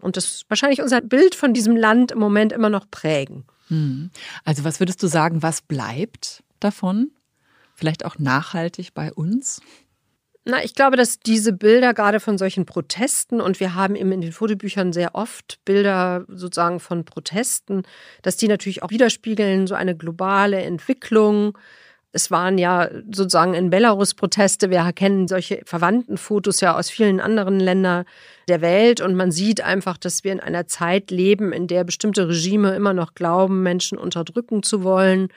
und 0.00 0.16
das 0.16 0.42
wahrscheinlich 0.48 0.82
unser 0.82 1.00
Bild 1.00 1.34
von 1.34 1.54
diesem 1.54 1.76
Land 1.76 2.12
im 2.12 2.18
Moment 2.18 2.52
immer 2.52 2.70
noch 2.70 2.90
prägen. 2.90 3.44
Hm. 3.68 4.10
Also 4.44 4.64
was 4.64 4.80
würdest 4.80 5.02
du 5.02 5.06
sagen, 5.06 5.42
was 5.42 5.62
bleibt 5.62 6.42
davon? 6.60 7.10
Vielleicht 7.74 8.04
auch 8.04 8.18
nachhaltig 8.18 8.94
bei 8.94 9.12
uns? 9.12 9.60
Na, 10.46 10.62
ich 10.62 10.74
glaube, 10.74 10.98
dass 10.98 11.20
diese 11.20 11.54
Bilder 11.54 11.94
gerade 11.94 12.20
von 12.20 12.36
solchen 12.36 12.66
Protesten 12.66 13.40
und 13.40 13.60
wir 13.60 13.74
haben 13.74 13.96
eben 13.96 14.12
in 14.12 14.20
den 14.20 14.32
Fotobüchern 14.32 14.92
sehr 14.92 15.14
oft 15.14 15.58
Bilder 15.64 16.26
sozusagen 16.28 16.80
von 16.80 17.06
Protesten, 17.06 17.82
dass 18.20 18.36
die 18.36 18.48
natürlich 18.48 18.82
auch 18.82 18.90
widerspiegeln 18.90 19.66
so 19.66 19.74
eine 19.74 19.96
globale 19.96 20.60
Entwicklung. 20.60 21.56
Es 22.12 22.30
waren 22.30 22.58
ja 22.58 22.90
sozusagen 23.10 23.54
in 23.54 23.70
Belarus 23.70 24.12
Proteste. 24.12 24.68
Wir 24.68 24.92
kennen 24.92 25.28
solche 25.28 25.62
verwandten 25.64 26.18
Fotos 26.18 26.60
ja 26.60 26.76
aus 26.76 26.90
vielen 26.90 27.20
anderen 27.20 27.58
Ländern 27.58 28.04
der 28.46 28.60
Welt 28.60 29.00
und 29.00 29.14
man 29.14 29.32
sieht 29.32 29.62
einfach, 29.62 29.96
dass 29.96 30.24
wir 30.24 30.32
in 30.32 30.40
einer 30.40 30.66
Zeit 30.66 31.10
leben, 31.10 31.54
in 31.54 31.68
der 31.68 31.84
bestimmte 31.84 32.28
Regime 32.28 32.74
immer 32.74 32.92
noch 32.92 33.14
glauben, 33.14 33.62
Menschen 33.62 33.96
unterdrücken 33.96 34.62
zu 34.62 34.84
wollen 34.84 35.28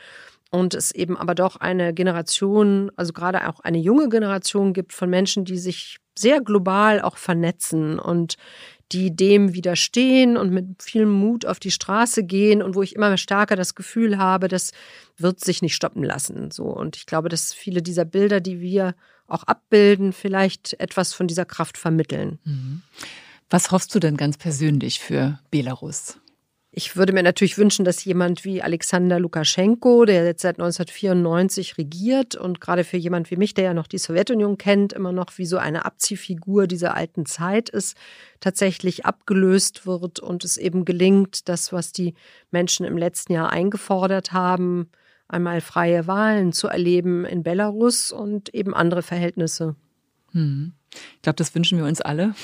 und 0.52 0.74
es 0.74 0.92
eben 0.92 1.18
aber 1.18 1.36
doch 1.36 1.58
eine 1.58 1.94
Generation, 1.94 2.92
also 2.96 3.14
gerade 3.14 3.48
auch 3.50 3.60
eine 3.60 3.78
junge 3.78 4.10
Generation 4.10 4.74
gibt 4.74 4.94
von 4.94 5.10
Menschen, 5.10 5.46
die 5.46 5.58
sich 5.58 5.98
sehr 6.18 6.42
global 6.42 7.02
auch 7.02 7.18
vernetzen 7.18 8.00
und 8.00 8.38
die 8.92 9.14
dem 9.16 9.54
widerstehen 9.54 10.38
und 10.38 10.52
mit 10.52 10.82
viel 10.82 11.06
Mut 11.06 11.46
auf 11.46 11.60
die 11.60 11.72
Straße 11.72 12.24
gehen 12.24 12.64
und 12.64 12.76
wo 12.76 12.82
ich 12.82 12.96
immer 12.96 13.18
stärker 13.18 13.56
das 13.56 13.76
Gefühl 13.76 14.18
habe, 14.18 14.48
das 14.48 14.72
wird 15.18 15.42
sich 15.42 15.62
nicht 15.62 15.76
stoppen 15.76 16.04
lassen. 16.04 16.52
So 16.52 16.66
und 16.66 16.96
ich 16.96 17.06
glaube, 17.06 17.28
dass 17.28 17.54
viele 17.54 17.82
dieser 17.82 18.06
Bilder, 18.06 18.40
die 18.40 18.62
wir 18.62 18.96
auch 19.28 19.44
abbilden, 19.44 20.14
vielleicht 20.14 20.80
etwas 20.80 21.14
von 21.14 21.28
dieser 21.28 21.46
Kraft 21.46 21.78
vermitteln. 21.78 22.40
Mhm. 22.46 22.82
Was 23.50 23.72
hoffst 23.72 23.94
du 23.94 24.00
denn 24.00 24.16
ganz 24.16 24.38
persönlich 24.38 25.00
für 25.00 25.40
Belarus? 25.52 26.18
Ich 26.78 26.96
würde 26.96 27.12
mir 27.12 27.24
natürlich 27.24 27.58
wünschen, 27.58 27.86
dass 27.86 28.06
jemand 28.06 28.46
wie 28.46 28.62
Alexander 28.62 29.20
Lukaschenko, 29.20 30.06
der 30.06 30.24
jetzt 30.26 30.44
seit 30.44 30.60
1994 30.60 31.80
regiert 31.80 32.36
und 32.36 32.62
gerade 32.62 32.84
für 32.84 32.98
jemand 32.98 33.32
wie 33.32 33.36
mich, 33.36 33.56
der 33.56 33.64
ja 33.64 33.74
noch 33.74 33.88
die 33.88 33.98
Sowjetunion 33.98 34.60
kennt, 34.60 34.94
immer 34.94 35.12
noch 35.12 35.40
wie 35.40 35.48
so 35.48 35.58
eine 35.58 35.86
Abziehfigur 35.86 36.68
dieser 36.68 36.96
alten 36.96 37.26
Zeit 37.26 37.70
ist, 37.70 37.98
tatsächlich 38.42 39.08
abgelöst 39.08 39.88
wird 39.88 40.20
und 40.20 40.44
es 40.44 40.58
eben 40.58 40.86
gelingt, 40.86 41.50
das, 41.50 41.74
was 41.74 41.94
die 41.94 42.14
Menschen 42.52 42.86
im 42.86 42.96
letzten 42.96 43.34
Jahr 43.34 43.50
eingefordert 43.50 44.32
haben, 44.32 44.92
einmal 45.28 45.62
freie 45.62 46.06
Wahlen 46.06 46.54
zu 46.54 46.68
erleben 46.68 47.26
in 47.26 47.42
Belarus 47.42 48.12
und 48.12 48.54
eben 48.54 48.76
andere 48.76 49.02
Verhältnisse. 49.02 49.76
Hm. 50.32 50.74
Ich 50.94 51.22
glaube, 51.24 51.38
das 51.38 51.56
wünschen 51.56 51.80
wir 51.80 51.86
uns 51.86 52.02
alle. 52.02 52.36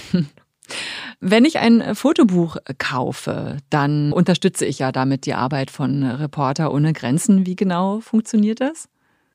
Wenn 1.26 1.45
ich 1.45 1.59
ein 1.59 1.95
Fotobuch 1.95 2.57
kaufe, 2.80 3.55
dann 3.69 4.11
unterstütze 4.11 4.65
ich 4.65 4.80
ja 4.80 4.91
damit 4.91 5.26
die 5.26 5.34
Arbeit 5.34 5.71
von 5.71 6.03
Reporter 6.03 6.74
ohne 6.74 6.91
Grenzen. 6.91 7.45
Wie 7.45 7.55
genau 7.55 8.01
funktioniert 8.01 8.59
das? 8.59 8.89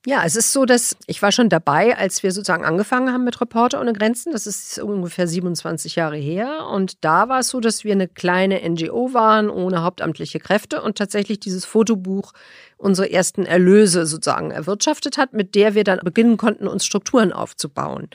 Ja, 0.04 0.22
es 0.26 0.36
ist 0.36 0.52
so, 0.52 0.66
dass 0.66 0.96
ich 1.06 1.22
war 1.22 1.32
schon 1.32 1.48
dabei, 1.48 1.96
als 1.96 2.22
wir 2.22 2.32
sozusagen 2.32 2.66
angefangen 2.66 3.10
haben 3.10 3.24
mit 3.24 3.40
Reporter 3.40 3.80
ohne 3.80 3.94
Grenzen. 3.94 4.32
Das 4.32 4.46
ist 4.46 4.78
ungefähr 4.78 5.26
27 5.26 5.96
Jahre 5.96 6.18
her. 6.18 6.66
Und 6.70 7.02
da 7.06 7.30
war 7.30 7.38
es 7.38 7.48
so, 7.48 7.58
dass 7.58 7.84
wir 7.84 7.92
eine 7.92 8.06
kleine 8.06 8.60
NGO 8.68 9.14
waren, 9.14 9.48
ohne 9.48 9.82
hauptamtliche 9.82 10.40
Kräfte 10.40 10.82
und 10.82 10.98
tatsächlich 10.98 11.40
dieses 11.40 11.64
Fotobuch 11.64 12.32
unsere 12.76 13.10
ersten 13.10 13.46
Erlöse 13.46 14.04
sozusagen 14.04 14.50
erwirtschaftet 14.50 15.16
hat, 15.16 15.32
mit 15.32 15.54
der 15.54 15.74
wir 15.74 15.84
dann 15.84 16.00
beginnen 16.04 16.36
konnten, 16.36 16.68
uns 16.68 16.84
Strukturen 16.84 17.32
aufzubauen. 17.32 18.08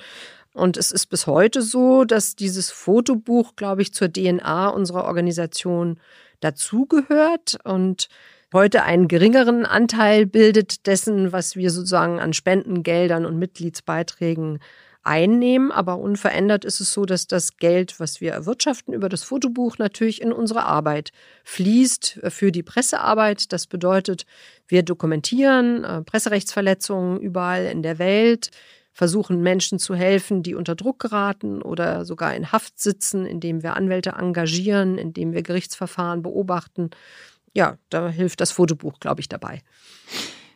Und 0.54 0.78
es 0.78 0.92
ist 0.92 1.08
bis 1.08 1.28
heute 1.28 1.62
so, 1.62 2.06
dass 2.06 2.36
dieses 2.36 2.70
Fotobuch, 2.72 3.56
glaube 3.56 3.82
ich, 3.82 3.94
zur 3.94 4.12
DNA 4.12 4.70
unserer 4.70 5.06
Organisation 5.06 6.00
dazugehört 6.40 7.58
und 7.64 8.08
heute 8.54 8.84
einen 8.84 9.08
geringeren 9.08 9.66
Anteil 9.66 10.28
bildet 10.28 10.86
dessen, 10.86 11.32
was 11.32 11.56
wir 11.56 11.72
sozusagen 11.72 12.20
an 12.20 12.34
Spendengeldern 12.34 13.26
und 13.26 13.40
Mitgliedsbeiträgen 13.40 14.60
einnehmen. 15.02 15.72
Aber 15.72 15.98
unverändert 15.98 16.66
ist 16.66 16.80
es 16.80 16.94
so, 16.94 17.06
dass 17.06 17.28
das 17.28 17.58
Geld, 17.58 18.00
was 18.00 18.22
wir 18.22 18.32
erwirtschaften 18.32 18.94
über 18.94 19.10
das 19.10 19.24
Fotobuch, 19.24 19.80
natürlich 19.80 20.22
in 20.22 20.32
unsere 20.32 20.66
Arbeit 20.66 21.12
fließt 21.44 22.22
für 22.30 22.52
die 22.52 22.64
Pressearbeit. 22.64 23.52
Das 23.52 23.66
bedeutet, 23.68 24.26
wir 24.68 24.84
dokumentieren 24.84 25.84
äh, 25.84 26.02
Presserechtsverletzungen 26.04 27.20
überall 27.20 27.66
in 27.66 27.82
der 27.82 28.00
Welt 28.00 28.52
versuchen 28.94 29.42
Menschen 29.42 29.80
zu 29.80 29.96
helfen, 29.96 30.44
die 30.44 30.56
unter 30.56 30.76
Druck 30.76 31.00
geraten 31.00 31.62
oder 31.62 32.06
sogar 32.06 32.36
in 32.36 32.52
Haft 32.52 32.80
sitzen, 32.80 33.26
indem 33.26 33.64
wir 33.64 33.76
Anwälte 33.76 34.12
engagieren, 34.12 34.98
indem 34.98 35.34
wir 35.34 35.42
Gerichtsverfahren 35.42 36.22
beobachten. 36.22 36.92
Ja, 37.54 37.78
da 37.90 38.10
hilft 38.10 38.40
das 38.40 38.52
Fotobuch, 38.52 39.00
glaube 39.00 39.22
ich, 39.22 39.28
dabei. 39.28 39.62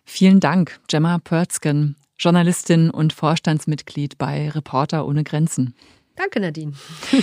Vielen 0.06 0.40
Dank, 0.40 0.80
Gemma 0.88 1.18
Pörzgen, 1.18 1.96
Journalistin 2.18 2.90
und 2.90 3.12
Vorstandsmitglied 3.12 4.18
bei 4.18 4.50
Reporter 4.50 5.06
ohne 5.06 5.24
Grenzen. 5.24 5.76
Danke, 6.18 6.40
Nadine. 6.40 6.74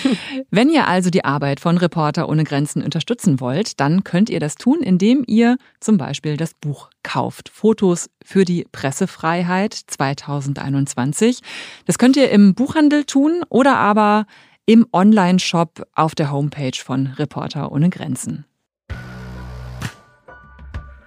Wenn 0.50 0.70
ihr 0.70 0.86
also 0.86 1.10
die 1.10 1.24
Arbeit 1.24 1.58
von 1.58 1.78
Reporter 1.78 2.28
ohne 2.28 2.44
Grenzen 2.44 2.80
unterstützen 2.80 3.40
wollt, 3.40 3.80
dann 3.80 4.04
könnt 4.04 4.30
ihr 4.30 4.38
das 4.38 4.54
tun, 4.54 4.80
indem 4.82 5.24
ihr 5.26 5.56
zum 5.80 5.98
Beispiel 5.98 6.36
das 6.36 6.54
Buch 6.54 6.90
kauft. 7.02 7.48
Fotos 7.48 8.08
für 8.24 8.44
die 8.44 8.64
Pressefreiheit 8.70 9.74
2021. 9.74 11.40
Das 11.86 11.98
könnt 11.98 12.16
ihr 12.16 12.30
im 12.30 12.54
Buchhandel 12.54 13.04
tun 13.04 13.42
oder 13.48 13.76
aber 13.76 14.26
im 14.64 14.86
Online-Shop 14.92 15.88
auf 15.94 16.14
der 16.14 16.30
Homepage 16.30 16.78
von 16.80 17.08
Reporter 17.18 17.72
ohne 17.72 17.90
Grenzen. 17.90 18.46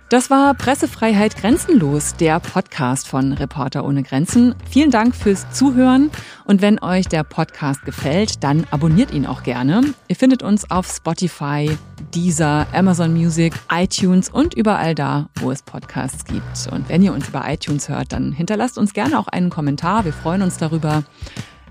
Das 0.10 0.30
war 0.30 0.53
Pressefreiheit 0.53 1.36
Grenzenlos, 1.36 2.16
der 2.16 2.39
Podcast 2.39 3.10
von 3.10 3.34
Reporter 3.34 3.84
ohne 3.84 4.03
Grenzen. 4.03 4.55
Vielen 4.70 4.89
Dank 4.89 5.14
fürs 5.14 5.51
Zuhören 5.51 6.12
und 6.45 6.62
wenn 6.62 6.82
euch 6.82 7.10
der 7.10 7.26
Podcast 7.26 7.84
gefällt, 7.84 8.41
dann 8.41 8.66
abonniert 8.72 9.14
ihn 9.14 9.26
auch 9.26 9.43
gerne. 9.43 9.82
Ihr 10.08 10.16
findet 10.16 10.43
uns 10.43 10.72
auf 10.72 10.88
Spotify, 10.88 11.78
Deezer, 12.16 12.68
Amazon 12.72 13.12
Music, 13.12 13.53
iTunes 13.70 14.30
und 14.30 14.53
überall 14.53 14.95
da, 14.95 15.28
wo 15.41 15.51
es 15.51 15.62
Podcasts 15.62 16.24
gibt. 16.24 16.70
Und 16.72 16.88
wenn 16.88 17.03
ihr 17.03 17.12
uns 17.12 17.28
über 17.28 17.43
iTunes 17.45 17.89
hört, 17.89 18.14
dann 18.14 18.32
hinterlasst 18.32 18.78
uns 18.78 18.93
gerne 18.93 19.20
auch 19.20 19.28
einen 19.28 19.49
Kommentar. 19.49 20.05
Wir 20.05 20.14
freuen 20.14 20.41
uns 20.41 20.55
darüber. 20.55 21.03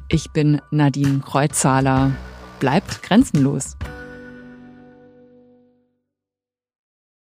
Ich 0.08 0.32
bin 0.32 0.60
Nadine 0.70 1.20
Kreuzzahler. 1.20 2.10
Bleibt 2.60 3.02
grenzenlos. 3.02 3.78